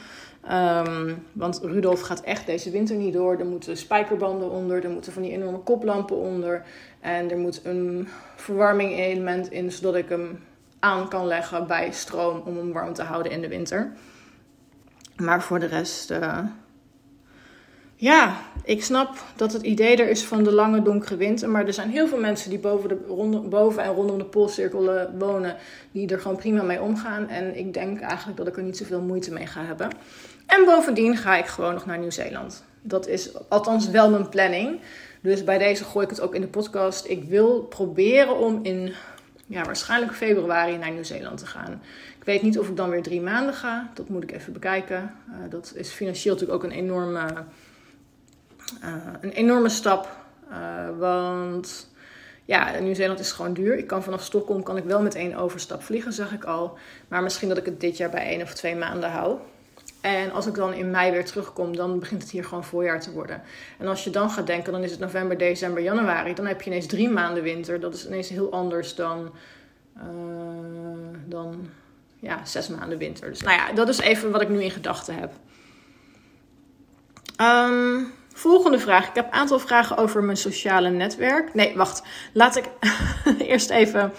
Um, 0.52 1.26
want 1.34 1.60
Rudolf 1.64 2.02
gaat 2.02 2.22
echt 2.22 2.46
deze 2.46 2.72
winter 2.72 2.96
niet 2.96 3.14
door. 3.14 3.40
Er 3.40 3.46
moeten 3.46 3.78
spijkerbanden 3.78 4.50
onder, 4.50 4.84
er 4.84 4.90
moeten 4.90 5.14
van 5.14 5.22
die 5.22 5.32
enorme 5.32 5.58
koplampen 5.58 6.18
onder. 6.18 6.64
En 7.00 7.32
er 7.32 7.38
moet 7.38 7.62
een 7.64 8.08
verwarming 8.36 8.98
element 8.98 9.52
in, 9.52 9.72
zodat 9.72 9.96
ik 9.96 10.10
hem 10.10 10.40
aan 10.80 11.10
kan 11.10 11.28
leggen 11.28 11.68
bij 11.68 11.92
stroom 11.92 12.42
om 12.46 12.58
hem 12.58 12.74
warm 12.74 12.94
te 12.94 13.04
houden 13.04 13.32
in 13.32 13.42
de 13.42 13.48
winter. 13.48 13.92
Maar 15.16 15.42
voor 15.42 15.60
de 15.60 15.66
rest, 15.66 16.12
uh, 16.12 16.40
ja, 17.96 18.36
ik 18.64 18.84
snap 18.84 19.24
dat 19.36 19.54
het 19.54 19.62
idee 19.62 19.98
er 19.98 20.10
is 20.10 20.24
van 20.24 20.44
de 20.44 20.52
lange 20.52 20.82
donkere 20.82 21.16
winter. 21.16 21.50
Maar 21.50 21.66
er 21.66 21.74
zijn 21.74 21.90
heel 21.90 22.08
veel 22.08 22.20
mensen 22.20 22.50
die 22.50 22.60
boven, 22.60 22.90
de, 22.90 22.96
boven 23.50 23.84
en 23.84 23.94
rondom 23.94 24.18
de 24.18 24.26
poolcirkel 24.26 25.08
wonen, 25.18 25.56
die 25.92 26.08
er 26.08 26.20
gewoon 26.20 26.38
prima 26.38 26.64
mee 26.64 26.82
omgaan. 26.82 27.28
En 27.28 27.58
ik 27.58 27.74
denk 27.74 28.00
eigenlijk 28.00 28.38
dat 28.38 28.48
ik 28.48 28.58
er 28.58 28.64
niet 28.64 28.78
zoveel 28.78 29.02
moeite 29.02 29.34
mee 29.34 29.46
ga 29.46 29.64
hebben. 29.64 29.90
En 30.50 30.66
bovendien 30.66 31.18
ga 31.18 31.36
ik 31.36 31.46
gewoon 31.46 31.74
nog 31.74 31.86
naar 31.86 31.98
Nieuw-Zeeland. 31.98 32.64
Dat 32.82 33.08
is 33.08 33.50
althans 33.50 33.90
wel 33.90 34.10
mijn 34.10 34.30
planning. 34.30 34.80
Dus 35.22 35.44
bij 35.44 35.58
deze 35.58 35.84
gooi 35.84 36.06
ik 36.06 36.12
het 36.12 36.22
ook 36.22 36.36
in 36.36 36.42
de 36.42 36.48
podcast. 36.48 37.06
Ik 37.06 37.24
wil 37.24 37.62
proberen 37.62 38.38
om 38.38 38.60
in 38.64 38.94
ja, 39.46 39.64
waarschijnlijk 39.64 40.14
februari 40.14 40.78
naar 40.78 40.92
Nieuw-Zeeland 40.92 41.38
te 41.38 41.46
gaan. 41.46 41.82
Ik 42.20 42.24
weet 42.26 42.42
niet 42.42 42.60
of 42.60 42.70
ik 42.70 42.76
dan 42.76 42.90
weer 42.90 43.04
drie 43.04 43.22
maanden 43.22 43.54
ga. 43.54 43.92
Dat 43.94 44.10
moet 44.10 44.24
ik 44.24 44.32
even 44.32 44.54
bekijken. 44.54 45.16
Uh, 45.30 45.36
dat 45.50 45.74
is 45.76 45.90
financieel 45.90 46.34
natuurlijk 46.34 46.64
ook 46.64 46.72
een 46.72 46.78
enorme, 46.78 47.28
uh, 48.84 48.96
een 49.22 49.32
enorme 49.32 49.70
stap. 49.70 50.18
Uh, 50.52 50.98
want 50.98 51.92
ja, 52.46 52.80
Nieuw-Zeeland 52.80 53.20
is 53.20 53.32
gewoon 53.32 53.54
duur. 53.54 53.78
Ik 53.78 53.88
kan 53.88 54.04
vanaf 54.04 54.24
Stockholm 54.24 54.64
kan 54.64 54.78
ik 54.78 54.84
wel 54.84 55.02
met 55.02 55.16
één 55.16 55.36
overstap 55.36 55.84
vliegen, 55.84 56.14
zeg 56.14 56.32
ik 56.32 56.44
al. 56.44 56.78
Maar 57.08 57.24
misschien 57.24 57.50
dat 57.50 57.58
ik 57.58 57.66
het 57.66 57.80
dit 57.80 57.98
jaar 57.98 58.10
bij 58.10 58.26
één 58.26 58.42
of 58.42 58.54
twee 58.54 58.76
maanden 58.76 59.12
hou. 59.12 59.38
En 60.02 60.32
als 60.32 60.48
ik 60.48 60.56
dan 60.56 60.74
in 60.74 60.92
mei 60.92 61.12
weer 61.12 61.26
terugkom, 61.26 61.76
dan 61.76 62.00
begint 62.00 62.22
het 62.22 62.32
hier 62.32 62.44
gewoon 62.44 62.64
voorjaar 62.64 63.02
te 63.02 63.12
worden. 63.12 63.42
En 63.78 63.88
als 63.88 64.04
je 64.04 64.10
dan 64.10 64.30
gaat 64.30 64.48
denken, 64.48 64.72
dan 64.72 64.84
is 64.84 64.92
het 64.92 65.00
november, 65.00 65.38
december, 65.38 65.84
januari. 65.84 66.34
Dan 66.34 66.46
heb 66.46 66.62
je 66.62 66.70
ineens 66.70 66.86
drie 66.86 67.10
maanden 67.10 67.44
winter. 67.44 67.80
Dat 67.80 67.94
is 67.94 68.08
ineens 68.08 68.30
heel 68.30 68.52
anders 68.52 68.96
dan, 68.96 69.32
uh, 69.98 70.04
dan 71.26 71.70
ja, 72.20 72.46
zes 72.46 72.68
maanden 72.68 72.98
winter. 72.98 73.30
Dus 73.30 73.42
nou 73.42 73.58
ja, 73.58 73.74
dat 73.74 73.90
is 73.90 74.00
even 74.00 74.32
wat 74.32 74.42
ik 74.42 74.50
nu 74.50 74.64
in 74.64 74.72
gedachten 74.72 75.16
heb. 75.16 75.32
Um, 77.42 78.12
volgende 78.34 78.80
vraag. 78.80 79.08
Ik 79.08 79.16
heb 79.16 79.26
een 79.26 79.40
aantal 79.40 79.60
vragen 79.60 79.98
over 79.98 80.24
mijn 80.24 80.38
sociale 80.38 80.90
netwerk. 80.90 81.54
Nee, 81.54 81.76
wacht. 81.76 82.04
Laat 82.34 82.56
ik 82.56 82.66
eerst 83.52 83.70
even... 83.70 84.14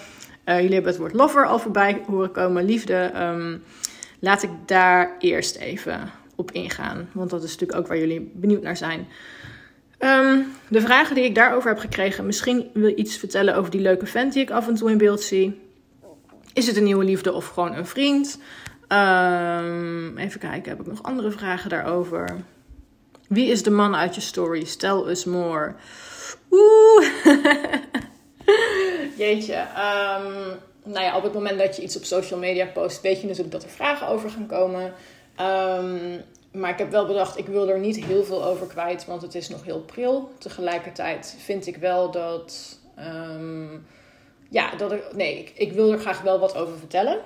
Uh, 0.45 0.55
jullie 0.55 0.73
hebben 0.73 0.91
het 0.91 1.01
woord 1.01 1.13
lover 1.13 1.47
al 1.47 1.59
voorbij 1.59 2.03
horen 2.07 2.31
komen. 2.31 2.63
Liefde. 2.63 3.11
Um, 3.15 3.63
Laat 4.21 4.43
ik 4.43 4.49
daar 4.65 5.15
eerst 5.19 5.55
even 5.55 6.11
op 6.35 6.51
ingaan, 6.51 7.09
want 7.11 7.29
dat 7.29 7.43
is 7.43 7.51
natuurlijk 7.51 7.79
ook 7.79 7.87
waar 7.87 7.97
jullie 7.97 8.31
benieuwd 8.33 8.61
naar 8.61 8.77
zijn. 8.77 9.07
Um, 9.99 10.47
de 10.67 10.81
vragen 10.81 11.15
die 11.15 11.23
ik 11.23 11.35
daarover 11.35 11.69
heb 11.69 11.79
gekregen, 11.79 12.25
misschien 12.25 12.69
wil 12.73 12.93
iets 12.95 13.17
vertellen 13.17 13.55
over 13.55 13.71
die 13.71 13.81
leuke 13.81 14.05
vent 14.05 14.33
die 14.33 14.41
ik 14.41 14.51
af 14.51 14.67
en 14.67 14.75
toe 14.75 14.91
in 14.91 14.97
beeld 14.97 15.21
zie. 15.21 15.59
Is 16.53 16.67
het 16.67 16.77
een 16.77 16.83
nieuwe 16.83 17.03
liefde 17.03 17.33
of 17.33 17.47
gewoon 17.47 17.75
een 17.75 17.85
vriend? 17.85 18.39
Um, 18.87 20.17
even 20.17 20.39
kijken, 20.39 20.69
heb 20.69 20.79
ik 20.79 20.87
nog 20.87 21.03
andere 21.03 21.31
vragen 21.31 21.69
daarover? 21.69 22.35
Wie 23.27 23.47
is 23.47 23.63
de 23.63 23.71
man 23.71 23.95
uit 23.95 24.15
je 24.15 24.21
story? 24.21 24.65
Tell 24.77 25.03
us 25.07 25.25
more. 25.25 25.73
Oeh. 26.51 27.05
Jeetje. 29.17 29.67
Um, 29.77 30.59
nou 30.83 31.05
ja, 31.05 31.17
op 31.17 31.23
het 31.23 31.33
moment 31.33 31.59
dat 31.59 31.75
je 31.75 31.81
iets 31.81 31.97
op 31.97 32.03
social 32.03 32.39
media 32.39 32.65
post, 32.65 33.01
weet 33.01 33.21
je 33.21 33.27
natuurlijk 33.27 33.51
dat 33.51 33.63
er 33.63 33.69
vragen 33.69 34.07
over 34.07 34.29
gaan 34.29 34.47
komen. 34.47 34.93
Um, 35.39 36.23
maar 36.51 36.69
ik 36.69 36.77
heb 36.77 36.91
wel 36.91 37.05
bedacht, 37.05 37.37
ik 37.37 37.47
wil 37.47 37.69
er 37.69 37.79
niet 37.79 38.05
heel 38.05 38.23
veel 38.23 38.45
over 38.45 38.67
kwijt, 38.67 39.05
want 39.05 39.21
het 39.21 39.35
is 39.35 39.49
nog 39.49 39.63
heel 39.63 39.81
pril. 39.81 40.31
Tegelijkertijd 40.37 41.35
vind 41.39 41.67
ik 41.67 41.77
wel 41.77 42.11
dat. 42.11 42.79
Um, 42.99 43.85
ja, 44.49 44.75
dat 44.75 44.91
ik. 44.91 45.15
Nee, 45.15 45.51
ik, 45.53 45.71
wil 45.71 45.91
er 45.91 45.99
graag 45.99 46.21
wel 46.21 46.39
wat 46.39 46.55
over 46.55 46.77
vertellen. 46.77 47.19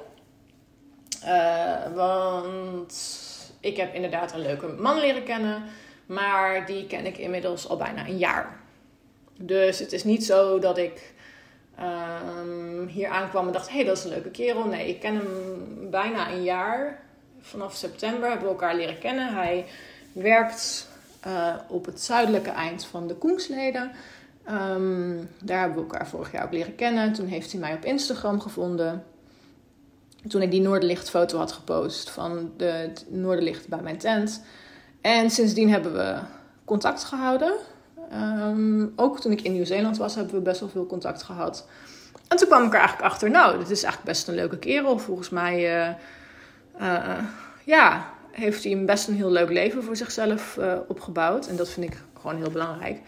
Uh, 1.24 1.94
want 1.96 2.96
ik 3.60 3.78
heb 3.78 3.94
inderdaad 3.94 4.34
een 4.34 4.42
leuke 4.42 4.68
man 4.68 5.00
leren 5.00 5.24
kennen. 5.24 5.64
Maar 6.06 6.66
die 6.66 6.88
ken 6.88 7.06
ik 7.06 7.18
inmiddels 7.18 7.68
al 7.70 7.78
bijna 7.78 8.08
een 8.08 8.18
jaar. 8.18 8.60
Dus 9.38 9.80
het 9.80 9.92
is 9.92 10.04
niet 10.04 10.26
zo 10.26 10.60
dat 10.60 10.78
ik 10.78 11.14
um, 11.80 12.88
hier 12.88 13.10
aankwam 13.10 13.48
en 13.48 13.54
dacht: 13.54 13.70
hé, 13.70 13.76
hey, 13.76 13.84
dat 13.84 13.98
is 13.98 14.04
een 14.04 14.10
leuke 14.10 14.30
kerel. 14.30 14.66
Nee, 14.66 14.90
ik 14.90 15.00
ken 15.00 15.16
hem 15.16 15.90
bijna 15.90 16.32
een 16.32 16.44
jaar. 16.44 17.04
Vanaf 17.42 17.76
september 17.76 18.30
hebben 18.30 18.48
we 18.48 18.54
elkaar 18.54 18.76
leren 18.76 19.00
kennen. 19.00 19.34
Hij 19.34 19.66
werkt 20.14 20.90
uh, 21.28 21.56
op 21.68 21.86
het 21.86 22.02
zuidelijke 22.02 22.50
eind 22.50 22.86
van 22.86 23.08
de 23.08 23.16
Koensleden. 23.16 23.92
Um, 24.50 25.30
daar 25.42 25.60
hebben 25.60 25.78
we 25.78 25.84
elkaar 25.84 26.08
vorig 26.08 26.32
jaar 26.32 26.44
ook 26.44 26.52
leren 26.52 26.76
kennen. 26.76 27.14
Toen 27.14 27.28
heeft 27.28 27.52
hij 27.52 27.62
mij 27.62 27.74
op 27.74 27.86
Instagram 27.86 28.40
gevonden. 28.40 29.04
Toen 30.28 30.42
ik 30.42 30.52
die 30.52 30.62
Noorderlichtfoto 30.62 31.38
had 31.38 31.52
gepost 31.52 32.10
van 32.10 32.52
de, 32.58 32.66
het 32.66 33.06
Noorderlicht 33.10 33.68
bij 33.68 33.82
mijn 33.82 33.98
tent. 33.98 34.44
En 35.02 35.30
sindsdien 35.30 35.70
hebben 35.70 35.94
we 35.94 36.20
contact 36.66 37.04
gehouden. 37.04 37.54
Um, 38.14 38.94
ook 38.96 39.20
toen 39.20 39.32
ik 39.32 39.42
in 39.42 39.52
Nieuw-Zeeland 39.52 39.98
was, 39.98 40.16
hebben 40.16 40.34
we 40.34 40.42
best 40.42 40.60
wel 40.60 40.70
veel 40.70 40.86
contact 40.86 41.24
gehad. 41.24 41.68
En 42.28 42.38
toen 42.38 42.48
kwam 42.48 42.64
ik 42.64 42.74
er 42.74 42.80
eigenlijk 42.80 43.12
achter, 43.12 43.30
nou, 43.30 43.58
dit 43.58 43.70
is 43.70 43.84
eigenlijk 43.84 44.04
best 44.04 44.28
een 44.28 44.36
leuke 44.36 44.58
kerel. 44.58 45.00
Volgens 45.00 45.30
mij, 45.30 45.86
uh, 45.88 45.94
uh, 46.82 47.24
ja, 47.64 48.10
heeft 48.32 48.64
hij 48.64 48.86
best 48.86 49.08
een 49.08 49.16
heel 49.16 49.32
leuk 49.32 49.50
leven 49.50 49.84
voor 49.84 49.96
zichzelf 49.96 50.58
uh, 50.60 50.74
opgebouwd. 50.88 51.48
En 51.48 51.56
dat 51.56 51.70
vind 51.70 51.94
ik 51.94 51.98
gewoon 52.22 52.36
heel 52.36 52.52
belangrijk. 52.52 53.00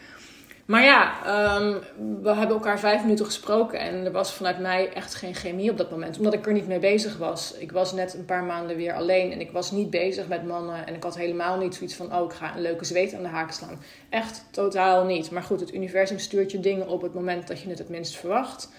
Maar 0.68 0.84
ja, 0.84 1.16
um, 1.56 1.80
we 2.22 2.34
hebben 2.34 2.56
elkaar 2.56 2.80
vijf 2.80 3.02
minuten 3.02 3.26
gesproken 3.26 3.80
en 3.80 4.06
er 4.06 4.12
was 4.12 4.34
vanuit 4.34 4.60
mij 4.60 4.94
echt 4.94 5.16
geen 5.16 5.36
chemie 5.36 5.72
op 5.72 5.78
dat 5.78 5.92
moment. 5.92 6.18
Omdat 6.18 6.34
ik 6.34 6.46
er 6.46 6.54
niet 6.54 6.68
mee 6.68 6.80
bezig 6.80 7.18
was. 7.18 7.54
Ik 7.54 7.72
was 7.72 7.94
net 7.94 8.14
een 8.14 8.26
paar 8.26 8.44
maanden 8.44 8.76
weer 8.76 8.94
alleen 8.94 9.32
en 9.32 9.40
ik 9.40 9.52
was 9.52 9.72
niet 9.72 9.90
bezig 9.90 10.28
met 10.28 10.48
mannen. 10.48 10.88
En 10.88 10.96
ik 10.96 11.04
had 11.04 11.18
helemaal 11.18 11.58
niet 11.58 11.76
zoiets 11.76 11.96
van, 11.96 12.16
oh 12.16 12.26
ik 12.26 12.34
ga 12.34 12.56
een 12.56 12.62
leuke 12.62 12.86
zweet 12.86 13.14
aan 13.14 13.22
de 13.22 13.28
haak 13.28 13.52
slaan. 13.52 13.82
Echt 14.10 14.44
totaal 14.52 15.06
niet. 15.06 15.32
Maar 15.32 15.44
goed, 15.44 15.60
het 15.60 15.74
universum 15.74 16.20
stuurt 16.20 16.52
je 16.52 16.60
dingen 16.60 16.88
op 16.88 17.02
het 17.02 17.14
moment 17.14 17.48
dat 17.48 17.62
je 17.62 17.70
het 17.70 17.78
het 17.78 17.90
minst 17.90 18.16
verwacht. 18.16 18.70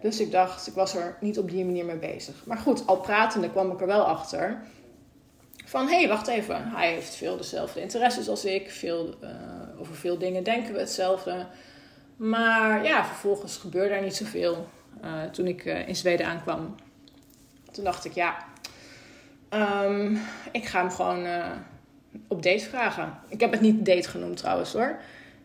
Dus 0.00 0.20
ik 0.20 0.30
dacht, 0.30 0.66
ik 0.66 0.74
was 0.74 0.94
er 0.94 1.16
niet 1.20 1.38
op 1.38 1.50
die 1.50 1.64
manier 1.64 1.84
mee 1.84 1.96
bezig. 1.96 2.34
Maar 2.44 2.58
goed, 2.58 2.86
al 2.86 2.96
pratende 2.96 3.50
kwam 3.50 3.70
ik 3.70 3.80
er 3.80 3.86
wel 3.86 4.04
achter 4.04 4.60
van 5.68 5.88
hé, 5.88 5.98
hey, 5.98 6.08
wacht 6.08 6.26
even, 6.26 6.68
hij 6.68 6.92
heeft 6.92 7.14
veel 7.14 7.36
dezelfde 7.36 7.80
interesses 7.80 8.28
als 8.28 8.44
ik, 8.44 8.70
veel, 8.70 9.14
uh, 9.22 9.30
over 9.80 9.94
veel 9.94 10.18
dingen 10.18 10.42
denken 10.42 10.72
we 10.72 10.78
hetzelfde. 10.78 11.46
Maar 12.16 12.84
ja, 12.84 13.04
vervolgens 13.04 13.56
gebeurde 13.56 13.94
er 13.94 14.02
niet 14.02 14.16
zoveel 14.16 14.68
uh, 15.04 15.22
toen 15.32 15.46
ik 15.46 15.64
uh, 15.64 15.88
in 15.88 15.96
Zweden 15.96 16.26
aankwam. 16.26 16.74
Toen 17.72 17.84
dacht 17.84 18.04
ik, 18.04 18.12
ja, 18.12 18.36
um, 19.84 20.20
ik 20.52 20.66
ga 20.66 20.80
hem 20.80 20.90
gewoon 20.90 21.26
op 22.28 22.42
date 22.42 22.64
vragen. 22.64 23.18
Ik 23.28 23.40
heb 23.40 23.50
het 23.50 23.60
niet 23.60 23.86
date 23.86 24.08
genoemd 24.08 24.36
trouwens 24.36 24.72
hoor. 24.72 24.98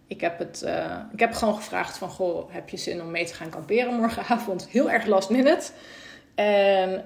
Ik 0.08 0.22
heb, 0.22 0.40
het, 0.40 0.66
ik 1.14 1.20
heb 1.20 1.34
gewoon 1.34 1.56
gevraagd 1.56 1.98
van, 1.98 2.10
goh, 2.10 2.54
heb 2.54 2.70
je 2.70 2.78
zin 2.78 3.02
om 3.02 3.12
mee 3.12 3.26
te 3.26 3.34
gaan 3.34 3.50
kamperen 3.50 3.94
morgenavond? 3.94 4.68
Heel 4.68 4.92
erg 4.92 5.06
last 5.06 5.30
minute. 5.30 5.72
En 6.36 7.04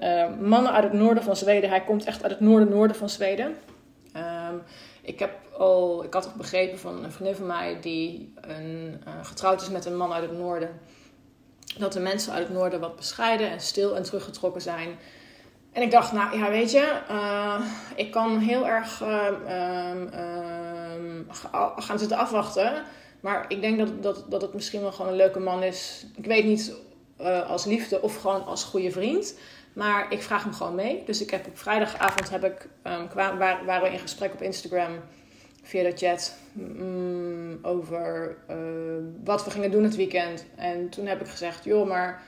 mannen 0.48 0.72
uit 0.72 0.84
het 0.84 0.92
noorden 0.92 1.22
van 1.22 1.36
Zweden. 1.36 1.70
Hij 1.70 1.84
komt 1.84 2.04
echt 2.04 2.22
uit 2.22 2.32
het 2.32 2.40
noorden-noorden 2.40 2.96
van 2.96 3.08
Zweden. 3.08 3.56
Um, 4.16 4.62
ik, 5.08 5.18
heb 5.18 5.32
al, 5.58 6.04
ik 6.04 6.14
had 6.14 6.26
ook 6.26 6.34
begrepen 6.34 6.78
van 6.78 7.04
een 7.04 7.12
vriendin 7.12 7.36
van 7.36 7.46
mij 7.46 7.80
die 7.80 8.32
een, 8.40 9.02
uh, 9.06 9.12
getrouwd 9.22 9.62
is 9.62 9.70
met 9.70 9.84
een 9.84 9.96
man 9.96 10.12
uit 10.12 10.28
het 10.30 10.38
noorden. 10.38 10.80
Dat 11.78 11.92
de 11.92 12.00
mensen 12.00 12.32
uit 12.32 12.48
het 12.48 12.56
noorden 12.56 12.80
wat 12.80 12.96
bescheiden 12.96 13.50
en 13.50 13.60
stil 13.60 13.96
en 13.96 14.02
teruggetrokken 14.02 14.62
zijn. 14.62 14.98
En 15.72 15.82
ik 15.82 15.90
dacht, 15.90 16.12
nou 16.12 16.38
ja, 16.38 16.50
weet 16.50 16.70
je, 16.70 17.00
uh, 17.10 17.60
ik 17.96 18.10
kan 18.10 18.38
heel 18.38 18.66
erg 18.66 19.00
um, 19.00 20.10
gaan 21.76 21.98
zitten 21.98 22.16
afwachten. 22.18 22.82
Maar 23.20 23.44
ik 23.48 23.60
denk 23.60 23.78
dat, 23.78 24.02
dat, 24.02 24.24
dat 24.28 24.42
het 24.42 24.54
misschien 24.54 24.80
wel 24.80 24.92
gewoon 24.92 25.10
een 25.10 25.16
leuke 25.16 25.40
man 25.40 25.62
is. 25.62 26.06
Ik 26.16 26.24
weet 26.24 26.44
niet 26.44 26.74
uh, 27.20 27.50
als 27.50 27.64
liefde 27.64 28.02
of 28.02 28.16
gewoon 28.16 28.46
als 28.46 28.64
goede 28.64 28.90
vriend. 28.90 29.34
Maar 29.78 30.12
ik 30.12 30.22
vraag 30.22 30.42
hem 30.42 30.52
gewoon 30.52 30.74
mee. 30.74 31.02
Dus 31.04 31.22
ik 31.22 31.30
heb 31.30 31.46
op 31.46 31.58
vrijdagavond 31.58 32.30
heb 32.30 32.44
ik, 32.44 32.68
kwam, 33.08 33.38
waar, 33.38 33.64
waren 33.64 33.82
we 33.82 33.92
in 33.92 33.98
gesprek 33.98 34.32
op 34.32 34.42
Instagram 34.42 34.92
via 35.62 35.82
de 35.82 35.96
chat 35.96 36.36
um, 36.58 37.58
over 37.62 38.36
uh, 38.50 38.56
wat 39.24 39.44
we 39.44 39.50
gingen 39.50 39.70
doen 39.70 39.82
het 39.82 39.96
weekend. 39.96 40.46
En 40.56 40.88
toen 40.88 41.06
heb 41.06 41.20
ik 41.20 41.28
gezegd, 41.28 41.64
joh, 41.64 41.88
maar 41.88 42.22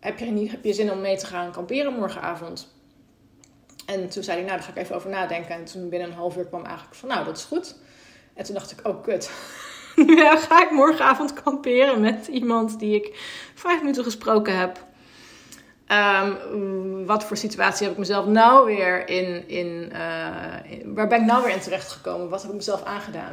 heb 0.00 0.18
je, 0.18 0.24
niet, 0.24 0.50
heb 0.50 0.64
je 0.64 0.72
zin 0.72 0.92
om 0.92 1.00
mee 1.00 1.16
te 1.16 1.26
gaan 1.26 1.52
kamperen 1.52 1.92
morgenavond? 1.92 2.74
En 3.86 4.08
toen 4.08 4.22
zei 4.22 4.36
hij, 4.36 4.46
nou, 4.46 4.56
daar 4.58 4.66
ga 4.66 4.72
ik 4.72 4.82
even 4.82 4.96
over 4.96 5.10
nadenken. 5.10 5.54
En 5.54 5.64
toen 5.64 5.88
binnen 5.88 6.08
een 6.08 6.14
half 6.14 6.36
uur 6.36 6.46
kwam 6.46 6.64
eigenlijk 6.64 6.94
van, 6.96 7.08
nou, 7.08 7.24
dat 7.24 7.36
is 7.36 7.44
goed. 7.44 7.76
En 8.34 8.44
toen 8.44 8.54
dacht 8.54 8.70
ik, 8.70 8.86
oh, 8.86 9.02
kut. 9.02 9.30
ja, 10.16 10.36
ga 10.36 10.62
ik 10.62 10.70
morgenavond 10.70 11.32
kamperen 11.42 12.00
met 12.00 12.26
iemand 12.26 12.78
die 12.78 12.94
ik 12.94 13.18
vijf 13.54 13.80
minuten 13.80 14.04
gesproken 14.04 14.58
heb. 14.58 14.90
Um, 15.92 17.06
wat 17.06 17.24
voor 17.24 17.36
situatie 17.36 17.82
heb 17.82 17.92
ik 17.92 17.98
mezelf 17.98 18.26
nou 18.26 18.66
weer 18.66 19.08
in, 19.08 19.48
in, 19.48 19.88
uh, 19.92 19.98
waar 20.84 21.08
ben 21.08 21.20
ik 21.20 21.26
nou 21.26 21.44
weer 21.44 21.54
in 21.54 21.60
terecht 21.60 21.92
gekomen? 21.92 22.28
Wat 22.28 22.40
heb 22.42 22.50
ik 22.50 22.56
mezelf 22.56 22.84
aangedaan? 22.84 23.32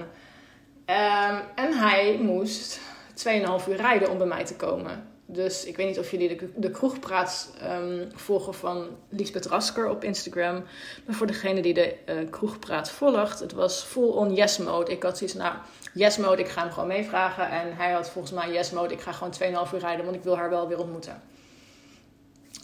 Um, 0.86 1.42
en 1.56 1.74
hij 1.74 2.18
moest 2.22 2.80
2,5 3.28 3.70
uur 3.70 3.76
rijden 3.76 4.10
om 4.10 4.18
bij 4.18 4.28
mij 4.28 4.46
te 4.46 4.56
komen. 4.56 5.08
Dus 5.26 5.66
ik 5.66 5.78
weet 5.78 5.88
niet 5.88 6.00
of 6.00 6.12
jullie 6.12 6.38
de, 6.38 6.50
de 6.56 6.72
kroegpraat 6.72 7.54
um, 7.64 8.12
volgen 8.16 8.54
van 8.54 8.88
Lisbeth 9.10 9.46
Rasker 9.46 9.90
op 9.90 10.04
Instagram. 10.04 10.64
Maar 11.06 11.16
voor 11.16 11.28
degene 11.28 11.62
die 11.62 11.74
de 11.74 11.96
uh, 12.06 12.30
kroegpraat 12.30 12.92
volgt, 12.92 13.40
het 13.40 13.54
was 13.54 13.84
full 13.84 14.10
on 14.10 14.34
yes 14.34 14.58
mode. 14.58 14.92
Ik 14.92 15.04
had 15.04 15.18
zoiets 15.18 15.36
nou, 15.36 15.54
yes 15.94 16.18
mode, 16.18 16.42
ik 16.42 16.48
ga 16.48 16.62
hem 16.62 16.72
gewoon 16.72 16.88
meevragen. 16.88 17.50
En 17.50 17.76
hij 17.76 17.92
had 17.92 18.10
volgens 18.10 18.34
mij 18.34 18.52
yes 18.52 18.72
mode, 18.72 18.94
ik 18.94 19.02
ga 19.02 19.12
gewoon 19.12 19.34
2,5 19.68 19.74
uur 19.74 19.80
rijden, 19.80 20.06
want 20.06 20.18
ik 20.18 20.24
wil 20.24 20.38
haar 20.38 20.50
wel 20.50 20.68
weer 20.68 20.80
ontmoeten. 20.80 21.22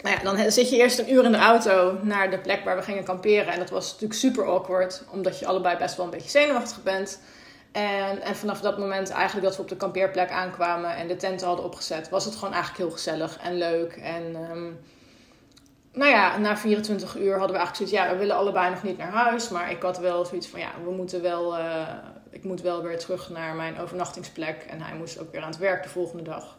Nou 0.06 0.24
dan 0.24 0.52
zit 0.52 0.70
je 0.70 0.78
eerst 0.78 1.00
een 1.00 1.14
uur 1.14 1.24
in 1.24 1.32
de 1.32 1.38
auto 1.38 1.98
naar 2.02 2.30
de 2.30 2.40
plek 2.40 2.64
waar 2.64 2.76
we 2.76 2.82
gingen 2.82 3.04
kamperen. 3.04 3.54
En 3.54 3.60
dat 3.60 3.70
was 3.70 3.92
natuurlijk 3.92 4.20
super 4.20 4.46
awkward, 4.46 5.04
omdat 5.12 5.40
je 5.40 5.46
allebei 5.46 5.78
best 5.78 5.96
wel 5.96 6.06
een 6.06 6.12
beetje 6.12 6.30
zenuwachtig 6.30 6.84
bent. 6.84 7.20
En, 7.72 8.22
en 8.22 8.36
vanaf 8.36 8.62
dat 8.62 8.78
moment, 8.78 9.10
eigenlijk 9.10 9.46
dat 9.48 9.56
we 9.56 9.62
op 9.62 9.70
de 9.70 9.78
kampeerplek 9.78 10.32
aankwamen 10.32 10.96
en 10.96 11.08
de 11.08 11.16
tenten 11.16 11.48
hadden 11.48 11.66
opgezet, 11.66 12.10
was 12.10 12.26
het 12.26 12.36
gewoon 12.36 12.54
eigenlijk 12.54 12.84
heel 12.84 12.92
gezellig 12.92 13.38
en 13.38 13.58
leuk. 13.58 13.94
En 13.94 14.36
um, 14.52 14.80
nou 15.94 16.12
ja, 16.12 16.38
na 16.38 16.58
24 16.58 17.16
uur 17.16 17.38
hadden 17.38 17.52
we 17.52 17.58
eigenlijk 17.58 17.76
zoiets, 17.76 17.94
ja, 17.94 18.10
we 18.14 18.20
willen 18.20 18.36
allebei 18.36 18.70
nog 18.70 18.84
niet 18.84 18.98
naar 18.98 19.12
huis. 19.12 19.50
Maar 19.50 19.72
ik 19.72 19.82
had 19.82 19.98
wel 19.98 20.26
zoiets 20.26 20.48
van, 20.48 20.60
ja, 20.60 20.72
we 20.84 20.92
moeten 20.92 21.22
wel, 21.22 21.58
uh, 21.58 21.88
ik 22.30 22.44
moet 22.44 22.62
wel 22.62 22.84
weer 22.84 23.00
terug 23.00 23.30
naar 23.30 23.56
mijn 23.56 23.80
overnachtingsplek. 23.80 24.66
En 24.70 24.82
hij 24.82 24.98
moest 24.98 25.20
ook 25.20 25.32
weer 25.32 25.42
aan 25.42 25.50
het 25.50 25.58
werk 25.58 25.84
de 25.84 25.90
volgende 25.90 26.24
dag. 26.24 26.58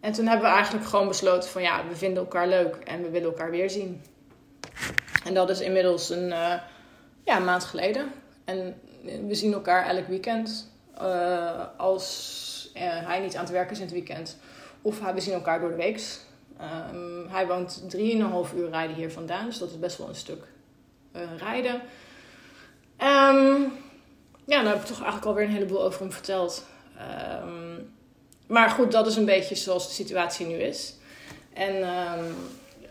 En 0.00 0.12
toen 0.12 0.26
hebben 0.26 0.46
we 0.46 0.54
eigenlijk 0.54 0.86
gewoon 0.86 1.08
besloten 1.08 1.50
van, 1.50 1.62
ja, 1.62 1.86
we 1.88 1.96
vinden 1.96 2.22
elkaar 2.22 2.48
leuk 2.48 2.74
en 2.76 3.02
we 3.02 3.10
willen 3.10 3.28
elkaar 3.28 3.50
weer 3.50 3.70
zien. 3.70 4.02
En 5.24 5.34
dat 5.34 5.50
is 5.50 5.60
inmiddels 5.60 6.10
een 6.10 6.28
uh, 6.28 6.54
ja, 7.24 7.38
maand 7.38 7.64
geleden. 7.64 8.12
En 8.44 8.80
we 9.02 9.34
zien 9.34 9.52
elkaar 9.52 9.86
elk 9.86 10.06
weekend. 10.06 10.70
Uh, 11.00 11.64
als 11.76 12.72
uh, 12.74 12.82
hij 12.82 13.20
niet 13.20 13.36
aan 13.36 13.42
het 13.42 13.52
werken 13.52 13.72
is 13.72 13.78
in 13.78 13.84
het 13.84 13.94
weekend. 13.94 14.38
Of 14.82 15.00
we 15.00 15.20
zien 15.20 15.34
elkaar 15.34 15.60
door 15.60 15.68
de 15.68 15.76
week. 15.76 16.02
Um, 16.92 17.26
hij 17.28 17.46
woont 17.46 17.82
3,5 17.96 17.98
uur 18.56 18.70
rijden 18.70 18.96
hier 18.96 19.12
vandaan. 19.12 19.46
Dus 19.46 19.58
dat 19.58 19.70
is 19.70 19.78
best 19.78 19.98
wel 19.98 20.08
een 20.08 20.14
stuk 20.14 20.44
rijden. 21.36 21.74
Um, 22.98 23.72
ja, 24.44 24.62
dan 24.62 24.66
heb 24.66 24.80
ik 24.80 24.86
toch 24.86 24.96
eigenlijk 24.96 25.26
alweer 25.26 25.44
een 25.44 25.50
heleboel 25.50 25.82
over 25.82 26.00
hem 26.00 26.12
verteld. 26.12 26.66
Um, 27.42 27.95
maar 28.46 28.70
goed, 28.70 28.92
dat 28.92 29.06
is 29.06 29.16
een 29.16 29.24
beetje 29.24 29.54
zoals 29.54 29.86
de 29.86 29.94
situatie 29.94 30.46
nu 30.46 30.54
is. 30.54 30.94
En 31.52 31.74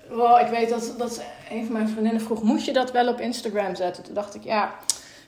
well, 0.10 0.43
ik 0.43 0.49
weet 0.49 0.70
dat, 0.70 0.93
dat 0.97 1.22
een 1.49 1.64
van 1.64 1.74
mijn 1.74 1.89
vriendinnen 1.89 2.22
vroeg... 2.22 2.43
moet 2.43 2.66
je 2.66 2.74
dat 2.74 2.91
wel 2.91 3.08
op 3.08 3.20
Instagram 3.20 3.76
zetten? 3.76 4.03
Toen 4.03 4.14
dacht 4.14 4.36
ik, 4.36 4.43
ja 4.43 4.76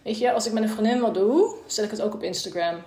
Weet 0.08 0.18
je, 0.18 0.32
als 0.32 0.46
ik 0.46 0.54
met 0.54 0.64
een 0.64 0.70
vriendin 0.70 1.00
wat 1.00 1.14
doe, 1.14 1.56
zet 1.66 1.86
ik 1.86 1.92
het 1.92 2.02
ook 2.02 2.14
op 2.14 2.24
Instagram. 2.24 2.82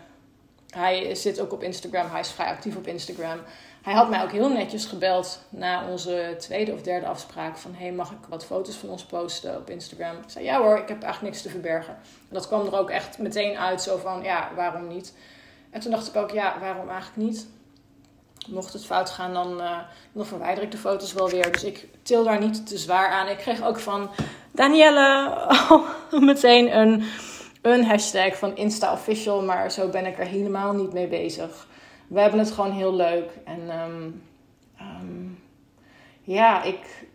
Hij 0.70 1.14
zit 1.14 1.40
ook 1.40 1.52
op 1.52 1.62
Instagram, 1.62 2.10
hij 2.10 2.20
is 2.20 2.30
vrij 2.30 2.46
actief 2.46 2.76
op 2.76 2.86
Instagram. 2.86 3.40
Hij 3.82 3.94
had 3.94 4.10
mij 4.10 4.22
ook 4.22 4.30
heel 4.32 4.48
netjes 4.48 4.84
gebeld 4.84 5.40
na 5.48 5.88
onze 5.88 6.34
tweede 6.38 6.72
of 6.72 6.82
derde 6.82 7.06
afspraak 7.06 7.56
van... 7.56 7.74
hey, 7.74 7.92
mag 7.92 8.10
ik 8.10 8.16
wat 8.28 8.44
foto's 8.44 8.74
van 8.74 8.88
ons 8.88 9.04
posten 9.04 9.56
op 9.56 9.70
Instagram? 9.70 10.16
Ik 10.16 10.30
zei, 10.30 10.44
ja 10.44 10.60
hoor, 10.60 10.78
ik 10.78 10.88
heb 10.88 11.02
eigenlijk 11.02 11.32
niks 11.32 11.42
te 11.42 11.50
verbergen. 11.50 11.94
En 12.02 12.34
dat 12.34 12.46
kwam 12.46 12.66
er 12.66 12.78
ook 12.78 12.90
echt 12.90 13.18
meteen 13.18 13.58
uit, 13.58 13.82
zo 13.82 13.96
van, 13.96 14.22
ja, 14.22 14.50
waarom 14.54 14.88
niet? 14.88 15.14
En 15.70 15.80
toen 15.80 15.90
dacht 15.90 16.08
ik 16.08 16.16
ook, 16.16 16.30
ja, 16.30 16.56
waarom 16.60 16.88
eigenlijk 16.88 17.28
niet? 17.28 17.48
Mocht 18.48 18.72
het 18.72 18.86
fout 18.86 19.10
gaan, 19.10 19.32
dan, 19.32 19.60
uh, 19.60 19.78
dan 20.12 20.26
verwijder 20.26 20.64
ik 20.64 20.70
de 20.70 20.76
foto's 20.76 21.12
wel 21.12 21.28
weer. 21.28 21.52
Dus 21.52 21.64
ik 21.64 21.88
til 22.02 22.24
daar 22.24 22.40
niet 22.40 22.66
te 22.66 22.78
zwaar 22.78 23.08
aan. 23.08 23.28
Ik 23.28 23.36
kreeg 23.36 23.62
ook 23.62 23.78
van 23.78 24.10
Danielle 24.52 25.36
meteen 26.10 26.76
een, 26.76 27.04
een 27.62 27.84
hashtag 27.84 28.36
van 28.36 28.56
Insta 28.56 28.92
Official, 28.92 29.42
maar 29.42 29.70
zo 29.70 29.88
ben 29.88 30.06
ik 30.06 30.18
er 30.18 30.26
helemaal 30.26 30.72
niet 30.72 30.92
mee 30.92 31.06
bezig. 31.06 31.66
We 32.06 32.20
hebben 32.20 32.38
het 32.40 32.50
gewoon 32.50 32.72
heel 32.72 32.94
leuk. 32.94 33.30
En 33.44 33.80
um, 33.80 34.22
um, 34.80 35.42
ja, 36.22 36.62
ik 36.62 37.08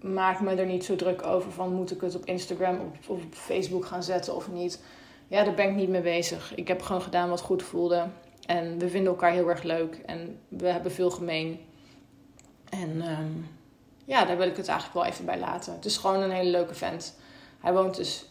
maak 0.00 0.40
me 0.40 0.54
er 0.54 0.66
niet 0.66 0.84
zo 0.84 0.96
druk 0.96 1.26
over 1.26 1.52
van 1.52 1.74
moet 1.74 1.90
ik 1.90 2.00
het 2.00 2.16
op 2.16 2.24
Instagram 2.24 2.80
of 2.80 3.08
op 3.08 3.20
Facebook 3.30 3.86
gaan 3.86 4.02
zetten 4.02 4.34
of 4.34 4.48
niet. 4.48 4.82
Ja, 5.28 5.44
daar 5.44 5.54
ben 5.54 5.68
ik 5.68 5.74
niet 5.74 5.88
mee 5.88 6.00
bezig. 6.00 6.54
Ik 6.54 6.68
heb 6.68 6.82
gewoon 6.82 7.02
gedaan 7.02 7.28
wat 7.28 7.40
goed 7.40 7.62
voelde. 7.62 8.06
En 8.46 8.78
we 8.78 8.88
vinden 8.88 9.12
elkaar 9.12 9.32
heel 9.32 9.48
erg 9.48 9.62
leuk. 9.62 9.94
En 10.06 10.40
we 10.48 10.66
hebben 10.68 10.92
veel 10.92 11.10
gemeen. 11.10 11.60
En 12.70 13.02
ehm, 13.02 13.32
ja, 14.04 14.24
daar 14.24 14.36
wil 14.36 14.46
ik 14.46 14.56
het 14.56 14.68
eigenlijk 14.68 14.98
wel 14.98 15.12
even 15.12 15.24
bij 15.24 15.38
laten. 15.38 15.72
Het 15.72 15.84
is 15.84 15.96
gewoon 15.96 16.22
een 16.22 16.30
hele 16.30 16.50
leuke 16.50 16.74
vent. 16.74 17.18
Hij 17.60 17.72
woont 17.72 17.96
dus 17.96 18.24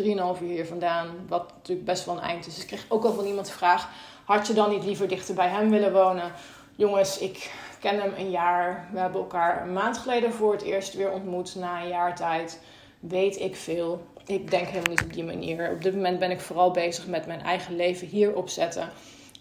3,5 0.00 0.04
uur 0.04 0.48
hier 0.48 0.66
vandaan. 0.66 1.08
Wat 1.28 1.52
natuurlijk 1.54 1.86
best 1.86 2.04
wel 2.04 2.16
een 2.16 2.22
eind 2.22 2.46
is. 2.46 2.54
Dus 2.54 2.62
ik 2.62 2.68
kreeg 2.68 2.86
ook 2.88 3.04
al 3.04 3.12
van 3.12 3.24
iemand 3.24 3.46
de 3.46 3.52
vraag: 3.52 3.88
had 4.24 4.46
je 4.46 4.52
dan 4.52 4.70
niet 4.70 4.84
liever 4.84 5.08
dichter 5.08 5.34
bij 5.34 5.48
hem 5.48 5.70
willen 5.70 5.92
wonen? 5.92 6.32
Jongens, 6.76 7.18
ik 7.18 7.50
ken 7.80 8.00
hem 8.00 8.12
een 8.16 8.30
jaar. 8.30 8.88
We 8.92 8.98
hebben 8.98 9.20
elkaar 9.20 9.62
een 9.62 9.72
maand 9.72 9.98
geleden 9.98 10.32
voor 10.32 10.52
het 10.52 10.62
eerst 10.62 10.94
weer 10.94 11.10
ontmoet 11.10 11.54
na 11.54 11.82
een 11.82 11.88
jaar 11.88 12.16
tijd. 12.16 12.60
Weet 13.00 13.40
ik 13.40 13.56
veel. 13.56 14.06
Ik 14.26 14.50
denk 14.50 14.66
helemaal 14.66 14.90
niet 14.90 15.02
op 15.02 15.12
die 15.12 15.24
manier. 15.24 15.70
Op 15.70 15.82
dit 15.82 15.94
moment 15.94 16.18
ben 16.18 16.30
ik 16.30 16.40
vooral 16.40 16.70
bezig 16.70 17.06
met 17.06 17.26
mijn 17.26 17.40
eigen 17.40 17.76
leven 17.76 18.06
hier 18.06 18.34
opzetten. 18.34 18.90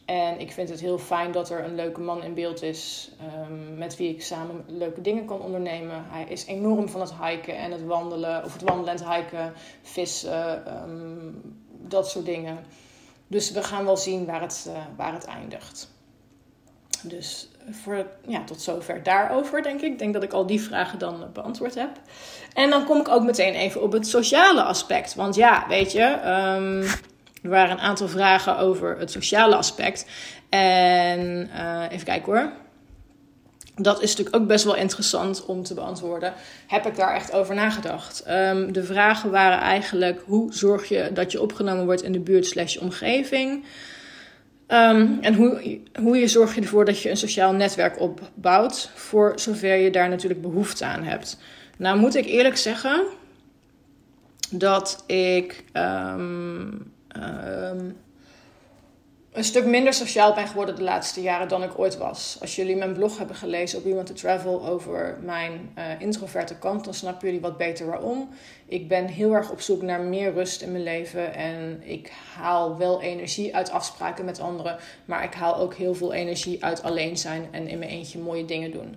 En 0.05 0.39
ik 0.39 0.51
vind 0.51 0.69
het 0.69 0.79
heel 0.79 0.97
fijn 0.97 1.31
dat 1.31 1.49
er 1.49 1.63
een 1.63 1.75
leuke 1.75 2.01
man 2.01 2.23
in 2.23 2.33
beeld 2.33 2.61
is 2.61 3.11
um, 3.49 3.77
met 3.77 3.97
wie 3.97 4.09
ik 4.09 4.23
samen 4.23 4.63
leuke 4.67 5.01
dingen 5.01 5.25
kan 5.25 5.41
ondernemen. 5.41 6.05
Hij 6.07 6.25
is 6.29 6.45
enorm 6.45 6.89
van 6.89 7.01
het 7.01 7.13
hiken 7.21 7.57
en 7.57 7.71
het 7.71 7.83
wandelen, 7.83 8.43
of 8.43 8.53
het 8.53 8.61
wandelen 8.61 8.93
en 8.93 9.05
het 9.05 9.15
hiken, 9.15 9.53
vissen, 9.81 10.73
um, 10.89 11.41
dat 11.69 12.09
soort 12.09 12.25
dingen. 12.25 12.65
Dus 13.27 13.51
we 13.51 13.63
gaan 13.63 13.85
wel 13.85 13.97
zien 13.97 14.25
waar 14.25 14.41
het, 14.41 14.65
uh, 14.67 14.77
waar 14.97 15.13
het 15.13 15.25
eindigt. 15.25 15.91
Dus 17.03 17.49
voor, 17.71 18.05
ja, 18.27 18.43
tot 18.43 18.61
zover 18.61 19.03
daarover, 19.03 19.63
denk 19.63 19.81
ik. 19.81 19.91
Ik 19.91 19.99
denk 19.99 20.13
dat 20.13 20.23
ik 20.23 20.33
al 20.33 20.45
die 20.45 20.61
vragen 20.61 20.99
dan 20.99 21.29
beantwoord 21.33 21.75
heb. 21.75 21.89
En 22.53 22.69
dan 22.69 22.85
kom 22.85 22.99
ik 22.99 23.07
ook 23.07 23.23
meteen 23.23 23.53
even 23.53 23.81
op 23.81 23.91
het 23.91 24.07
sociale 24.07 24.63
aspect. 24.63 25.15
Want 25.15 25.35
ja, 25.35 25.65
weet 25.67 25.91
je, 25.91 26.03
um, 26.03 26.81
er 27.41 27.49
waren 27.49 27.71
een 27.71 27.83
aantal 27.83 28.07
vragen 28.07 28.57
over 28.57 28.99
het 28.99 29.11
sociale 29.11 29.55
aspect. 29.55 30.05
En 30.49 31.49
uh, 31.55 31.83
even 31.89 32.05
kijken 32.05 32.33
hoor. 32.33 32.51
Dat 33.75 34.01
is 34.01 34.09
natuurlijk 34.09 34.35
ook 34.35 34.47
best 34.47 34.65
wel 34.65 34.75
interessant 34.75 35.45
om 35.45 35.63
te 35.63 35.73
beantwoorden. 35.73 36.33
Heb 36.67 36.85
ik 36.85 36.95
daar 36.95 37.15
echt 37.15 37.31
over 37.33 37.55
nagedacht? 37.55 38.23
Um, 38.29 38.73
de 38.73 38.83
vragen 38.83 39.31
waren 39.31 39.59
eigenlijk: 39.59 40.21
hoe 40.25 40.53
zorg 40.53 40.89
je 40.89 41.09
dat 41.13 41.31
je 41.31 41.41
opgenomen 41.41 41.85
wordt 41.85 42.01
in 42.01 42.11
de 42.11 42.19
buurt 42.19 42.45
slash 42.45 42.77
omgeving? 42.77 43.63
Um, 44.67 45.17
en 45.21 45.33
hoe, 45.33 45.79
hoe 45.99 46.17
je 46.17 46.27
zorg 46.27 46.55
je 46.55 46.61
ervoor 46.61 46.85
dat 46.85 47.01
je 47.01 47.09
een 47.09 47.17
sociaal 47.17 47.53
netwerk 47.53 47.99
opbouwt, 47.99 48.91
voor 48.95 49.31
zover 49.35 49.75
je 49.75 49.91
daar 49.91 50.09
natuurlijk 50.09 50.41
behoefte 50.41 50.85
aan 50.85 51.03
hebt. 51.03 51.39
Nou 51.77 51.99
moet 51.99 52.15
ik 52.15 52.25
eerlijk 52.25 52.57
zeggen 52.57 53.05
dat 54.51 55.03
ik 55.07 55.63
um, 55.73 56.93
um, 57.17 57.97
een 59.35 59.43
stuk 59.43 59.65
minder 59.65 59.93
sociaal 59.93 60.33
ben 60.33 60.47
geworden 60.47 60.75
de 60.75 60.83
laatste 60.83 61.21
jaren 61.21 61.47
dan 61.47 61.63
ik 61.63 61.79
ooit 61.79 61.97
was. 61.97 62.37
Als 62.41 62.55
jullie 62.55 62.75
mijn 62.75 62.93
blog 62.93 63.17
hebben 63.17 63.35
gelezen 63.35 63.77
op 63.77 63.83
We 63.83 63.93
Want 63.93 64.07
to 64.07 64.13
Travel 64.13 64.67
over 64.67 65.17
mijn 65.21 65.73
uh, 65.77 65.83
introverte 65.99 66.57
kant, 66.57 66.85
dan 66.85 66.93
snappen 66.93 67.27
jullie 67.27 67.41
wat 67.41 67.57
beter 67.57 67.85
waarom. 67.85 68.29
Ik 68.65 68.87
ben 68.87 69.07
heel 69.07 69.33
erg 69.33 69.51
op 69.51 69.61
zoek 69.61 69.81
naar 69.81 70.01
meer 70.01 70.33
rust 70.33 70.61
in 70.61 70.71
mijn 70.71 70.83
leven 70.83 71.33
en 71.33 71.81
ik 71.83 72.11
haal 72.35 72.77
wel 72.77 73.01
energie 73.01 73.55
uit 73.55 73.71
afspraken 73.71 74.25
met 74.25 74.39
anderen, 74.39 74.77
maar 75.05 75.23
ik 75.23 75.33
haal 75.33 75.55
ook 75.55 75.73
heel 75.73 75.95
veel 75.95 76.13
energie 76.13 76.63
uit 76.63 76.83
alleen 76.83 77.17
zijn 77.17 77.47
en 77.51 77.67
in 77.67 77.79
mijn 77.79 77.91
eentje 77.91 78.19
mooie 78.19 78.45
dingen 78.45 78.71
doen. 78.71 78.95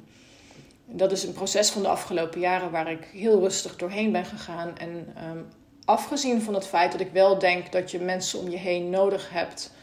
Dat 0.85 1.13
is 1.13 1.25
een 1.25 1.33
proces 1.33 1.71
van 1.71 1.83
de 1.83 1.89
afgelopen 1.89 2.41
jaren 2.41 2.71
waar 2.71 2.91
ik 2.91 3.09
heel 3.13 3.41
rustig 3.41 3.77
doorheen 3.77 4.13
ben 4.13 4.25
gegaan. 4.25 4.79
En 4.79 5.15
um, 5.31 5.47
afgezien 5.85 6.43
van 6.43 6.55
het 6.55 6.67
feit 6.67 6.93
dat 6.93 7.01
ik 7.01 7.13
wel 7.13 7.39
denk 7.39 7.73
dat 7.73 7.91
je 7.91 7.99
mensen 7.99 8.39
om 8.39 8.51
je 8.51 8.57
heen 8.57 8.91
nodig 8.91 9.31
hebt 9.31 9.77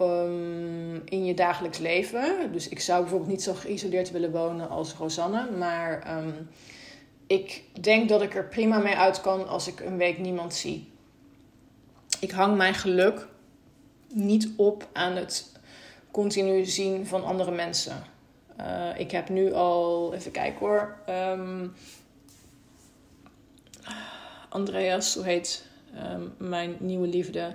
um, 0.00 1.02
in 1.04 1.24
je 1.24 1.34
dagelijks 1.34 1.78
leven. 1.78 2.52
Dus 2.52 2.68
ik 2.68 2.80
zou 2.80 3.00
bijvoorbeeld 3.00 3.30
niet 3.30 3.42
zo 3.42 3.54
geïsoleerd 3.54 4.10
willen 4.10 4.32
wonen 4.32 4.68
als 4.68 4.92
Rosanne. 4.92 5.50
Maar 5.50 6.18
um, 6.18 6.48
ik 7.26 7.62
denk 7.80 8.08
dat 8.08 8.22
ik 8.22 8.34
er 8.34 8.48
prima 8.48 8.78
mee 8.78 8.96
uit 8.96 9.20
kan 9.20 9.48
als 9.48 9.66
ik 9.68 9.80
een 9.80 9.96
week 9.96 10.18
niemand 10.18 10.54
zie. 10.54 10.90
Ik 12.20 12.30
hang 12.30 12.56
mijn 12.56 12.74
geluk 12.74 13.26
niet 14.08 14.48
op 14.56 14.88
aan 14.92 15.16
het 15.16 15.52
continu 16.10 16.64
zien 16.64 17.06
van 17.06 17.24
andere 17.24 17.50
mensen. 17.50 18.02
Uh, 18.60 18.98
ik 18.98 19.10
heb 19.10 19.28
nu 19.28 19.52
al, 19.52 20.14
even 20.14 20.30
kijken 20.30 20.58
hoor. 20.58 20.96
Um, 21.08 21.74
Andreas, 24.48 25.14
hoe 25.14 25.24
heet 25.24 25.66
mijn 26.38 26.76
nieuwe 26.78 27.06
liefde. 27.06 27.54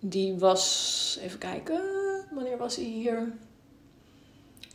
Die 0.00 0.38
was, 0.38 1.18
even 1.20 1.38
kijken, 1.38 1.80
wanneer 2.30 2.56
was 2.56 2.76
hij 2.76 2.84
hier? 2.84 3.32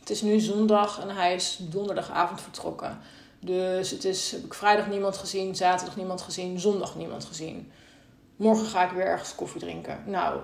Het 0.00 0.10
is 0.10 0.22
nu 0.22 0.40
zondag 0.40 1.00
en 1.00 1.08
hij 1.08 1.34
is 1.34 1.58
donderdagavond 1.60 2.40
vertrokken. 2.40 2.98
Dus 3.40 3.90
het 3.90 4.04
is, 4.04 4.30
heb 4.30 4.44
ik 4.44 4.54
vrijdag 4.54 4.88
niemand 4.88 5.16
gezien, 5.16 5.56
zaterdag 5.56 5.96
niemand 5.96 6.22
gezien, 6.22 6.60
zondag 6.60 6.96
niemand 6.96 7.24
gezien. 7.24 7.72
Morgen 8.36 8.66
ga 8.66 8.84
ik 8.84 8.90
weer 8.90 9.06
ergens 9.06 9.34
koffie 9.34 9.60
drinken. 9.60 10.02
Nou, 10.06 10.40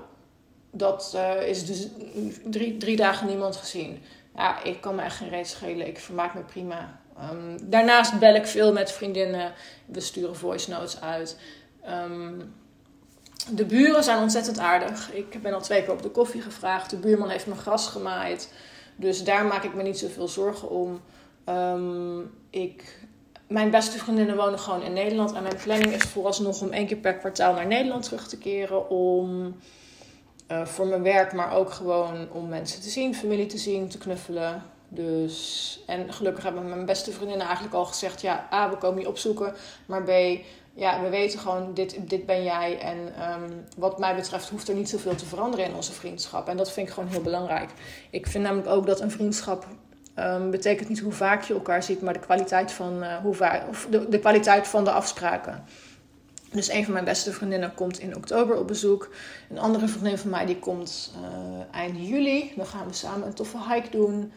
dat 0.71 1.13
uh, 1.15 1.49
is 1.49 1.67
dus 1.67 1.87
drie, 2.45 2.77
drie 2.77 2.97
dagen 2.97 3.27
niemand 3.27 3.57
gezien. 3.57 4.03
Ja, 4.35 4.63
ik 4.63 4.81
kan 4.81 4.95
me 4.95 5.03
echt 5.03 5.17
geen 5.17 5.29
reet 5.29 5.49
schelen. 5.49 5.87
Ik 5.87 5.99
vermaak 5.99 6.35
me 6.35 6.41
prima. 6.41 7.01
Um, 7.31 7.71
daarnaast 7.71 8.19
bel 8.19 8.35
ik 8.35 8.47
veel 8.47 8.73
met 8.73 8.93
vriendinnen. 8.93 9.53
We 9.87 10.01
sturen 10.01 10.37
voice 10.37 10.71
notes 10.71 11.01
uit. 11.01 11.39
Um, 11.89 12.55
de 13.49 13.65
buren 13.65 14.05
zijn 14.05 14.23
ontzettend 14.23 14.59
aardig. 14.59 15.13
Ik 15.13 15.43
ben 15.43 15.53
al 15.53 15.61
twee 15.61 15.83
keer 15.83 15.93
op 15.93 16.03
de 16.03 16.11
koffie 16.11 16.43
gevraagd. 16.43 16.91
De 16.91 16.97
buurman 16.97 17.29
heeft 17.29 17.47
mijn 17.47 17.61
gras 17.61 17.89
gemaaid. 17.89 18.53
Dus 18.97 19.25
daar 19.25 19.45
maak 19.45 19.65
ik 19.65 19.75
me 19.75 19.83
niet 19.83 19.99
zoveel 19.99 20.29
zorgen 20.29 20.71
om. 20.71 21.01
Um, 21.49 22.31
ik, 22.51 22.99
mijn 23.49 23.71
beste 23.71 23.99
vriendinnen 23.99 24.37
wonen 24.37 24.59
gewoon 24.59 24.83
in 24.83 24.93
Nederland. 24.93 25.33
En 25.33 25.43
mijn 25.43 25.57
planning 25.65 25.93
is 25.93 26.03
vooralsnog 26.03 26.61
om 26.61 26.71
één 26.71 26.87
keer 26.87 26.97
per 26.97 27.15
kwartaal 27.15 27.55
naar 27.55 27.67
Nederland 27.67 28.03
terug 28.03 28.29
te 28.29 28.39
keren. 28.39 28.91
Om 28.91 29.57
uh, 30.51 30.67
voor 30.67 30.87
mijn 30.87 31.03
werk, 31.03 31.33
maar 31.33 31.53
ook 31.53 31.71
gewoon 31.71 32.29
om 32.33 32.49
mensen 32.49 32.83
te 32.83 32.89
zien, 32.89 33.15
familie 33.15 33.47
te 33.47 33.59
zien, 33.59 33.89
te 33.89 33.99
knuffelen. 33.99 34.63
Dus, 34.93 35.81
en 35.87 36.13
gelukkig 36.13 36.45
hebben 36.45 36.69
mijn 36.69 36.87
beste 36.87 37.13
vriendinnen 37.13 37.47
eigenlijk 37.47 37.75
al 37.75 37.85
gezegd: 37.85 38.21
ja, 38.21 38.49
A, 38.53 38.71
we 38.71 38.77
komen 38.77 39.01
je 39.01 39.09
opzoeken. 39.09 39.55
Maar 39.87 40.03
B, 40.03 40.11
ja, 40.75 41.03
we 41.03 41.09
weten 41.09 41.39
gewoon, 41.39 41.75
dit, 41.75 42.09
dit 42.09 42.27
ben 42.27 42.43
jij. 42.43 42.79
En 42.79 42.99
um, 42.99 43.65
wat 43.77 43.99
mij 43.99 44.15
betreft 44.15 44.49
hoeft 44.49 44.69
er 44.69 44.75
niet 44.75 44.89
zoveel 44.89 45.15
te 45.15 45.27
veranderen 45.27 45.67
in 45.67 45.75
onze 45.75 45.93
vriendschap. 45.93 46.49
En 46.49 46.57
dat 46.57 46.73
vind 46.73 46.89
ik 46.89 46.95
gewoon 46.95 47.09
heel 47.09 47.23
belangrijk. 47.23 47.71
Ik 48.11 48.27
vind 48.27 48.45
namelijk 48.45 48.69
ook 48.69 48.87
dat 48.87 49.01
een 49.01 49.11
vriendschap 49.11 49.67
um, 50.19 50.51
betekent 50.51 50.89
niet 50.89 51.01
hoe 51.01 51.13
vaak 51.13 51.43
je 51.43 51.55
elkaar 51.55 51.83
ziet, 51.83 52.03
maar 52.03 52.13
de 52.13 52.19
kwaliteit 52.19 52.73
van, 52.73 53.03
uh, 53.03 53.17
hoe 53.17 53.35
vaak, 53.35 53.69
of 53.69 53.87
de, 53.91 54.09
de 54.09 54.19
kwaliteit 54.19 54.69
van 54.69 54.85
de 54.85 54.91
afspraken. 54.91 55.65
Dus 56.53 56.71
een 56.71 56.85
van 56.85 56.93
mijn 56.93 57.05
beste 57.05 57.33
vriendinnen 57.33 57.75
komt 57.75 57.99
in 57.99 58.17
oktober 58.17 58.57
op 58.57 58.67
bezoek. 58.67 59.11
Een 59.51 59.59
andere 59.59 59.89
vriendin 59.89 60.19
van 60.19 60.31
mij 60.31 60.47
die 60.47 60.59
komt 60.59 61.13
uh, 61.23 61.61
eind 61.71 61.97
juli. 61.99 62.53
Dan 62.57 62.67
gaan 62.67 62.87
we 62.87 62.95
samen 62.95 63.27
een 63.27 63.35
toffe 63.35 63.59
hike 63.69 63.91
doen. 63.91 64.33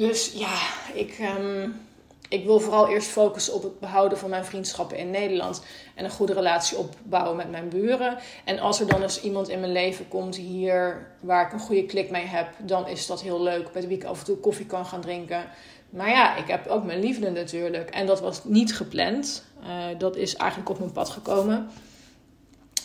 Dus 0.00 0.32
ja, 0.32 0.58
ik, 0.94 1.18
um, 1.38 1.80
ik 2.28 2.44
wil 2.44 2.60
vooral 2.60 2.88
eerst 2.88 3.08
focussen 3.08 3.54
op 3.54 3.62
het 3.62 3.80
behouden 3.80 4.18
van 4.18 4.30
mijn 4.30 4.44
vriendschappen 4.44 4.96
in 4.96 5.10
Nederland. 5.10 5.62
En 5.94 6.04
een 6.04 6.10
goede 6.10 6.32
relatie 6.32 6.78
opbouwen 6.78 7.36
met 7.36 7.50
mijn 7.50 7.68
buren. 7.68 8.18
En 8.44 8.58
als 8.58 8.80
er 8.80 8.86
dan 8.86 9.02
eens 9.02 9.22
iemand 9.22 9.48
in 9.48 9.60
mijn 9.60 9.72
leven 9.72 10.08
komt 10.08 10.36
hier 10.36 11.06
waar 11.20 11.46
ik 11.46 11.52
een 11.52 11.58
goede 11.58 11.86
klik 11.86 12.10
mee 12.10 12.24
heb, 12.24 12.48
dan 12.58 12.88
is 12.88 13.06
dat 13.06 13.22
heel 13.22 13.42
leuk. 13.42 13.68
Met 13.74 13.86
wie 13.86 13.96
ik 13.96 14.04
af 14.04 14.18
en 14.18 14.24
toe 14.24 14.36
koffie 14.36 14.66
kan 14.66 14.86
gaan 14.86 15.00
drinken. 15.00 15.44
Maar 15.90 16.08
ja, 16.08 16.36
ik 16.36 16.46
heb 16.46 16.66
ook 16.66 16.84
mijn 16.84 17.00
liefde 17.00 17.30
natuurlijk. 17.30 17.90
En 17.90 18.06
dat 18.06 18.20
was 18.20 18.44
niet 18.44 18.76
gepland. 18.76 19.44
Uh, 19.62 19.98
dat 19.98 20.16
is 20.16 20.36
eigenlijk 20.36 20.70
op 20.70 20.78
mijn 20.78 20.92
pad 20.92 21.08
gekomen. 21.08 21.70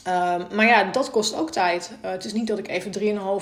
Um, 0.07 0.47
maar 0.55 0.65
ja, 0.65 0.83
dat 0.83 1.11
kost 1.11 1.35
ook 1.35 1.51
tijd. 1.51 1.91
Uh, 2.03 2.11
het 2.11 2.25
is 2.25 2.33
niet 2.33 2.47
dat 2.47 2.57
ik 2.57 2.67
even 2.67 2.91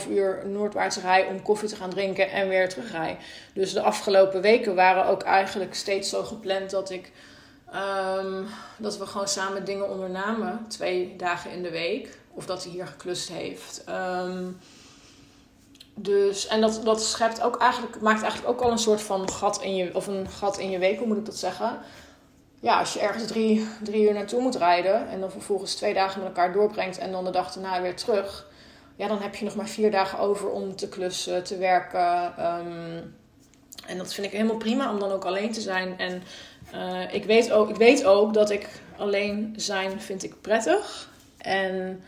3,5 0.05 0.09
uur 0.09 0.43
noordwaarts 0.45 0.97
rij 0.97 1.25
om 1.25 1.41
koffie 1.41 1.69
te 1.69 1.75
gaan 1.75 1.89
drinken 1.89 2.31
en 2.31 2.47
weer 2.47 2.69
terugrij. 2.69 3.17
Dus 3.53 3.73
de 3.73 3.81
afgelopen 3.81 4.41
weken 4.41 4.75
waren 4.75 5.05
ook 5.05 5.23
eigenlijk 5.23 5.75
steeds 5.75 6.09
zo 6.09 6.23
gepland 6.23 6.69
dat 6.69 6.89
ik. 6.89 7.11
Um, 8.17 8.47
dat 8.77 8.97
we 8.97 9.05
gewoon 9.05 9.27
samen 9.27 9.65
dingen 9.65 9.89
ondernamen. 9.89 10.65
Twee 10.67 11.15
dagen 11.17 11.51
in 11.51 11.63
de 11.63 11.71
week. 11.71 12.17
Of 12.33 12.45
dat 12.45 12.63
hij 12.63 12.71
hier 12.71 12.87
geklust 12.87 13.29
heeft. 13.29 13.83
Um, 13.89 14.57
dus, 15.95 16.47
en 16.47 16.61
dat, 16.61 16.81
dat 16.83 17.03
schept 17.03 17.41
ook 17.41 17.57
eigenlijk, 17.57 18.01
maakt 18.01 18.21
eigenlijk 18.21 18.51
ook 18.51 18.61
al 18.61 18.71
een 18.71 18.77
soort 18.77 19.01
van 19.01 19.29
gat 19.29 19.61
in 19.61 19.75
je, 19.75 19.95
of 19.95 20.07
een 20.07 20.29
gat 20.29 20.57
in 20.57 20.69
je 20.69 20.79
week, 20.79 20.97
hoe 20.97 21.07
moet 21.07 21.17
ik 21.17 21.25
dat 21.25 21.37
zeggen? 21.37 21.79
Ja, 22.63 22.79
als 22.79 22.93
je 22.93 22.99
ergens 22.99 23.27
drie, 23.27 23.67
drie 23.83 24.03
uur 24.03 24.13
naartoe 24.13 24.41
moet 24.41 24.55
rijden 24.55 25.07
en 25.07 25.19
dan 25.19 25.31
vervolgens 25.31 25.75
twee 25.75 25.93
dagen 25.93 26.19
met 26.19 26.27
elkaar 26.27 26.53
doorbrengt 26.53 26.97
en 26.97 27.11
dan 27.11 27.23
de 27.23 27.31
dag 27.31 27.53
daarna 27.53 27.81
weer 27.81 27.95
terug, 27.95 28.51
ja, 28.95 29.07
dan 29.07 29.21
heb 29.21 29.35
je 29.35 29.45
nog 29.45 29.55
maar 29.55 29.67
vier 29.67 29.91
dagen 29.91 30.19
over 30.19 30.49
om 30.49 30.75
te 30.75 30.89
klussen, 30.89 31.43
te 31.43 31.57
werken. 31.57 32.25
Um, 32.45 33.15
en 33.87 33.97
dat 33.97 34.13
vind 34.13 34.27
ik 34.27 34.33
helemaal 34.33 34.57
prima 34.57 34.91
om 34.91 34.99
dan 34.99 35.11
ook 35.11 35.25
alleen 35.25 35.51
te 35.51 35.61
zijn. 35.61 35.97
En 35.97 36.23
Eh, 36.73 37.13
ik, 37.13 37.25
weet 37.25 37.51
ook, 37.51 37.69
ik 37.69 37.75
weet 37.75 38.05
ook 38.05 38.33
dat 38.33 38.49
ik 38.49 38.69
alleen 38.97 39.53
zijn 39.55 40.01
vind 40.01 40.23
ik 40.23 40.41
prettig. 40.41 41.11
En 41.37 42.03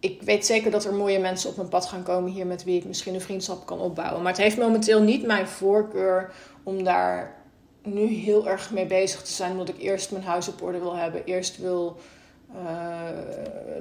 ik 0.00 0.22
weet 0.22 0.46
zeker 0.46 0.70
dat 0.70 0.84
er 0.84 0.94
mooie 0.94 1.18
mensen 1.18 1.50
op 1.50 1.56
mijn 1.56 1.68
pad 1.68 1.86
gaan 1.86 2.02
komen 2.02 2.30
hier 2.30 2.46
met 2.46 2.64
wie 2.64 2.78
ik 2.78 2.84
misschien 2.84 3.14
een 3.14 3.20
vriendschap 3.20 3.66
kan 3.66 3.80
opbouwen. 3.80 4.22
Maar 4.22 4.32
het 4.32 4.40
heeft 4.40 4.56
momenteel 4.56 5.02
niet 5.02 5.26
mijn 5.26 5.46
voorkeur 5.46 6.32
om 6.62 6.84
daar 6.84 7.37
nu 7.94 8.06
heel 8.06 8.48
erg 8.48 8.70
mee 8.70 8.86
bezig 8.86 9.22
te 9.22 9.32
zijn. 9.32 9.50
Omdat 9.50 9.68
ik 9.68 9.80
eerst 9.80 10.10
mijn 10.10 10.24
huis 10.24 10.48
op 10.48 10.62
orde 10.62 10.78
wil 10.78 10.96
hebben. 10.96 11.24
Eerst 11.24 11.58
wil 11.58 11.96
uh, 12.54 12.62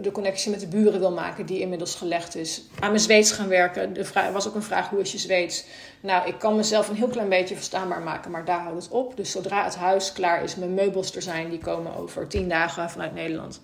de 0.02 0.12
connectie 0.12 0.52
met 0.52 0.60
de 0.60 0.68
buren 0.68 1.00
wil 1.00 1.12
maken, 1.12 1.46
die 1.46 1.60
inmiddels 1.60 1.96
gelegd 1.96 2.36
is. 2.36 2.64
Aan 2.80 2.90
mijn 2.90 3.02
Zweeds 3.02 3.32
gaan 3.32 3.48
werken. 3.48 4.06
Vraag, 4.06 4.32
was 4.32 4.48
ook 4.48 4.56
een 4.56 4.64
vraag: 4.64 4.90
hoe 4.90 5.00
is 5.00 5.12
je 5.12 5.18
Zweeds? 5.18 5.66
Nou, 6.02 6.28
ik 6.28 6.40
kan 6.40 6.56
mezelf 6.56 6.90
een 6.90 6.96
heel 6.96 7.08
klein 7.08 7.30
beetje 7.30 7.56
verstaanbaar 7.56 8.02
maken, 8.02 8.32
maar 8.32 8.46
daar 8.46 8.60
houdt 8.60 8.84
het 8.84 8.92
op. 8.92 9.18
Dus 9.18 9.32
zodra 9.32 9.64
het 9.64 9.76
huis 9.76 10.12
klaar 10.12 10.44
is, 10.44 10.56
mijn 10.56 10.74
meubels 10.74 11.16
er 11.16 11.22
zijn, 11.22 11.50
die 11.50 11.60
komen 11.60 11.96
over 11.96 12.28
tien 12.28 12.50
dagen 12.50 12.90
vanuit 12.90 13.14
Nederland. 13.14 13.62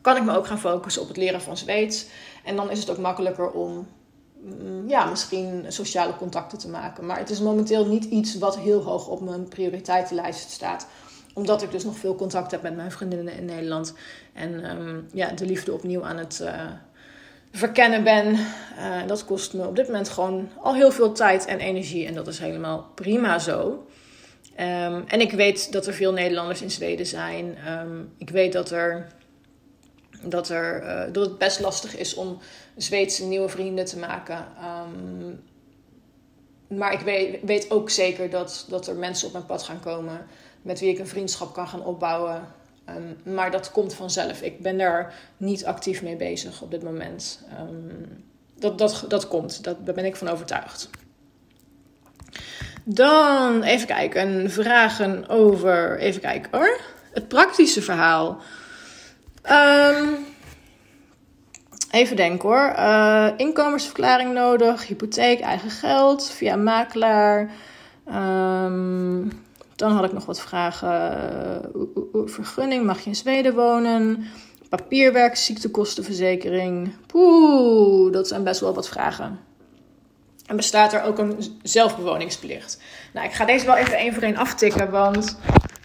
Kan 0.00 0.16
ik 0.16 0.24
me 0.24 0.36
ook 0.36 0.46
gaan 0.46 0.58
focussen 0.58 1.02
op 1.02 1.08
het 1.08 1.16
leren 1.16 1.40
van 1.40 1.56
Zweeds. 1.56 2.06
En 2.44 2.56
dan 2.56 2.70
is 2.70 2.78
het 2.78 2.90
ook 2.90 2.98
makkelijker 2.98 3.50
om 3.50 3.86
ja, 4.86 5.04
misschien 5.04 5.64
sociale 5.68 6.16
contacten 6.16 6.58
te 6.58 6.68
maken. 6.68 7.06
Maar 7.06 7.18
het 7.18 7.30
is 7.30 7.40
momenteel 7.40 7.86
niet 7.86 8.04
iets 8.04 8.38
wat 8.38 8.58
heel 8.58 8.82
hoog 8.82 9.08
op 9.08 9.20
mijn 9.20 9.48
prioriteitenlijst 9.48 10.50
staat 10.50 10.86
omdat 11.34 11.62
ik 11.62 11.70
dus 11.70 11.84
nog 11.84 11.96
veel 11.96 12.14
contact 12.14 12.50
heb 12.50 12.62
met 12.62 12.76
mijn 12.76 12.90
vriendinnen 12.90 13.34
in 13.34 13.44
Nederland. 13.44 13.94
En 14.32 14.64
ehm, 14.64 15.00
ja, 15.12 15.30
de 15.30 15.46
liefde 15.46 15.72
opnieuw 15.72 16.04
aan 16.04 16.16
het 16.16 16.40
uh, 16.42 16.70
verkennen 17.52 18.04
ben. 18.04 18.32
Uh, 18.32 19.06
dat 19.06 19.24
kost 19.24 19.54
me 19.54 19.66
op 19.66 19.76
dit 19.76 19.86
moment 19.86 20.08
gewoon 20.08 20.48
al 20.60 20.74
heel 20.74 20.90
veel 20.90 21.12
tijd 21.12 21.44
en 21.44 21.58
energie. 21.58 22.06
En 22.06 22.14
dat 22.14 22.26
is 22.26 22.38
helemaal 22.38 22.90
prima 22.94 23.38
zo. 23.38 23.86
Um, 24.60 25.04
en 25.06 25.20
ik 25.20 25.32
weet 25.32 25.72
dat 25.72 25.86
er 25.86 25.94
veel 25.94 26.12
Nederlanders 26.12 26.62
in 26.62 26.70
Zweden 26.70 27.06
zijn. 27.06 27.56
Um, 27.68 28.12
ik 28.18 28.30
weet 28.30 28.52
dat, 28.52 28.70
er, 28.70 29.06
dat, 30.24 30.48
er, 30.48 30.82
uh, 30.82 31.12
dat 31.12 31.26
het 31.26 31.38
best 31.38 31.60
lastig 31.60 31.96
is 31.96 32.14
om 32.14 32.38
Zweedse 32.76 33.24
nieuwe 33.24 33.48
vrienden 33.48 33.84
te 33.84 33.98
maken. 33.98 34.46
maar 36.68 36.92
ik 36.92 37.00
weet, 37.00 37.38
weet 37.42 37.70
ook 37.70 37.90
zeker 37.90 38.30
dat, 38.30 38.66
dat 38.68 38.86
er 38.86 38.96
mensen 38.96 39.26
op 39.26 39.32
mijn 39.32 39.46
pad 39.46 39.62
gaan 39.62 39.80
komen 39.80 40.26
met 40.62 40.80
wie 40.80 40.90
ik 40.90 40.98
een 40.98 41.06
vriendschap 41.06 41.54
kan 41.54 41.68
gaan 41.68 41.84
opbouwen. 41.84 42.48
Um, 42.88 43.34
maar 43.34 43.50
dat 43.50 43.70
komt 43.70 43.94
vanzelf. 43.94 44.42
Ik 44.42 44.60
ben 44.60 44.78
daar 44.78 45.14
niet 45.36 45.64
actief 45.64 46.02
mee 46.02 46.16
bezig 46.16 46.62
op 46.62 46.70
dit 46.70 46.82
moment. 46.82 47.40
Um, 47.60 48.24
dat, 48.58 48.78
dat, 48.78 49.04
dat 49.08 49.28
komt, 49.28 49.64
dat, 49.64 49.86
daar 49.86 49.94
ben 49.94 50.04
ik 50.04 50.16
van 50.16 50.28
overtuigd. 50.28 50.90
Dan 52.84 53.62
even 53.62 53.86
kijken, 53.86 54.50
vragen 54.50 55.28
over, 55.28 55.98
even 55.98 56.20
kijken 56.20 56.58
hoor, 56.58 56.80
het 57.12 57.28
praktische 57.28 57.82
verhaal. 57.82 58.40
Um, 59.50 60.26
even 61.90 62.16
denken 62.16 62.48
hoor, 62.48 62.72
uh, 62.76 63.28
inkomensverklaring 63.36 64.32
nodig, 64.32 64.86
hypotheek, 64.86 65.40
eigen 65.40 65.70
geld, 65.70 66.30
via 66.30 66.56
makelaar. 66.56 67.50
Um, 68.08 69.32
dan 69.76 69.92
had 69.92 70.04
ik 70.04 70.12
nog 70.12 70.24
wat 70.26 70.40
vragen. 70.40 70.90
Uh, 71.74 72.22
vergunning, 72.24 72.86
mag 72.86 73.00
je 73.00 73.08
in 73.08 73.16
Zweden 73.16 73.54
wonen? 73.54 74.26
Papierwerk, 74.68 75.36
ziektekostenverzekering. 75.36 76.94
Poeh, 77.06 78.12
dat 78.12 78.28
zijn 78.28 78.44
best 78.44 78.60
wel 78.60 78.74
wat 78.74 78.88
vragen. 78.88 79.38
En 80.46 80.56
bestaat 80.56 80.92
er 80.92 81.02
ook 81.02 81.18
een 81.18 81.58
zelfbewoningsplicht? 81.62 82.80
Nou, 83.12 83.26
ik 83.26 83.32
ga 83.32 83.44
deze 83.44 83.66
wel 83.66 83.76
even 83.76 83.96
één 83.96 84.14
voor 84.14 84.22
één 84.22 84.36
aftikken, 84.36 84.90
want 84.90 85.38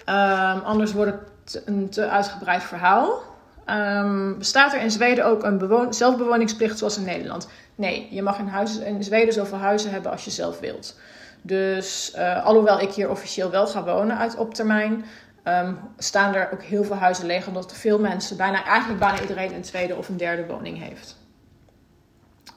um, 0.09 0.59
anders 0.63 0.93
wordt 0.93 1.11
het 1.43 1.61
een 1.65 1.89
te 1.89 2.09
uitgebreid 2.09 2.63
verhaal. 2.63 3.21
Um, 3.69 4.37
bestaat 4.37 4.73
er 4.73 4.81
in 4.81 4.91
Zweden 4.91 5.25
ook 5.25 5.43
een 5.43 5.93
zelfbewoningsplicht 5.93 6.77
zoals 6.77 6.97
in 6.97 7.03
Nederland? 7.03 7.47
Nee, 7.75 8.07
je 8.11 8.21
mag 8.21 8.39
in, 8.39 8.47
huis, 8.47 8.77
in 8.77 9.03
Zweden 9.03 9.33
zoveel 9.33 9.57
huizen 9.57 9.91
hebben 9.91 10.11
als 10.11 10.25
je 10.25 10.31
zelf 10.31 10.59
wilt. 10.59 10.99
Dus 11.41 12.13
uh, 12.15 12.45
alhoewel 12.45 12.79
ik 12.79 12.91
hier 12.91 13.09
officieel 13.09 13.49
wel 13.49 13.67
ga 13.67 13.83
wonen 13.83 14.17
uit 14.17 14.35
op 14.35 14.53
termijn, 14.53 15.05
um, 15.43 15.79
staan 15.97 16.35
er 16.35 16.49
ook 16.53 16.61
heel 16.61 16.83
veel 16.83 16.95
huizen 16.95 17.25
leeg. 17.25 17.47
Omdat 17.47 17.73
veel 17.73 17.99
mensen, 17.99 18.37
bijna, 18.37 18.63
eigenlijk 18.63 18.99
bijna 18.99 19.21
iedereen 19.21 19.53
een 19.53 19.61
tweede 19.61 19.95
of 19.95 20.09
een 20.09 20.17
derde 20.17 20.45
woning 20.45 20.79
heeft. 20.79 21.17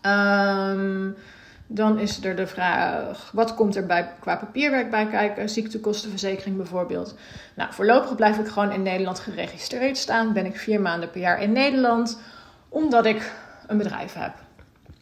Um, 0.06 1.16
dan 1.72 1.98
is 1.98 2.24
er 2.24 2.36
de 2.36 2.46
vraag: 2.46 3.30
wat 3.32 3.54
komt 3.54 3.76
er 3.76 3.86
bij, 3.86 4.12
qua 4.20 4.36
papierwerk 4.36 4.90
bij 4.90 5.06
kijken? 5.06 5.48
Ziektekostenverzekering 5.48 6.56
bijvoorbeeld. 6.56 7.14
Nou, 7.54 7.72
voorlopig 7.72 8.14
blijf 8.14 8.38
ik 8.38 8.48
gewoon 8.48 8.72
in 8.72 8.82
Nederland 8.82 9.18
geregistreerd 9.18 9.96
staan. 9.96 10.32
Ben 10.32 10.46
ik 10.46 10.56
vier 10.56 10.80
maanden 10.80 11.10
per 11.10 11.20
jaar 11.20 11.42
in 11.42 11.52
Nederland, 11.52 12.18
omdat 12.68 13.06
ik 13.06 13.32
een 13.66 13.78
bedrijf 13.78 14.14
heb. 14.14 14.32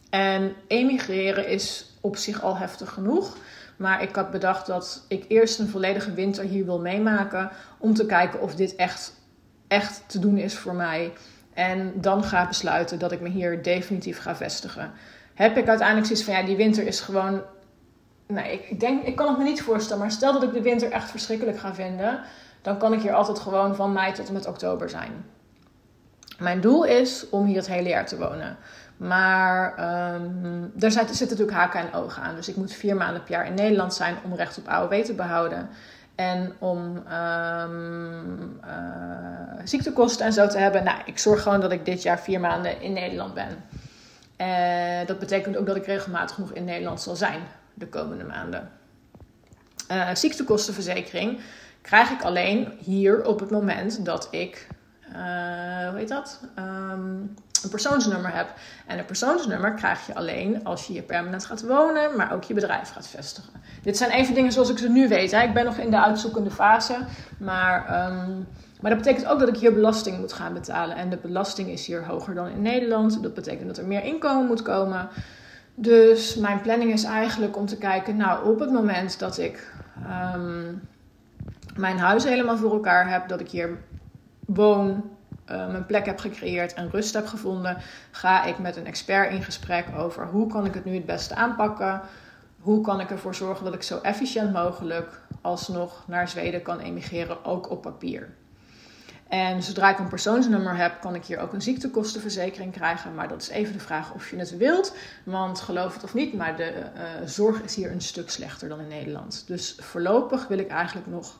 En 0.09 0.53
emigreren 0.67 1.47
is 1.47 1.85
op 2.01 2.17
zich 2.17 2.41
al 2.41 2.57
heftig 2.57 2.89
genoeg. 2.89 3.37
Maar 3.77 4.01
ik 4.01 4.15
had 4.15 4.31
bedacht 4.31 4.65
dat 4.65 5.05
ik 5.07 5.25
eerst 5.27 5.59
een 5.59 5.67
volledige 5.67 6.13
winter 6.13 6.43
hier 6.43 6.65
wil 6.65 6.79
meemaken. 6.79 7.51
Om 7.77 7.93
te 7.93 8.05
kijken 8.05 8.41
of 8.41 8.55
dit 8.55 8.75
echt, 8.75 9.13
echt 9.67 10.03
te 10.07 10.19
doen 10.19 10.37
is 10.37 10.57
voor 10.57 10.75
mij. 10.75 11.13
En 11.53 11.93
dan 11.95 12.23
ga 12.23 12.47
besluiten 12.47 12.99
dat 12.99 13.11
ik 13.11 13.21
me 13.21 13.29
hier 13.29 13.63
definitief 13.63 14.19
ga 14.19 14.35
vestigen. 14.35 14.91
Heb 15.39 15.57
ik 15.57 15.67
uiteindelijk 15.67 16.07
zoiets 16.07 16.25
van 16.25 16.33
ja, 16.33 16.43
die 16.43 16.55
winter 16.55 16.87
is 16.87 16.99
gewoon. 16.99 17.41
Nee, 18.27 18.65
ik, 18.69 18.79
denk, 18.79 19.03
ik 19.03 19.15
kan 19.15 19.27
het 19.27 19.37
me 19.37 19.43
niet 19.43 19.61
voorstellen. 19.61 20.01
Maar 20.01 20.11
stel 20.11 20.33
dat 20.33 20.43
ik 20.43 20.53
de 20.53 20.61
winter 20.61 20.91
echt 20.91 21.09
verschrikkelijk 21.09 21.57
ga 21.59 21.73
vinden. 21.73 22.19
Dan 22.61 22.77
kan 22.77 22.93
ik 22.93 23.01
hier 23.01 23.13
altijd 23.13 23.39
gewoon 23.39 23.75
van 23.75 23.93
mei 23.93 24.13
tot 24.13 24.27
en 24.27 24.33
met 24.33 24.47
oktober 24.47 24.89
zijn. 24.89 25.25
Mijn 26.39 26.61
doel 26.61 26.83
is 26.83 27.29
om 27.29 27.45
hier 27.45 27.55
het 27.55 27.67
hele 27.67 27.89
jaar 27.89 28.05
te 28.05 28.17
wonen. 28.17 28.57
Maar 28.97 29.71
um, 30.13 30.71
daar 30.75 30.91
zitten 30.91 31.17
natuurlijk 31.19 31.57
haken 31.57 31.79
en 31.79 31.93
ogen 31.93 32.23
aan. 32.23 32.35
Dus 32.35 32.49
ik 32.49 32.55
moet 32.55 32.73
vier 32.73 32.95
maanden 32.95 33.23
per 33.23 33.31
jaar 33.31 33.45
in 33.45 33.53
Nederland 33.53 33.93
zijn 33.93 34.15
om 34.23 34.35
recht 34.35 34.57
op 34.57 34.67
AOW 34.67 34.93
te 34.93 35.13
behouden. 35.13 35.69
En 36.15 36.53
om 36.57 36.79
um, 36.97 38.59
uh, 38.65 39.61
ziektekosten 39.63 40.25
en 40.25 40.33
zo 40.33 40.47
te 40.47 40.57
hebben. 40.57 40.83
Nou, 40.83 40.97
ik 41.05 41.19
zorg 41.19 41.41
gewoon 41.41 41.61
dat 41.61 41.71
ik 41.71 41.85
dit 41.85 42.01
jaar 42.01 42.19
vier 42.19 42.39
maanden 42.39 42.81
in 42.81 42.93
Nederland 42.93 43.33
ben. 43.33 43.63
Uh, 44.41 45.07
dat 45.07 45.19
betekent 45.19 45.57
ook 45.57 45.65
dat 45.65 45.75
ik 45.75 45.85
regelmatig 45.85 46.37
nog 46.37 46.51
in 46.51 46.65
Nederland 46.65 47.01
zal 47.01 47.15
zijn 47.15 47.41
de 47.73 47.87
komende 47.87 48.23
maanden. 48.23 48.71
Uh, 49.91 50.15
ziektekostenverzekering 50.15 51.39
krijg 51.81 52.09
ik 52.09 52.21
alleen 52.21 52.73
hier 52.83 53.25
op 53.25 53.39
het 53.39 53.51
moment 53.51 54.05
dat 54.05 54.27
ik, 54.31 54.67
hoe 55.11 55.93
heet 55.95 56.07
dat? 56.07 56.41
Um, 56.59 57.35
een 57.63 57.69
persoonsnummer 57.69 58.33
hebt. 58.33 58.51
En 58.85 58.99
een 58.99 59.05
persoonsnummer 59.05 59.73
krijg 59.73 60.05
je 60.07 60.15
alleen 60.15 60.63
als 60.63 60.87
je 60.87 60.93
hier 60.93 61.01
permanent 61.01 61.45
gaat 61.45 61.61
wonen, 61.61 62.15
maar 62.15 62.33
ook 62.33 62.43
je 62.43 62.53
bedrijf 62.53 62.91
gaat 62.91 63.07
vestigen. 63.07 63.53
Dit 63.81 63.97
zijn 63.97 64.11
even 64.11 64.33
dingen 64.33 64.51
zoals 64.51 64.69
ik 64.69 64.77
ze 64.77 64.89
nu 64.89 65.07
weet. 65.07 65.31
Hè. 65.31 65.41
Ik 65.41 65.53
ben 65.53 65.65
nog 65.65 65.77
in 65.77 65.89
de 65.89 66.03
uitzoekende 66.03 66.51
fase, 66.51 66.97
maar, 67.37 68.07
um, 68.11 68.47
maar 68.79 68.91
dat 68.91 68.99
betekent 68.99 69.27
ook 69.27 69.39
dat 69.39 69.47
ik 69.47 69.57
hier 69.57 69.73
belasting 69.73 70.19
moet 70.19 70.33
gaan 70.33 70.53
betalen. 70.53 70.95
En 70.95 71.09
de 71.09 71.17
belasting 71.17 71.69
is 71.69 71.85
hier 71.85 72.05
hoger 72.05 72.35
dan 72.35 72.47
in 72.47 72.61
Nederland. 72.61 73.23
Dat 73.23 73.33
betekent 73.33 73.67
dat 73.67 73.77
er 73.77 73.87
meer 73.87 74.03
inkomen 74.03 74.45
moet 74.45 74.61
komen. 74.61 75.09
Dus 75.75 76.35
mijn 76.35 76.61
planning 76.61 76.91
is 76.91 77.03
eigenlijk 77.03 77.57
om 77.57 77.65
te 77.65 77.77
kijken, 77.77 78.17
nou 78.17 78.49
op 78.49 78.59
het 78.59 78.71
moment 78.71 79.19
dat 79.19 79.37
ik 79.37 79.73
um, 80.35 80.81
mijn 81.75 81.97
huis 81.97 82.23
helemaal 82.23 82.57
voor 82.57 82.71
elkaar 82.71 83.11
heb, 83.11 83.27
dat 83.27 83.39
ik 83.39 83.49
hier 83.49 83.77
woon, 84.45 85.03
uh, 85.51 85.67
mijn 85.67 85.85
plek 85.85 86.05
heb 86.05 86.19
gecreëerd 86.19 86.73
en 86.73 86.89
rust 86.89 87.13
heb 87.13 87.27
gevonden, 87.27 87.77
ga 88.11 88.43
ik 88.43 88.59
met 88.59 88.75
een 88.75 88.85
expert 88.85 89.31
in 89.31 89.43
gesprek 89.43 89.85
over 89.97 90.27
hoe 90.27 90.47
kan 90.47 90.65
ik 90.65 90.73
het 90.73 90.85
nu 90.85 90.93
het 90.93 91.05
beste 91.05 91.35
aanpakken. 91.35 92.01
Hoe 92.59 92.81
kan 92.81 92.99
ik 92.99 93.09
ervoor 93.09 93.35
zorgen 93.35 93.65
dat 93.65 93.73
ik 93.73 93.83
zo 93.83 93.99
efficiënt 94.01 94.53
mogelijk 94.53 95.21
alsnog 95.41 96.03
naar 96.07 96.27
Zweden 96.27 96.61
kan 96.61 96.79
emigreren, 96.79 97.45
ook 97.45 97.69
op 97.69 97.81
papier. 97.81 98.29
En 99.29 99.63
zodra 99.63 99.89
ik 99.89 99.99
een 99.99 100.07
persoonsnummer 100.07 100.75
heb, 100.75 101.01
kan 101.01 101.15
ik 101.15 101.25
hier 101.25 101.39
ook 101.39 101.53
een 101.53 101.61
ziektekostenverzekering 101.61 102.73
krijgen. 102.73 103.15
Maar 103.15 103.27
dat 103.27 103.41
is 103.41 103.49
even 103.49 103.73
de 103.73 103.79
vraag 103.79 104.13
of 104.13 104.29
je 104.29 104.37
het 104.37 104.57
wilt. 104.57 104.95
Want 105.23 105.59
geloof 105.59 105.93
het 105.93 106.03
of 106.03 106.13
niet, 106.13 106.33
maar 106.33 106.55
de 106.55 106.73
uh, 106.73 107.01
zorg 107.25 107.61
is 107.61 107.75
hier 107.75 107.91
een 107.91 108.01
stuk 108.01 108.29
slechter 108.29 108.69
dan 108.69 108.79
in 108.79 108.87
Nederland. 108.87 109.43
Dus 109.47 109.75
voorlopig 109.79 110.47
wil 110.47 110.57
ik 110.57 110.69
eigenlijk 110.69 111.07
nog 111.07 111.39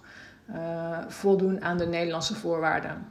uh, 0.49 0.97
voldoen 1.07 1.63
aan 1.63 1.77
de 1.77 1.87
Nederlandse 1.87 2.35
voorwaarden. 2.35 3.07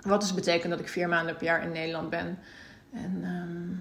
Wat 0.00 0.20
dus 0.20 0.34
betekent 0.34 0.70
dat 0.70 0.80
ik 0.80 0.88
vier 0.88 1.08
maanden 1.08 1.36
per 1.36 1.44
jaar 1.44 1.62
in 1.62 1.72
Nederland 1.72 2.10
ben. 2.10 2.38
En 2.92 3.20
uh, 3.20 3.78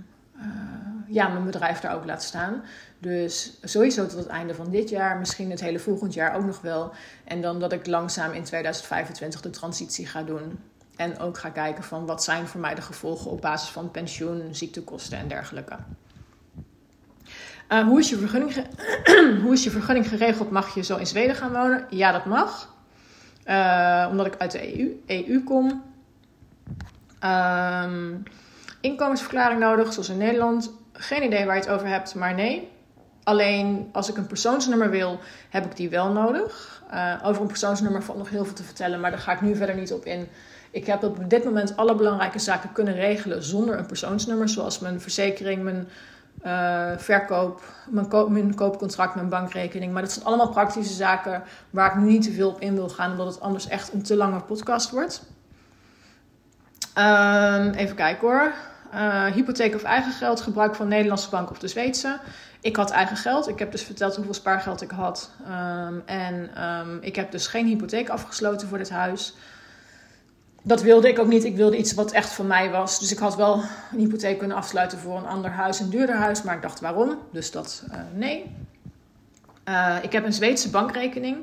ja, 1.07 1.27
mijn 1.27 1.45
bedrijf 1.45 1.79
daar 1.79 1.95
ook 1.95 2.05
laat 2.05 2.23
staan. 2.23 2.63
Dus 2.99 3.57
sowieso 3.63 4.07
tot 4.07 4.17
het 4.17 4.27
einde 4.27 4.55
van 4.55 4.71
dit 4.71 4.89
jaar, 4.89 5.17
misschien 5.17 5.49
het 5.49 5.61
hele 5.61 5.79
volgend 5.79 6.13
jaar 6.13 6.35
ook 6.35 6.45
nog 6.45 6.61
wel. 6.61 6.93
En 7.23 7.41
dan 7.41 7.59
dat 7.59 7.71
ik 7.71 7.87
langzaam 7.87 8.31
in 8.31 8.43
2025 8.43 9.41
de 9.41 9.49
transitie 9.49 10.07
ga 10.07 10.23
doen. 10.23 10.59
En 10.95 11.19
ook 11.19 11.37
ga 11.37 11.49
kijken 11.49 11.83
van 11.83 12.05
wat 12.05 12.23
zijn 12.23 12.47
voor 12.47 12.61
mij 12.61 12.75
de 12.75 12.81
gevolgen 12.81 13.31
op 13.31 13.41
basis 13.41 13.69
van 13.69 13.91
pensioen, 13.91 14.47
ziektekosten 14.51 15.17
en 15.17 15.27
dergelijke. 15.27 15.77
Uh, 17.69 17.83
hoe, 17.83 17.99
is 17.99 18.09
je 18.09 18.17
vergunning 18.17 18.53
hoe 19.43 19.53
is 19.53 19.63
je 19.63 19.71
vergunning 19.71 20.07
geregeld? 20.07 20.51
Mag 20.51 20.75
je 20.75 20.83
zo 20.83 20.97
in 20.97 21.07
Zweden 21.07 21.35
gaan 21.35 21.51
wonen? 21.51 21.85
Ja, 21.89 22.11
dat 22.11 22.25
mag. 22.25 22.73
Uh, 23.45 24.07
omdat 24.09 24.25
ik 24.25 24.35
uit 24.37 24.51
de 24.51 24.79
EU, 24.79 25.01
EU 25.05 25.43
kom. 25.43 25.83
Um, 27.23 28.23
inkomensverklaring 28.85 29.59
nodig, 29.59 29.93
zoals 29.93 30.09
in 30.09 30.17
Nederland. 30.17 30.71
Geen 30.93 31.23
idee 31.23 31.45
waar 31.45 31.55
je 31.55 31.61
het 31.61 31.69
over 31.69 31.87
hebt, 31.87 32.15
maar 32.15 32.33
nee. 32.33 32.71
Alleen 33.23 33.89
als 33.91 34.09
ik 34.09 34.17
een 34.17 34.27
persoonsnummer 34.27 34.89
wil, 34.89 35.19
heb 35.49 35.65
ik 35.65 35.75
die 35.75 35.89
wel 35.89 36.11
nodig. 36.11 36.81
Uh, 36.93 37.13
over 37.23 37.41
een 37.41 37.47
persoonsnummer 37.47 38.03
valt 38.03 38.17
nog 38.17 38.29
heel 38.29 38.45
veel 38.45 38.53
te 38.53 38.63
vertellen, 38.63 38.99
maar 38.99 39.11
daar 39.11 39.19
ga 39.19 39.31
ik 39.31 39.41
nu 39.41 39.55
verder 39.55 39.75
niet 39.75 39.93
op 39.93 40.05
in. 40.05 40.27
Ik 40.71 40.85
heb 40.85 41.03
op 41.03 41.29
dit 41.29 41.43
moment 41.43 41.77
alle 41.77 41.95
belangrijke 41.95 42.39
zaken 42.39 42.71
kunnen 42.71 42.93
regelen 42.93 43.43
zonder 43.43 43.77
een 43.77 43.85
persoonsnummer, 43.85 44.49
zoals 44.49 44.79
mijn 44.79 45.01
verzekering, 45.01 45.63
mijn 45.63 45.87
uh, 46.45 46.97
verkoop, 46.97 47.61
mijn, 47.89 48.07
mijn 48.31 48.55
koopcontract, 48.55 49.15
mijn 49.15 49.29
bankrekening. 49.29 49.93
Maar 49.93 50.01
dat 50.01 50.11
zijn 50.11 50.25
allemaal 50.25 50.49
praktische 50.49 50.93
zaken 50.93 51.43
waar 51.69 51.91
ik 51.91 51.97
nu 51.97 52.05
niet 52.05 52.23
te 52.23 52.31
veel 52.31 52.49
op 52.49 52.61
in 52.61 52.75
wil 52.75 52.89
gaan, 52.89 53.11
omdat 53.11 53.27
het 53.27 53.41
anders 53.41 53.67
echt 53.67 53.93
een 53.93 54.03
te 54.03 54.15
lange 54.15 54.39
podcast 54.39 54.91
wordt. 54.91 55.23
Um, 56.97 57.69
even 57.69 57.95
kijken 57.95 58.27
hoor. 58.27 58.53
Uh, 58.95 59.25
hypotheek 59.25 59.75
of 59.75 59.83
eigen 59.83 60.11
geld, 60.11 60.41
gebruik 60.41 60.75
van 60.75 60.87
Nederlandse 60.87 61.29
bank 61.29 61.49
of 61.49 61.59
de 61.59 61.67
Zweedse. 61.67 62.19
Ik 62.61 62.75
had 62.75 62.91
eigen 62.91 63.17
geld. 63.17 63.47
Ik 63.47 63.59
heb 63.59 63.71
dus 63.71 63.83
verteld 63.83 64.15
hoeveel 64.15 64.33
spaargeld 64.33 64.81
ik 64.81 64.91
had. 64.91 65.31
Um, 65.87 66.03
en 66.05 66.63
um, 66.63 66.97
ik 67.01 67.15
heb 67.15 67.31
dus 67.31 67.47
geen 67.47 67.65
hypotheek 67.65 68.09
afgesloten 68.09 68.67
voor 68.67 68.77
dit 68.77 68.89
huis. 68.89 69.35
Dat 70.61 70.81
wilde 70.81 71.07
ik 71.07 71.19
ook 71.19 71.27
niet. 71.27 71.43
Ik 71.43 71.55
wilde 71.55 71.77
iets 71.77 71.93
wat 71.93 72.11
echt 72.11 72.29
van 72.29 72.47
mij 72.47 72.69
was. 72.69 72.99
Dus 72.99 73.11
ik 73.11 73.17
had 73.17 73.35
wel 73.35 73.53
een 73.91 73.99
hypotheek 73.99 74.37
kunnen 74.37 74.57
afsluiten 74.57 74.97
voor 74.97 75.17
een 75.17 75.27
ander 75.27 75.51
huis, 75.51 75.79
een 75.79 75.89
duurder 75.89 76.15
huis. 76.15 76.41
Maar 76.41 76.55
ik 76.55 76.61
dacht 76.61 76.79
waarom? 76.79 77.17
Dus 77.31 77.51
dat 77.51 77.83
uh, 77.91 77.97
nee. 78.13 78.55
Uh, 79.69 79.95
ik 80.01 80.11
heb 80.11 80.25
een 80.25 80.33
Zweedse 80.33 80.69
bankrekening. 80.69 81.37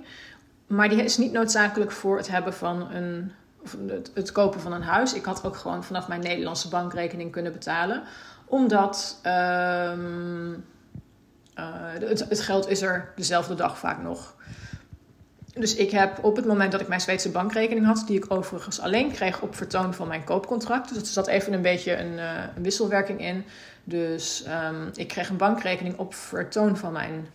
Maar 0.67 0.89
die 0.89 1.05
is 1.05 1.17
niet 1.17 1.33
noodzakelijk 1.33 1.91
voor 1.91 2.17
het 2.17 2.29
hebben 2.29 2.55
van 2.55 2.91
een 2.93 3.33
het, 3.87 4.11
het, 4.15 4.33
kopen 4.33 4.61
van 4.61 4.73
een 4.73 4.83
huis. 4.83 5.15
Ik 5.15 5.25
had 5.25 5.45
ook 5.45 5.57
gewoon 5.57 5.85
vanaf 5.85 6.09
mijn 6.09 6.21
Nederlandse 6.21 6.69
bankrekening 6.69 7.33
kunnen 7.33 7.53
betalen. 7.53 8.03
Omdat 8.45 9.21
um, 9.27 10.65
uh, 11.59 11.65
het, 11.99 12.29
het, 12.29 12.41
geld 12.41 12.69
is 12.69 12.83
er 12.83 13.13
dezelfde 13.17 13.55
dag 13.55 13.79
vaak 13.79 14.03
nog. 14.03 14.35
Dus 15.55 15.75
ik 15.75 15.91
heb 15.91 16.25
op 16.25 16.37
het 16.37 16.47
moment 16.47 16.73
dat 16.73 16.81
ik 16.81 16.89
mijn 16.89 17.01
Zweedse 17.01 17.31
bankrekening 17.31 17.87
had, 17.87 18.05
die 18.07 18.17
ik 18.17 18.33
overigens 18.33 18.81
alleen 18.81 19.13
kreeg 19.13 19.41
op 19.41 19.55
vertoon 19.55 19.95
van 19.95 20.09
mijn 20.09 20.25
koopcontract. 20.25 20.89
Dus 20.89 20.99
er 20.99 21.07
zat 21.07 21.27
even 21.27 21.53
een 21.53 21.63
beetje 21.63 21.97
een, 21.97 22.19
een 22.57 22.63
wisselwerking 22.63 23.21
in. 23.21 23.45
Dus 23.85 24.45
um, 24.47 24.91
ik 24.95 25.09
kreeg 25.09 25.29
een 25.29 25.37
bankrekening 25.37 25.99
op 25.99 26.15
vertoon 26.15 26.77
van 26.77 26.93
mijn 26.93 27.29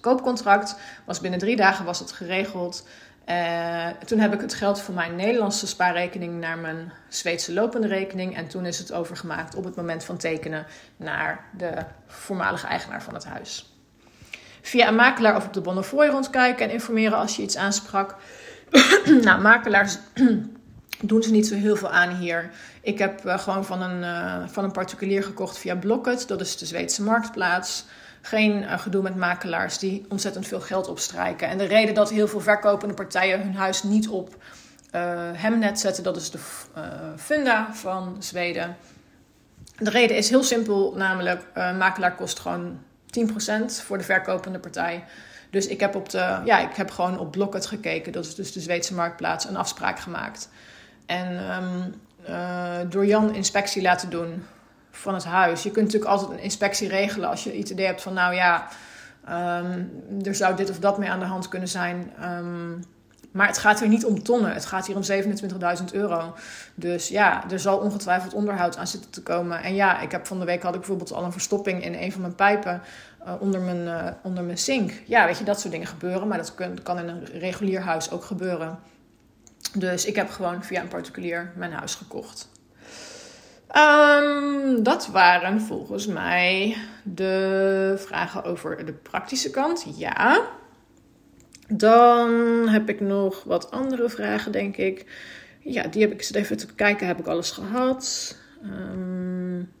koopcontract. 0.00 0.76
Was 1.04 1.20
binnen 1.20 1.38
drie 1.38 1.56
dagen 1.56 1.84
was 1.84 1.98
het 1.98 2.12
geregeld. 2.12 2.86
Uh, 3.28 3.88
toen 4.06 4.18
heb 4.18 4.34
ik 4.34 4.40
het 4.40 4.54
geld 4.54 4.80
van 4.80 4.94
mijn 4.94 5.16
Nederlandse 5.16 5.66
spaarrekening 5.66 6.40
naar 6.40 6.58
mijn 6.58 6.92
Zweedse 7.08 7.52
lopende 7.52 7.86
rekening. 7.86 8.36
En 8.36 8.48
toen 8.48 8.66
is 8.66 8.78
het 8.78 8.92
overgemaakt 8.92 9.54
op 9.54 9.64
het 9.64 9.76
moment 9.76 10.04
van 10.04 10.16
tekenen 10.16 10.66
naar 10.96 11.44
de 11.56 11.72
voormalige 12.06 12.66
eigenaar 12.66 13.02
van 13.02 13.14
het 13.14 13.24
huis. 13.24 13.72
Via 14.62 14.88
een 14.88 14.94
makelaar 14.94 15.36
of 15.36 15.46
op 15.46 15.52
de 15.52 15.60
Bonnefoy 15.60 16.06
rondkijken 16.06 16.66
en 16.66 16.72
informeren 16.72 17.18
als 17.18 17.36
je 17.36 17.42
iets 17.42 17.56
aansprak. 17.56 18.16
nou, 19.22 19.40
makelaars 19.40 19.98
doen 21.00 21.22
ze 21.22 21.30
niet 21.30 21.46
zo 21.46 21.54
heel 21.54 21.76
veel 21.76 21.90
aan 21.90 22.16
hier. 22.16 22.50
Ik 22.80 22.98
heb 22.98 23.26
uh, 23.26 23.38
gewoon 23.38 23.64
van 23.64 23.82
een, 23.82 24.02
uh, 24.02 24.48
van 24.48 24.64
een 24.64 24.72
particulier 24.72 25.22
gekocht 25.22 25.58
via 25.58 25.76
Blocket. 25.76 26.28
Dat 26.28 26.40
is 26.40 26.56
de 26.56 26.66
Zweedse 26.66 27.02
marktplaats. 27.02 27.84
Geen 28.26 28.62
uh, 28.62 28.78
gedoe 28.78 29.02
met 29.02 29.16
makelaars 29.16 29.78
die 29.78 30.04
ontzettend 30.08 30.46
veel 30.46 30.60
geld 30.60 30.88
opstrijken. 30.88 31.48
En 31.48 31.58
de 31.58 31.64
reden 31.64 31.94
dat 31.94 32.10
heel 32.10 32.28
veel 32.28 32.40
verkopende 32.40 32.94
partijen 32.94 33.42
hun 33.42 33.54
huis 33.54 33.82
niet 33.82 34.08
op 34.08 34.28
uh, 34.94 35.30
Hemnet 35.32 35.80
zetten, 35.80 36.02
dat 36.02 36.16
is 36.16 36.30
de 36.30 36.38
uh, 36.76 36.82
Funda 37.16 37.74
van 37.74 38.16
Zweden. 38.18 38.76
De 39.76 39.90
reden 39.90 40.16
is 40.16 40.30
heel 40.30 40.42
simpel, 40.42 40.94
namelijk 40.96 41.42
makelaar 41.54 42.14
kost 42.14 42.38
gewoon 42.38 42.78
10% 43.20 43.30
voor 43.84 43.98
de 43.98 44.04
verkopende 44.04 44.58
partij. 44.58 45.04
Dus 45.50 45.66
ik 45.66 45.80
heb, 45.80 45.94
op 45.94 46.08
de, 46.08 46.40
ja, 46.44 46.58
ik 46.58 46.76
heb 46.76 46.90
gewoon 46.90 47.18
op 47.18 47.30
Blocket 47.30 47.66
gekeken, 47.66 48.12
dat 48.12 48.24
is 48.24 48.34
dus 48.34 48.52
de 48.52 48.60
Zweedse 48.60 48.94
marktplaats, 48.94 49.48
een 49.48 49.56
afspraak 49.56 49.98
gemaakt. 49.98 50.48
En 51.06 51.52
um, 51.56 52.90
door 52.90 53.06
Jan 53.06 53.34
inspectie 53.34 53.82
laten 53.82 54.10
doen 54.10 54.44
van 54.96 55.14
het 55.14 55.24
huis. 55.24 55.62
Je 55.62 55.70
kunt 55.70 55.84
natuurlijk 55.84 56.10
altijd 56.10 56.30
een 56.30 56.44
inspectie 56.44 56.88
regelen 56.88 57.28
als 57.28 57.44
je 57.44 57.56
het 57.56 57.70
idee 57.70 57.86
hebt 57.86 58.02
van, 58.02 58.12
nou 58.12 58.34
ja, 58.34 58.68
um, 59.28 60.02
er 60.24 60.34
zou 60.34 60.56
dit 60.56 60.70
of 60.70 60.78
dat 60.78 60.98
mee 60.98 61.10
aan 61.10 61.18
de 61.18 61.24
hand 61.24 61.48
kunnen 61.48 61.68
zijn. 61.68 62.12
Um, 62.22 62.84
maar 63.34 63.46
het 63.46 63.58
gaat 63.58 63.80
hier 63.80 63.88
niet 63.88 64.04
om 64.04 64.22
tonnen. 64.22 64.52
Het 64.52 64.66
gaat 64.66 64.86
hier 64.86 64.96
om 64.96 65.02
27.000 65.02 65.84
euro. 65.92 66.34
Dus 66.74 67.08
ja, 67.08 67.50
er 67.50 67.60
zal 67.60 67.78
ongetwijfeld 67.78 68.34
onderhoud 68.34 68.76
aan 68.76 68.86
zitten 68.86 69.10
te 69.10 69.22
komen. 69.22 69.62
En 69.62 69.74
ja, 69.74 70.00
ik 70.00 70.10
heb 70.10 70.26
van 70.26 70.38
de 70.38 70.44
week 70.44 70.62
had 70.62 70.72
ik 70.72 70.78
bijvoorbeeld 70.78 71.12
al 71.12 71.24
een 71.24 71.32
verstopping 71.32 71.84
in 71.84 71.94
een 71.94 72.12
van 72.12 72.20
mijn 72.20 72.34
pijpen 72.34 72.82
uh, 73.26 73.32
onder, 73.38 73.60
mijn, 73.60 73.86
uh, 73.86 74.10
onder 74.22 74.44
mijn 74.44 74.58
sink. 74.58 74.92
Ja, 75.06 75.26
weet 75.26 75.38
je, 75.38 75.44
dat 75.44 75.60
soort 75.60 75.72
dingen 75.72 75.86
gebeuren. 75.86 76.28
Maar 76.28 76.38
dat 76.38 76.54
kan 76.82 76.98
in 76.98 77.08
een 77.08 77.24
regulier 77.24 77.80
huis 77.80 78.10
ook 78.10 78.24
gebeuren. 78.24 78.78
Dus 79.72 80.04
ik 80.04 80.16
heb 80.16 80.30
gewoon 80.30 80.64
via 80.64 80.80
een 80.80 80.88
particulier 80.88 81.52
mijn 81.56 81.72
huis 81.72 81.94
gekocht. 81.94 82.48
Um, 83.72 84.82
dat 84.82 85.06
waren 85.06 85.60
volgens 85.60 86.06
mij 86.06 86.76
de 87.02 87.94
vragen 88.06 88.44
over 88.44 88.86
de 88.86 88.92
praktische 88.92 89.50
kant. 89.50 89.86
Ja. 89.96 90.46
Dan 91.68 92.30
heb 92.68 92.88
ik 92.88 93.00
nog 93.00 93.44
wat 93.44 93.70
andere 93.70 94.08
vragen, 94.08 94.52
denk 94.52 94.76
ik. 94.76 95.06
Ja, 95.60 95.82
die 95.82 96.02
heb 96.02 96.12
ik 96.12 96.18
eens 96.18 96.32
even 96.32 96.56
te 96.56 96.74
kijken. 96.74 97.06
Heb 97.06 97.18
ik 97.18 97.26
alles 97.26 97.50
gehad? 97.50 98.36
Um, 98.64 99.72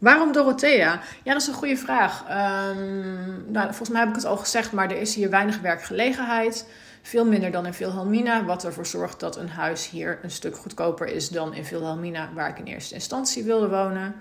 waarom 0.00 0.32
Dorothea? 0.32 1.00
Ja, 1.22 1.32
dat 1.32 1.42
is 1.42 1.48
een 1.48 1.54
goede 1.54 1.76
vraag. 1.76 2.20
Um, 2.20 3.44
nou, 3.52 3.66
volgens 3.66 3.88
mij 3.88 4.00
heb 4.00 4.08
ik 4.08 4.14
het 4.14 4.24
al 4.24 4.36
gezegd, 4.36 4.72
maar 4.72 4.90
er 4.90 5.00
is 5.00 5.14
hier 5.14 5.30
weinig 5.30 5.60
werkgelegenheid. 5.60 6.68
Veel 7.06 7.24
minder 7.24 7.50
dan 7.50 7.66
in 7.66 7.72
Wilhelmina, 7.72 8.44
wat 8.44 8.64
ervoor 8.64 8.86
zorgt 8.86 9.20
dat 9.20 9.36
een 9.36 9.48
huis 9.48 9.90
hier 9.90 10.18
een 10.22 10.30
stuk 10.30 10.56
goedkoper 10.56 11.06
is 11.06 11.28
dan 11.28 11.54
in 11.54 11.64
Wilhelmina, 11.64 12.32
waar 12.34 12.48
ik 12.48 12.58
in 12.58 12.64
eerste 12.64 12.94
instantie 12.94 13.44
wilde 13.44 13.68
wonen. 13.68 14.14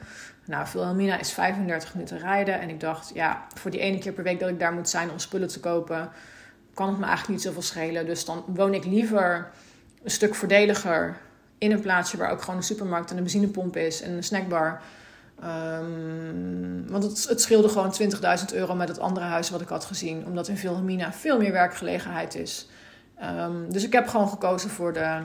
Nou, 0.46 0.68
Wilhelmina 0.74 1.20
is 1.20 1.32
35 1.32 1.94
minuten 1.94 2.20
rijden 2.20 2.60
en 2.60 2.70
ik 2.70 2.80
dacht, 2.80 3.12
ja, 3.14 3.48
voor 3.56 3.72
die 3.72 3.80
ene 3.80 3.98
keer 3.98 4.12
per 4.12 4.24
week 4.24 4.40
dat 4.40 4.50
ik 4.50 4.60
daar 4.60 4.74
moet 4.74 4.90
zijn 4.90 5.12
om 5.12 5.20
spullen 5.20 5.48
te 5.48 5.60
kopen, 5.60 6.10
kan 6.74 6.88
het 6.88 6.98
me 6.98 7.06
eigenlijk 7.06 7.34
niet 7.34 7.48
zoveel 7.48 7.62
schelen. 7.62 8.06
Dus 8.06 8.26
dan 8.26 8.44
woon 8.48 8.74
ik 8.74 8.86
liever 8.86 9.50
een 10.04 10.12
stuk 10.12 10.36
voordeliger 10.36 11.18
in 11.58 11.72
een 11.72 11.82
plaatsje 11.82 12.18
waar 12.18 12.32
ook 12.32 12.42
gewoon 12.42 12.56
een 12.56 12.64
supermarkt 12.64 13.12
en 13.12 13.18
een 13.18 13.24
benzinepomp 13.24 13.78
is 13.78 14.02
en 14.02 14.12
een 14.12 14.24
snackbar. 14.24 14.82
Um, 15.44 16.88
want 16.88 17.04
het, 17.04 17.28
het, 17.30 17.42
scheelde 17.42 17.70
gewoon 17.70 17.96
20.000 18.02 18.46
euro 18.54 18.76
met 18.76 18.88
het 18.88 19.00
andere 19.00 19.26
huis 19.26 19.50
wat 19.50 19.62
ik 19.62 19.68
had 19.68 19.86
gezien. 19.86 20.26
Omdat 20.26 20.48
in 20.48 20.56
Wilhelmina 20.56 21.14
veel 21.14 21.38
meer 21.38 21.52
werkgelegenheid 21.52 22.36
is. 22.36 22.68
Um, 23.24 23.72
dus 23.72 23.84
ik 23.84 23.94
heb 23.94 24.08
gewoon 24.08 24.30
gekozen 24.30 24.70
voor 24.70 24.94
de, 24.94 25.22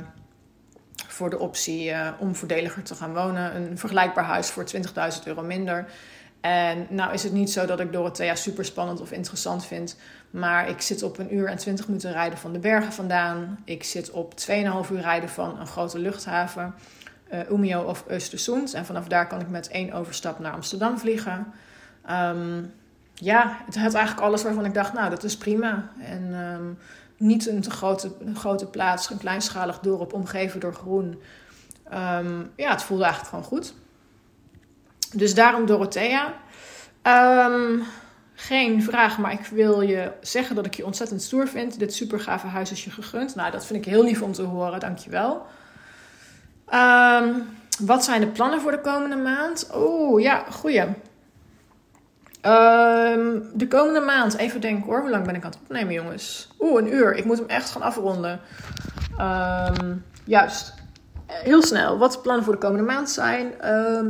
voor 1.07 1.31
de 1.31 1.39
optie 1.39 1.91
uh, 1.91 2.09
om 2.19 2.35
voordeliger 2.35 2.83
te 2.83 2.95
gaan 2.95 3.15
wonen. 3.15 3.57
Een 3.57 3.79
vergelijkbaar 3.79 4.25
huis 4.25 4.51
voor 4.51 4.65
20.000 4.77 4.83
euro 5.25 5.43
minder. 5.43 5.87
En 6.41 6.87
nou 6.91 7.13
is 7.13 7.23
het 7.23 7.33
niet 7.33 7.51
zo 7.51 7.67
dat 7.67 7.81
ik 7.81 7.93
Dorothea 7.93 8.35
super 8.35 8.65
spannend 8.65 9.01
of 9.01 9.13
interessant 9.13 9.67
vind. 9.67 9.97
Maar 10.31 10.69
ik 10.69 10.81
zit 10.81 11.03
op 11.03 11.19
een 11.19 11.35
uur 11.35 11.47
en 11.47 11.57
20 11.57 11.87
minuten 11.87 12.13
rijden 12.13 12.39
van 12.39 12.53
de 12.53 12.59
bergen 12.59 12.93
vandaan. 12.93 13.59
Ik 13.65 13.85
zit 13.85 14.11
op 14.11 14.35
2,5 14.49 14.91
uur 14.93 15.01
rijden 15.01 15.29
van 15.29 15.61
een 15.61 15.67
grote 15.67 15.99
luchthaven 15.99 16.75
uh, 17.33 17.51
Umeå 17.51 17.83
of 17.83 18.05
Östersund. 18.09 18.75
En 18.75 18.87
vanaf 18.87 19.07
daar 19.07 19.27
kan 19.27 19.41
ik 19.41 19.49
met 19.49 19.69
één 19.69 19.93
overstap 19.93 20.39
naar 20.39 20.53
Amsterdam 20.53 20.99
vliegen. 20.99 21.47
Um, 22.11 22.73
ja, 23.15 23.57
het 23.67 23.79
had 23.79 23.95
eigenlijk 23.95 24.27
alles 24.27 24.43
waarvan 24.43 24.65
ik 24.65 24.75
dacht, 24.75 24.93
nou, 24.93 25.11
dat 25.11 25.25
is 25.25 25.37
prima. 25.37 25.91
En 26.01 26.35
um, 26.35 26.79
niet 27.19 27.47
een 27.47 27.61
te 27.61 27.71
grote, 27.71 28.13
grote 28.35 28.67
plaats, 28.67 29.11
een 29.11 29.19
kleinschalig 29.19 29.79
dorp 29.79 30.13
omgeven 30.13 30.61
door 30.61 30.75
groen. 30.75 31.23
Um, 31.93 32.51
ja, 32.57 32.71
het 32.71 32.83
voelde 32.83 33.05
eigenlijk 33.05 33.35
gewoon 33.35 33.45
goed. 33.45 33.75
Dus 35.15 35.35
daarom 35.35 35.67
Dorothea. 35.67 36.35
geen 38.35 38.83
vraag, 38.83 39.19
maar 39.19 39.33
ik 39.33 39.47
wil 39.47 39.81
je 39.81 40.13
zeggen 40.21 40.57
dat 40.57 40.67
ik 40.67 40.75
je 40.75 40.85
ontzettend 40.87 41.23
stoer 41.23 41.49
vind. 41.49 41.79
Dit 41.79 41.95
super 41.95 42.21
gave 42.21 42.47
huis 42.47 42.71
is 42.71 42.85
je 42.85 42.91
gegund. 42.91 43.35
Nou, 43.35 43.51
dat 43.51 43.67
vind 43.67 43.87
ik 43.87 43.93
heel 43.93 44.05
lief 44.05 44.23
om 44.23 44.33
te 44.33 44.43
horen. 44.43 44.81
Dankjewel. 44.81 45.47
Um, 46.75 47.47
wat 47.81 48.05
zijn 48.05 48.21
de 48.21 48.27
plannen 48.27 48.61
voor 48.61 48.71
de 48.71 48.81
komende 48.81 49.17
maand? 49.17 49.71
Oeh, 49.75 50.23
ja, 50.23 50.45
goeie. 50.51 50.85
Um, 52.43 53.43
de 53.55 53.67
komende 53.69 54.01
maand, 54.01 54.37
even 54.37 54.61
denken 54.61 54.85
hoor. 54.85 55.01
Hoe 55.01 55.11
lang 55.11 55.27
ben 55.27 55.35
ik 55.35 55.45
aan 55.45 55.51
het 55.51 55.61
opnemen, 55.61 55.95
jongens? 55.95 56.49
Oeh, 56.61 56.83
een 56.83 56.93
uur. 56.93 57.15
Ik 57.15 57.25
moet 57.25 57.39
hem 57.39 57.49
echt 57.49 57.71
gaan 57.71 57.83
afronden. 57.83 58.41
Um, 59.21 60.05
juist. 60.25 60.75
Heel 61.27 61.63
snel. 61.63 61.99
Wat 61.99 62.13
de 62.13 62.19
plannen 62.19 62.45
voor 62.45 62.53
de 62.53 62.59
komende 62.61 62.85
maand 62.85 63.11
zijn. 63.11 63.53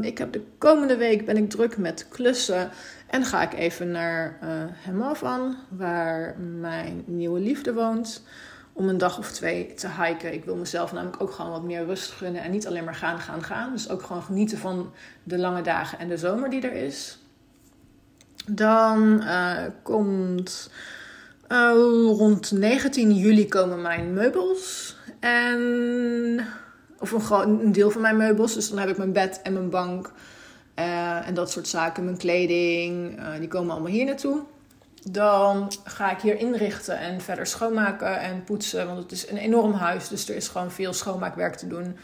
ik 0.05 0.19
heb 0.19 0.33
de 0.33 0.43
komende 0.59 0.97
week 0.97 1.27
ben 1.27 1.37
ik 1.37 1.51
druk 1.51 1.77
met 1.77 2.07
klussen 2.09 2.71
En 3.07 3.25
ga 3.25 3.43
ik 3.43 3.53
even 3.53 3.91
naar 3.91 4.39
uh, 4.43 4.49
Hemavan, 4.73 5.57
waar 5.69 6.37
mijn 6.39 7.03
nieuwe 7.07 7.41
liefde 7.41 7.75
woont. 7.75 8.23
Om 8.73 8.89
een 8.89 8.99
dag 8.99 9.19
of 9.19 9.31
twee 9.31 9.75
te 9.75 9.89
hiken. 10.01 10.33
Ik 10.33 10.45
wil 10.45 10.57
mezelf 10.57 10.93
namelijk 10.93 11.23
ook 11.23 11.31
gewoon 11.31 11.51
wat 11.51 11.63
meer 11.63 11.85
rust 11.85 12.11
gunnen. 12.11 12.43
En 12.43 12.51
niet 12.51 12.67
alleen 12.67 12.85
maar 12.85 12.95
gaan, 12.95 13.19
gaan, 13.19 13.43
gaan. 13.43 13.73
Dus 13.73 13.89
ook 13.89 14.03
gewoon 14.03 14.23
genieten 14.23 14.59
van 14.59 14.93
de 15.23 15.39
lange 15.39 15.63
dagen 15.63 15.99
en 15.99 16.09
de 16.09 16.17
zomer 16.17 16.51
die 16.51 16.63
er 16.63 16.73
is. 16.73 17.19
Dan 18.51 19.23
uh, 19.23 19.63
komt 19.83 20.71
uh, 21.49 21.71
rond 22.17 22.53
19 22.53 23.15
juli 23.15 23.49
komen 23.49 23.83
mijn 23.83 24.13
meubels. 24.13 24.97
En, 25.21 26.47
of 26.99 27.31
een, 27.31 27.61
een 27.61 27.73
deel 27.73 27.91
van 27.91 28.01
mijn 28.01 28.17
meubels. 28.17 28.55
Dus 28.55 28.69
dan 28.69 28.79
heb 28.79 28.89
ik 28.89 28.97
mijn 28.97 29.13
bed 29.13 29.41
en 29.43 29.53
mijn 29.53 29.71
bank. 29.71 30.13
Uh, 30.79 31.29
en 31.29 31.35
dat 31.35 31.51
soort 31.51 31.69
zaken. 31.69 32.05
Mijn 32.05 32.17
kleding. 32.17 33.21
die 33.39 33.49
komen 33.49 33.71
allemaal 33.71 33.93
hier 33.93 34.05
naartoe. 34.05 34.43
Dan 35.11 35.73
ga 35.85 36.11
ik 36.11 36.21
hier 36.21 36.39
inrichten 36.39 36.99
en 36.99 37.21
verder 37.21 37.47
schoonmaken 37.47 38.21
en 38.21 38.45
poetsen. 38.45 38.87
Want 38.87 38.99
het 38.99 39.13
is 39.13 39.31
een 39.31 39.37
enorm 39.37 39.73
huis. 39.73 40.09
Dus 40.09 40.29
er 40.29 40.37
is 40.37 40.49
gewoon 40.49 40.71
veel 40.71 40.93
schoonmaakwerk 40.93 41.55
te 41.55 41.67
doen. 41.67 41.97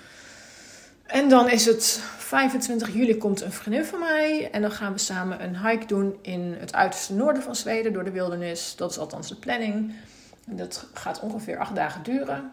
En 1.07 1.29
dan 1.29 1.51
is 1.51 1.65
het 1.65 2.01
25 2.17 2.95
juli 2.95 3.17
komt 3.17 3.41
een 3.41 3.53
vriendin 3.53 3.85
van 3.85 3.99
mij. 3.99 4.51
En 4.51 4.63
dan 4.63 4.71
gaan 4.71 4.93
we 4.93 4.99
samen 4.99 5.43
een 5.43 5.67
hike 5.67 5.87
doen 5.87 6.19
in 6.23 6.57
het 6.59 6.75
uiterste 6.75 7.15
noorden 7.15 7.43
van 7.43 7.57
Zweden 7.57 7.93
door 7.93 8.05
de 8.05 8.11
wildernis. 8.11 8.77
Dat 8.77 8.91
is 8.91 8.99
althans 8.99 9.29
de 9.29 9.37
planning. 9.37 9.95
En 10.49 10.57
dat 10.57 10.87
gaat 10.95 11.21
ongeveer 11.21 11.59
acht 11.59 11.75
dagen 11.75 12.03
duren. 12.03 12.51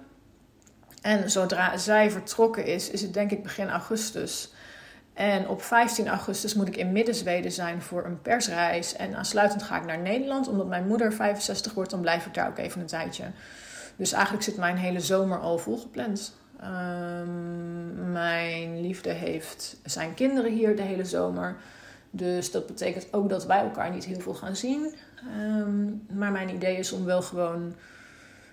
En 1.02 1.32
zodra 1.32 1.78
zij 1.78 2.12
vertrokken 2.12 2.66
is, 2.66 2.90
is 2.90 3.02
het 3.02 3.14
denk 3.14 3.32
ik 3.32 3.44
begin 3.44 3.70
augustus. 3.70 4.54
En 5.14 5.48
op 5.48 5.62
15 5.62 6.08
augustus 6.08 6.54
moet 6.54 6.68
ik 6.68 6.78
in 6.78 6.92
Midden-Zweden 6.92 7.52
zijn 7.52 7.82
voor 7.82 8.06
een 8.06 8.22
persreis. 8.22 8.96
En 8.96 9.16
aansluitend 9.16 9.64
ga 9.64 9.78
ik 9.78 9.86
naar 9.86 10.00
Nederland. 10.00 10.48
Omdat 10.48 10.68
mijn 10.68 10.88
moeder 10.88 11.14
65 11.14 11.74
wordt, 11.74 11.92
dan 11.92 12.02
blijf 12.02 12.26
ik 12.26 12.34
daar 12.34 12.48
ook 12.48 12.58
even 12.58 12.82
een 12.82 12.88
tijdje. 12.88 13.24
Dus 13.96 14.12
eigenlijk 14.12 14.44
zit 14.44 14.58
mijn 14.58 14.78
hele 14.78 15.00
zomer 15.00 15.40
al 15.40 15.58
volgepland. 15.58 16.34
Um, 16.64 18.12
mijn 18.12 18.82
liefde 18.82 19.10
heeft 19.10 19.78
zijn 19.86 20.14
kinderen 20.14 20.52
hier 20.52 20.76
de 20.76 20.82
hele 20.82 21.06
zomer. 21.06 21.56
Dus 22.12 22.52
dat 22.52 22.68
betekent 22.68 23.08
ook 23.12 23.30
dat 23.30 23.46
wij 23.46 23.60
elkaar 23.60 23.92
niet 23.92 24.06
heel 24.06 24.20
veel 24.20 24.34
gaan 24.34 24.56
zien. 24.56 24.96
Um, 25.38 26.06
maar 26.14 26.32
mijn 26.32 26.50
idee 26.50 26.78
is 26.78 26.92
om 26.92 27.06
wel 27.06 27.22
gewoon 27.22 27.76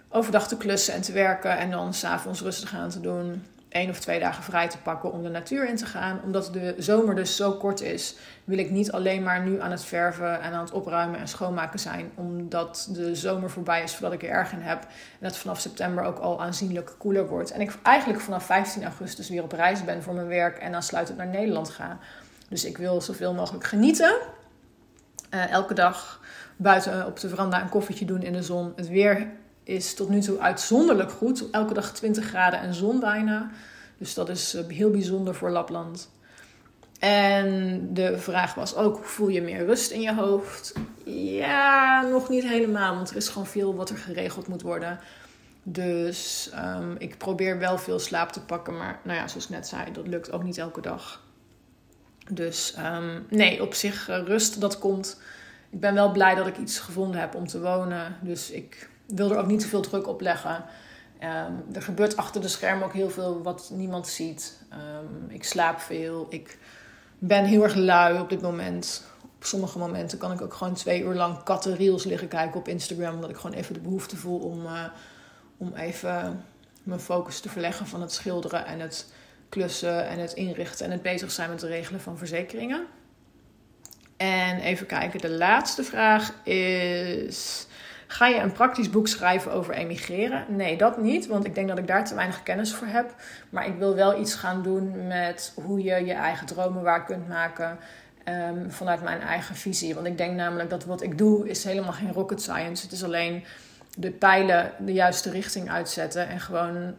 overdag 0.09 0.48
te 0.48 0.56
klussen 0.56 0.94
en 0.94 1.02
te 1.02 1.12
werken. 1.12 1.59
En 1.59 1.70
dan 1.70 1.94
s'avonds 1.94 2.42
rustig 2.42 2.74
aan 2.74 2.90
te 2.90 3.00
doen 3.00 3.42
één 3.69 3.91
of 3.91 3.99
twee 3.99 4.21
dagen 4.21 4.43
vrij 4.43 4.69
te 4.69 4.79
pakken 4.79 5.12
om 5.12 5.23
de 5.23 5.29
natuur 5.29 5.69
in 5.69 5.77
te 5.77 5.87
gaan. 5.87 6.21
Omdat 6.25 6.53
de 6.53 6.75
zomer 6.79 7.14
dus 7.14 7.37
zo 7.37 7.53
kort 7.53 7.81
is, 7.81 8.16
wil 8.45 8.59
ik 8.59 8.71
niet 8.71 8.93
alleen 8.93 9.23
maar 9.23 9.43
nu 9.43 9.61
aan 9.61 9.71
het 9.71 9.85
verven 9.85 10.41
en 10.41 10.53
aan 10.53 10.64
het 10.64 10.73
opruimen 10.73 11.21
en 11.21 11.29
schoonmaken 11.29 11.79
zijn. 11.79 12.11
Omdat 12.14 12.89
de 12.93 13.14
zomer 13.14 13.51
voorbij 13.51 13.83
is 13.83 13.93
voordat 13.93 14.12
ik 14.12 14.23
er 14.23 14.29
erg 14.29 14.53
in 14.53 14.61
heb. 14.61 14.83
En 14.83 14.89
dat 15.21 15.37
vanaf 15.37 15.61
september 15.61 16.05
ook 16.05 16.19
al 16.19 16.43
aanzienlijk 16.43 16.95
koeler 16.99 17.27
wordt. 17.27 17.51
En 17.51 17.61
ik 17.61 17.73
eigenlijk 17.83 18.21
vanaf 18.21 18.45
15 18.45 18.85
augustus 18.85 19.29
weer 19.29 19.43
op 19.43 19.53
reis 19.53 19.85
ben 19.85 20.03
voor 20.03 20.14
mijn 20.14 20.27
werk 20.27 20.59
en 20.59 20.73
dan 20.73 20.83
sluitend 20.83 21.19
naar 21.19 21.27
Nederland 21.27 21.71
ga. 21.71 21.99
Dus 22.49 22.64
ik 22.64 22.79
wil 22.79 23.01
zoveel 23.01 23.35
mogelijk 23.35 23.64
genieten. 23.64 24.16
Uh, 25.35 25.51
elke 25.51 25.75
dag 25.75 26.21
buiten 26.57 27.07
op 27.07 27.21
de 27.21 27.29
veranda 27.29 27.62
een 27.62 27.69
koffietje 27.69 28.05
doen 28.05 28.23
in 28.23 28.33
de 28.33 28.43
zon. 28.43 28.73
Het 28.77 28.89
weer 28.89 29.27
is 29.69 29.95
tot 29.95 30.09
nu 30.09 30.21
toe 30.21 30.39
uitzonderlijk 30.39 31.11
goed. 31.11 31.51
Elke 31.51 31.75
dag 31.75 31.93
20 31.93 32.25
graden 32.25 32.61
en 32.61 32.75
zon 32.75 33.01
bijna. 33.01 33.51
Dus 33.99 34.14
dat 34.14 34.29
is 34.29 34.55
eh, 34.55 34.66
heel 34.66 34.91
bijzonder 34.91 35.35
voor 35.35 35.51
Lapland. 35.51 36.11
En 36.99 37.81
de 37.95 38.19
vraag 38.19 38.55
was 38.55 38.75
ook: 38.75 39.05
voel 39.05 39.29
je 39.29 39.43
meer 39.43 39.66
rust 39.66 39.91
in 39.91 40.01
je 40.01 40.14
hoofd? 40.14 40.73
Ja, 41.05 42.03
nog 42.03 42.29
niet 42.29 42.45
helemaal, 42.45 42.95
want 42.95 43.11
er 43.11 43.16
is 43.16 43.29
gewoon 43.29 43.47
veel 43.47 43.75
wat 43.75 43.91
er 43.91 43.97
geregeld 43.97 44.49
moet 44.49 44.62
worden. 44.62 44.99
Dus 45.62 46.51
um, 46.55 46.95
ik 46.99 47.19
probeer 47.19 47.59
wel 47.59 47.79
veel 47.79 47.99
slaap 47.99 48.33
te 48.33 48.41
pakken, 48.41 48.77
maar 48.77 49.01
nou 49.05 49.19
ja, 49.19 49.29
zoals 49.29 49.45
ik 49.45 49.51
net 49.51 49.69
zei, 49.69 49.93
dat 49.93 50.07
lukt 50.07 50.33
ook 50.33 50.43
niet 50.43 50.59
elke 50.59 50.81
dag. 50.81 51.23
Dus 52.31 52.75
um, 52.79 53.27
nee, 53.31 53.62
op 53.62 53.75
zich 53.75 54.09
uh, 54.09 54.19
rust, 54.25 54.61
dat 54.61 54.79
komt. 54.79 55.21
Ik 55.71 55.81
ben 55.81 55.95
wel 55.95 56.12
blij 56.12 56.35
dat 56.35 56.47
ik 56.47 56.57
iets 56.57 56.79
gevonden 56.79 57.21
heb 57.21 57.35
om 57.35 57.47
te 57.47 57.61
wonen. 57.61 58.16
Dus 58.21 58.51
ik 58.51 58.89
wil 59.16 59.30
er 59.30 59.38
ook 59.38 59.46
niet 59.46 59.61
te 59.61 59.68
veel 59.68 59.80
druk 59.80 60.06
op 60.06 60.20
leggen. 60.20 60.64
Um, 61.22 61.64
er 61.74 61.82
gebeurt 61.82 62.16
achter 62.16 62.40
de 62.40 62.48
schermen 62.48 62.84
ook 62.84 62.92
heel 62.92 63.11
veel 63.11 63.42
wat 63.42 63.70
niemand 63.72 64.09
ziet. 64.09 64.62
Um, 64.72 65.30
ik 65.30 65.44
slaap 65.44 65.80
veel. 65.80 66.26
Ik 66.30 66.59
ben 67.18 67.44
heel 67.44 67.62
erg 67.62 67.74
lui 67.74 68.20
op 68.20 68.28
dit 68.28 68.40
moment. 68.40 69.04
Op 69.22 69.44
sommige 69.44 69.78
momenten 69.78 70.18
kan 70.18 70.32
ik 70.32 70.40
ook 70.40 70.54
gewoon 70.54 70.74
twee 70.74 71.02
uur 71.02 71.14
lang 71.14 71.42
kattenreels 71.42 72.04
liggen 72.04 72.28
kijken 72.28 72.61
op 72.61 72.68
Instagram. 72.68 73.14
Omdat 73.14 73.30
ik 73.30 73.36
gewoon 73.36 73.56
even 73.56 73.74
de 73.74 73.80
behoefte 73.80 74.16
voel 74.16 74.38
om, 74.38 74.64
uh, 74.64 74.84
om 75.56 75.74
even 75.74 76.44
mijn 76.82 77.00
focus 77.00 77.40
te 77.40 77.48
verleggen 77.48 77.86
van 77.86 78.00
het 78.00 78.12
schilderen 78.12 78.66
en 78.66 78.80
het 78.80 79.12
klussen 79.48 80.09
en 80.09 80.18
het 80.18 80.32
inrichten 80.32 80.86
en 80.86 80.92
het 80.92 81.02
bezig 81.02 81.30
zijn 81.30 81.50
met 81.50 81.61
het 81.61 81.70
regelen 81.70 82.00
van 82.00 82.18
verzekeringen. 82.18 82.86
En 84.16 84.59
even 84.59 84.86
kijken, 84.86 85.20
de 85.20 85.30
laatste 85.30 85.84
vraag 85.84 86.32
is. 86.44 87.66
Ga 88.11 88.26
je 88.26 88.40
een 88.40 88.52
praktisch 88.52 88.90
boek 88.90 89.09
schrijven 89.09 89.52
over 89.52 89.74
emigreren? 89.74 90.44
Nee, 90.48 90.76
dat 90.76 91.02
niet, 91.02 91.26
want 91.26 91.44
ik 91.44 91.54
denk 91.54 91.68
dat 91.68 91.78
ik 91.78 91.86
daar 91.86 92.04
te 92.04 92.14
weinig 92.14 92.42
kennis 92.42 92.74
voor 92.74 92.86
heb. 92.86 93.14
Maar 93.50 93.66
ik 93.66 93.78
wil 93.78 93.94
wel 93.94 94.20
iets 94.20 94.34
gaan 94.34 94.62
doen 94.62 95.06
met 95.06 95.52
hoe 95.64 95.82
je 95.82 96.04
je 96.04 96.12
eigen 96.12 96.46
dromen 96.46 96.82
waar 96.82 97.04
kunt 97.04 97.28
maken. 97.28 97.78
Um, 98.28 98.70
vanuit 98.70 99.02
mijn 99.02 99.20
eigen 99.20 99.54
visie. 99.54 99.94
Want 99.94 100.06
ik 100.06 100.18
denk 100.18 100.34
namelijk 100.34 100.70
dat 100.70 100.84
wat 100.84 101.02
ik 101.02 101.18
doe 101.18 101.48
is 101.48 101.64
helemaal 101.64 101.92
geen 101.92 102.12
rocket 102.12 102.42
science. 102.42 102.82
Het 102.82 102.92
is 102.92 103.04
alleen 103.04 103.44
de 103.96 104.11
pijlen 104.11 104.72
de 104.78 104.92
juiste 104.92 105.30
richting 105.30 105.70
uitzetten. 105.70 106.28
En 106.28 106.40
gewoon 106.40 106.94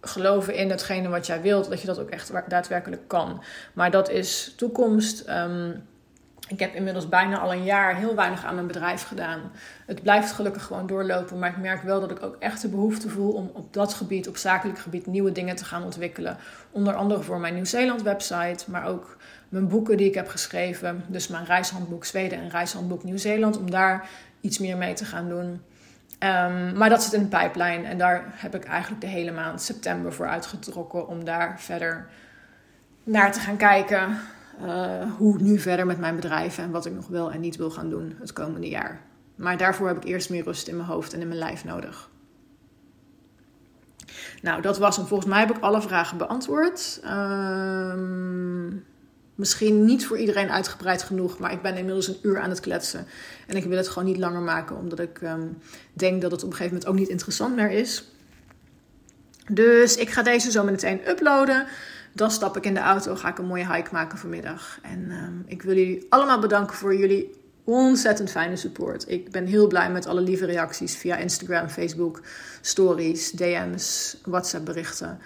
geloven 0.00 0.54
in 0.54 0.70
hetgene 0.70 1.08
wat 1.08 1.26
jij 1.26 1.42
wilt. 1.42 1.68
Dat 1.68 1.80
je 1.80 1.86
dat 1.86 1.98
ook 1.98 2.10
echt 2.10 2.32
daadwerkelijk 2.48 3.08
kan. 3.08 3.42
Maar 3.72 3.90
dat 3.90 4.10
is 4.10 4.54
toekomst. 4.56 5.28
Um, 5.28 5.88
ik 6.50 6.58
heb 6.58 6.74
inmiddels 6.74 7.08
bijna 7.08 7.38
al 7.38 7.52
een 7.52 7.64
jaar 7.64 7.96
heel 7.96 8.14
weinig 8.14 8.44
aan 8.44 8.54
mijn 8.54 8.66
bedrijf 8.66 9.02
gedaan. 9.02 9.40
Het 9.86 10.02
blijft 10.02 10.32
gelukkig 10.32 10.62
gewoon 10.62 10.86
doorlopen, 10.86 11.38
maar 11.38 11.50
ik 11.50 11.56
merk 11.56 11.82
wel 11.82 12.00
dat 12.00 12.10
ik 12.10 12.22
ook 12.22 12.36
echt 12.38 12.62
de 12.62 12.68
behoefte 12.68 13.08
voel 13.08 13.32
om 13.32 13.50
op 13.54 13.72
dat 13.72 13.94
gebied, 13.94 14.28
op 14.28 14.36
zakelijk 14.36 14.78
gebied, 14.78 15.06
nieuwe 15.06 15.32
dingen 15.32 15.56
te 15.56 15.64
gaan 15.64 15.84
ontwikkelen. 15.84 16.36
Onder 16.70 16.94
andere 16.94 17.22
voor 17.22 17.40
mijn 17.40 17.54
Nieuw-Zeeland 17.54 18.02
website, 18.02 18.70
maar 18.70 18.86
ook 18.86 19.16
mijn 19.48 19.68
boeken 19.68 19.96
die 19.96 20.06
ik 20.06 20.14
heb 20.14 20.28
geschreven. 20.28 21.04
Dus 21.06 21.28
mijn 21.28 21.44
reishandboek 21.44 22.04
Zweden 22.04 22.38
en 22.38 22.50
reishandboek 22.50 23.04
Nieuw-Zeeland, 23.04 23.58
om 23.58 23.70
daar 23.70 24.08
iets 24.40 24.58
meer 24.58 24.76
mee 24.76 24.94
te 24.94 25.04
gaan 25.04 25.28
doen. 25.28 25.46
Um, 25.48 26.76
maar 26.76 26.88
dat 26.88 27.02
zit 27.02 27.12
in 27.12 27.22
de 27.22 27.28
pijplijn 27.28 27.84
en 27.84 27.98
daar 27.98 28.24
heb 28.28 28.54
ik 28.54 28.64
eigenlijk 28.64 29.00
de 29.00 29.06
hele 29.06 29.32
maand 29.32 29.62
september 29.62 30.12
voor 30.12 30.28
uitgetrokken 30.28 31.08
om 31.08 31.24
daar 31.24 31.60
verder 31.60 32.06
naar 33.04 33.32
te 33.32 33.40
gaan 33.40 33.56
kijken. 33.56 34.18
Uh, 34.62 35.12
hoe 35.16 35.38
nu 35.40 35.58
verder 35.58 35.86
met 35.86 35.98
mijn 35.98 36.16
bedrijf 36.16 36.58
en 36.58 36.70
wat 36.70 36.86
ik 36.86 36.94
nog 36.94 37.08
wel 37.08 37.32
en 37.32 37.40
niet 37.40 37.56
wil 37.56 37.70
gaan 37.70 37.90
doen 37.90 38.16
het 38.18 38.32
komende 38.32 38.68
jaar. 38.68 39.00
Maar 39.34 39.56
daarvoor 39.56 39.86
heb 39.86 39.96
ik 39.96 40.04
eerst 40.04 40.30
meer 40.30 40.44
rust 40.44 40.68
in 40.68 40.76
mijn 40.76 40.88
hoofd 40.88 41.12
en 41.12 41.20
in 41.20 41.28
mijn 41.28 41.38
lijf 41.38 41.64
nodig. 41.64 42.10
Nou, 44.42 44.62
dat 44.62 44.78
was 44.78 44.96
hem. 44.96 45.06
Volgens 45.06 45.30
mij 45.30 45.40
heb 45.40 45.56
ik 45.56 45.62
alle 45.62 45.82
vragen 45.82 46.18
beantwoord. 46.18 47.00
Uh, 47.04 47.94
misschien 49.34 49.84
niet 49.84 50.06
voor 50.06 50.18
iedereen 50.18 50.50
uitgebreid 50.50 51.02
genoeg, 51.02 51.38
maar 51.38 51.52
ik 51.52 51.62
ben 51.62 51.76
inmiddels 51.76 52.08
een 52.08 52.18
uur 52.22 52.40
aan 52.40 52.50
het 52.50 52.60
kletsen. 52.60 53.06
En 53.46 53.56
ik 53.56 53.64
wil 53.64 53.76
het 53.76 53.88
gewoon 53.88 54.08
niet 54.08 54.18
langer 54.18 54.40
maken, 54.40 54.76
omdat 54.76 54.98
ik 54.98 55.20
um, 55.20 55.58
denk 55.92 56.22
dat 56.22 56.30
het 56.30 56.42
op 56.42 56.50
een 56.50 56.56
gegeven 56.56 56.74
moment 56.74 56.92
ook 56.92 56.98
niet 56.98 57.08
interessant 57.08 57.56
meer 57.56 57.70
is. 57.70 58.12
Dus 59.50 59.96
ik 59.96 60.10
ga 60.10 60.22
deze 60.22 60.50
zo 60.50 60.64
meteen 60.64 61.08
uploaden. 61.08 61.66
Dan 62.12 62.30
stap 62.30 62.56
ik 62.56 62.64
in 62.64 62.74
de 62.74 62.80
auto, 62.80 63.14
ga 63.14 63.28
ik 63.28 63.38
een 63.38 63.46
mooie 63.46 63.72
hike 63.72 63.92
maken 63.92 64.18
vanmiddag. 64.18 64.78
En 64.82 65.00
uh, 65.08 65.28
ik 65.46 65.62
wil 65.62 65.76
jullie 65.76 66.06
allemaal 66.08 66.38
bedanken 66.38 66.76
voor 66.76 66.96
jullie 66.96 67.38
ontzettend 67.64 68.30
fijne 68.30 68.56
support. 68.56 69.08
Ik 69.08 69.30
ben 69.30 69.46
heel 69.46 69.66
blij 69.66 69.90
met 69.90 70.06
alle 70.06 70.20
lieve 70.20 70.46
reacties 70.46 70.96
via 70.96 71.16
Instagram, 71.16 71.68
Facebook, 71.68 72.22
stories, 72.60 73.30
DM's, 73.30 74.16
WhatsApp 74.24 74.64
berichten. 74.64 75.18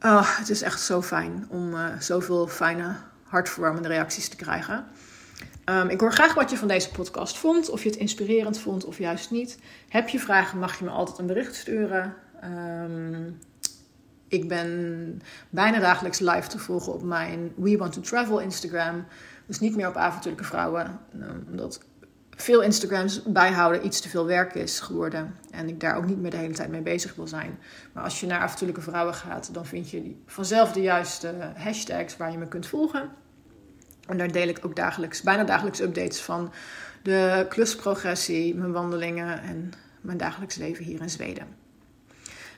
Oh, 0.00 0.38
het 0.38 0.50
is 0.50 0.62
echt 0.62 0.80
zo 0.80 1.02
fijn 1.02 1.46
om 1.48 1.74
uh, 1.74 1.86
zoveel 1.98 2.46
fijne, 2.46 2.96
hartverwarmende 3.22 3.88
reacties 3.88 4.28
te 4.28 4.36
krijgen. 4.36 4.86
Um, 5.64 5.88
ik 5.88 6.00
hoor 6.00 6.12
graag 6.12 6.34
wat 6.34 6.50
je 6.50 6.56
van 6.56 6.68
deze 6.68 6.90
podcast 6.90 7.38
vond. 7.38 7.70
Of 7.70 7.82
je 7.82 7.88
het 7.88 7.98
inspirerend 7.98 8.58
vond 8.58 8.84
of 8.84 8.98
juist 8.98 9.30
niet. 9.30 9.58
Heb 9.88 10.08
je 10.08 10.18
vragen, 10.18 10.58
mag 10.58 10.78
je 10.78 10.84
me 10.84 10.90
altijd 10.90 11.18
een 11.18 11.26
bericht 11.26 11.54
sturen. 11.54 12.14
Um, 12.44 13.38
ik 14.30 14.48
ben 14.48 15.20
bijna 15.48 15.78
dagelijks 15.78 16.18
live 16.18 16.48
te 16.48 16.58
volgen 16.58 16.92
op 16.92 17.02
mijn 17.02 17.52
We 17.56 17.76
Want 17.76 17.92
to 17.92 18.00
Travel 18.00 18.38
Instagram. 18.40 19.04
Dus 19.46 19.60
niet 19.60 19.76
meer 19.76 19.88
op 19.88 19.96
avontuurlijke 19.96 20.46
vrouwen. 20.46 21.00
Ehm, 21.20 21.38
omdat 21.50 21.80
veel 22.36 22.62
Instagrams 22.62 23.22
bijhouden 23.22 23.86
iets 23.86 24.00
te 24.00 24.08
veel 24.08 24.26
werk 24.26 24.54
is 24.54 24.80
geworden. 24.80 25.34
En 25.50 25.68
ik 25.68 25.80
daar 25.80 25.96
ook 25.96 26.06
niet 26.06 26.18
meer 26.18 26.30
de 26.30 26.36
hele 26.36 26.54
tijd 26.54 26.70
mee 26.70 26.80
bezig 26.80 27.14
wil 27.14 27.26
zijn. 27.26 27.58
Maar 27.92 28.04
als 28.04 28.20
je 28.20 28.26
naar 28.26 28.40
avontuurlijke 28.40 28.82
vrouwen 28.82 29.14
gaat, 29.14 29.54
dan 29.54 29.66
vind 29.66 29.90
je 29.90 30.14
vanzelf 30.26 30.72
de 30.72 30.82
juiste 30.82 31.52
hashtags 31.56 32.16
waar 32.16 32.30
je 32.30 32.38
me 32.38 32.48
kunt 32.48 32.66
volgen. 32.66 33.10
En 34.06 34.18
daar 34.18 34.32
deel 34.32 34.48
ik 34.48 34.64
ook 34.64 34.76
dagelijks, 34.76 35.22
bijna 35.22 35.44
dagelijks 35.44 35.80
updates 35.80 36.20
van 36.20 36.52
de 37.02 37.46
klusprogressie, 37.48 38.54
mijn 38.54 38.72
wandelingen 38.72 39.42
en 39.42 39.72
mijn 40.00 40.18
dagelijks 40.18 40.56
leven 40.56 40.84
hier 40.84 41.00
in 41.00 41.10
Zweden. 41.10 41.59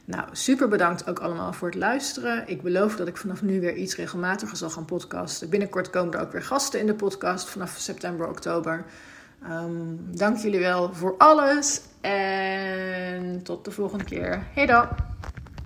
Nou, 0.04 0.24
super 0.32 0.68
bedankt 0.68 1.08
ook 1.08 1.18
allemaal 1.18 1.52
voor 1.52 1.68
het 1.68 1.76
luisteren. 1.76 2.48
Ik 2.48 2.62
beloof 2.62 2.96
dat 2.96 3.08
ik 3.08 3.16
vanaf 3.16 3.42
nu 3.42 3.60
weer 3.60 3.74
iets 3.74 3.96
regelmatiger 3.96 4.56
zal 4.56 4.70
gaan 4.70 4.84
podcasten. 4.84 5.48
Binnenkort 5.48 5.90
komen 5.90 6.14
er 6.14 6.20
ook 6.20 6.32
weer 6.32 6.42
gasten 6.42 6.80
in 6.80 6.86
de 6.86 6.94
podcast 6.94 7.48
vanaf 7.48 7.76
september, 7.78 8.28
oktober. 8.28 8.84
Um, 9.50 9.98
dank 10.16 10.36
jullie 10.36 10.60
wel 10.60 10.94
voor 10.94 11.14
alles 11.18 11.80
en 12.00 13.42
tot 13.42 13.64
de 13.64 13.70
volgende 13.70 14.04
keer. 14.04 14.46
Hey 14.54 14.66
dan! 14.66 14.88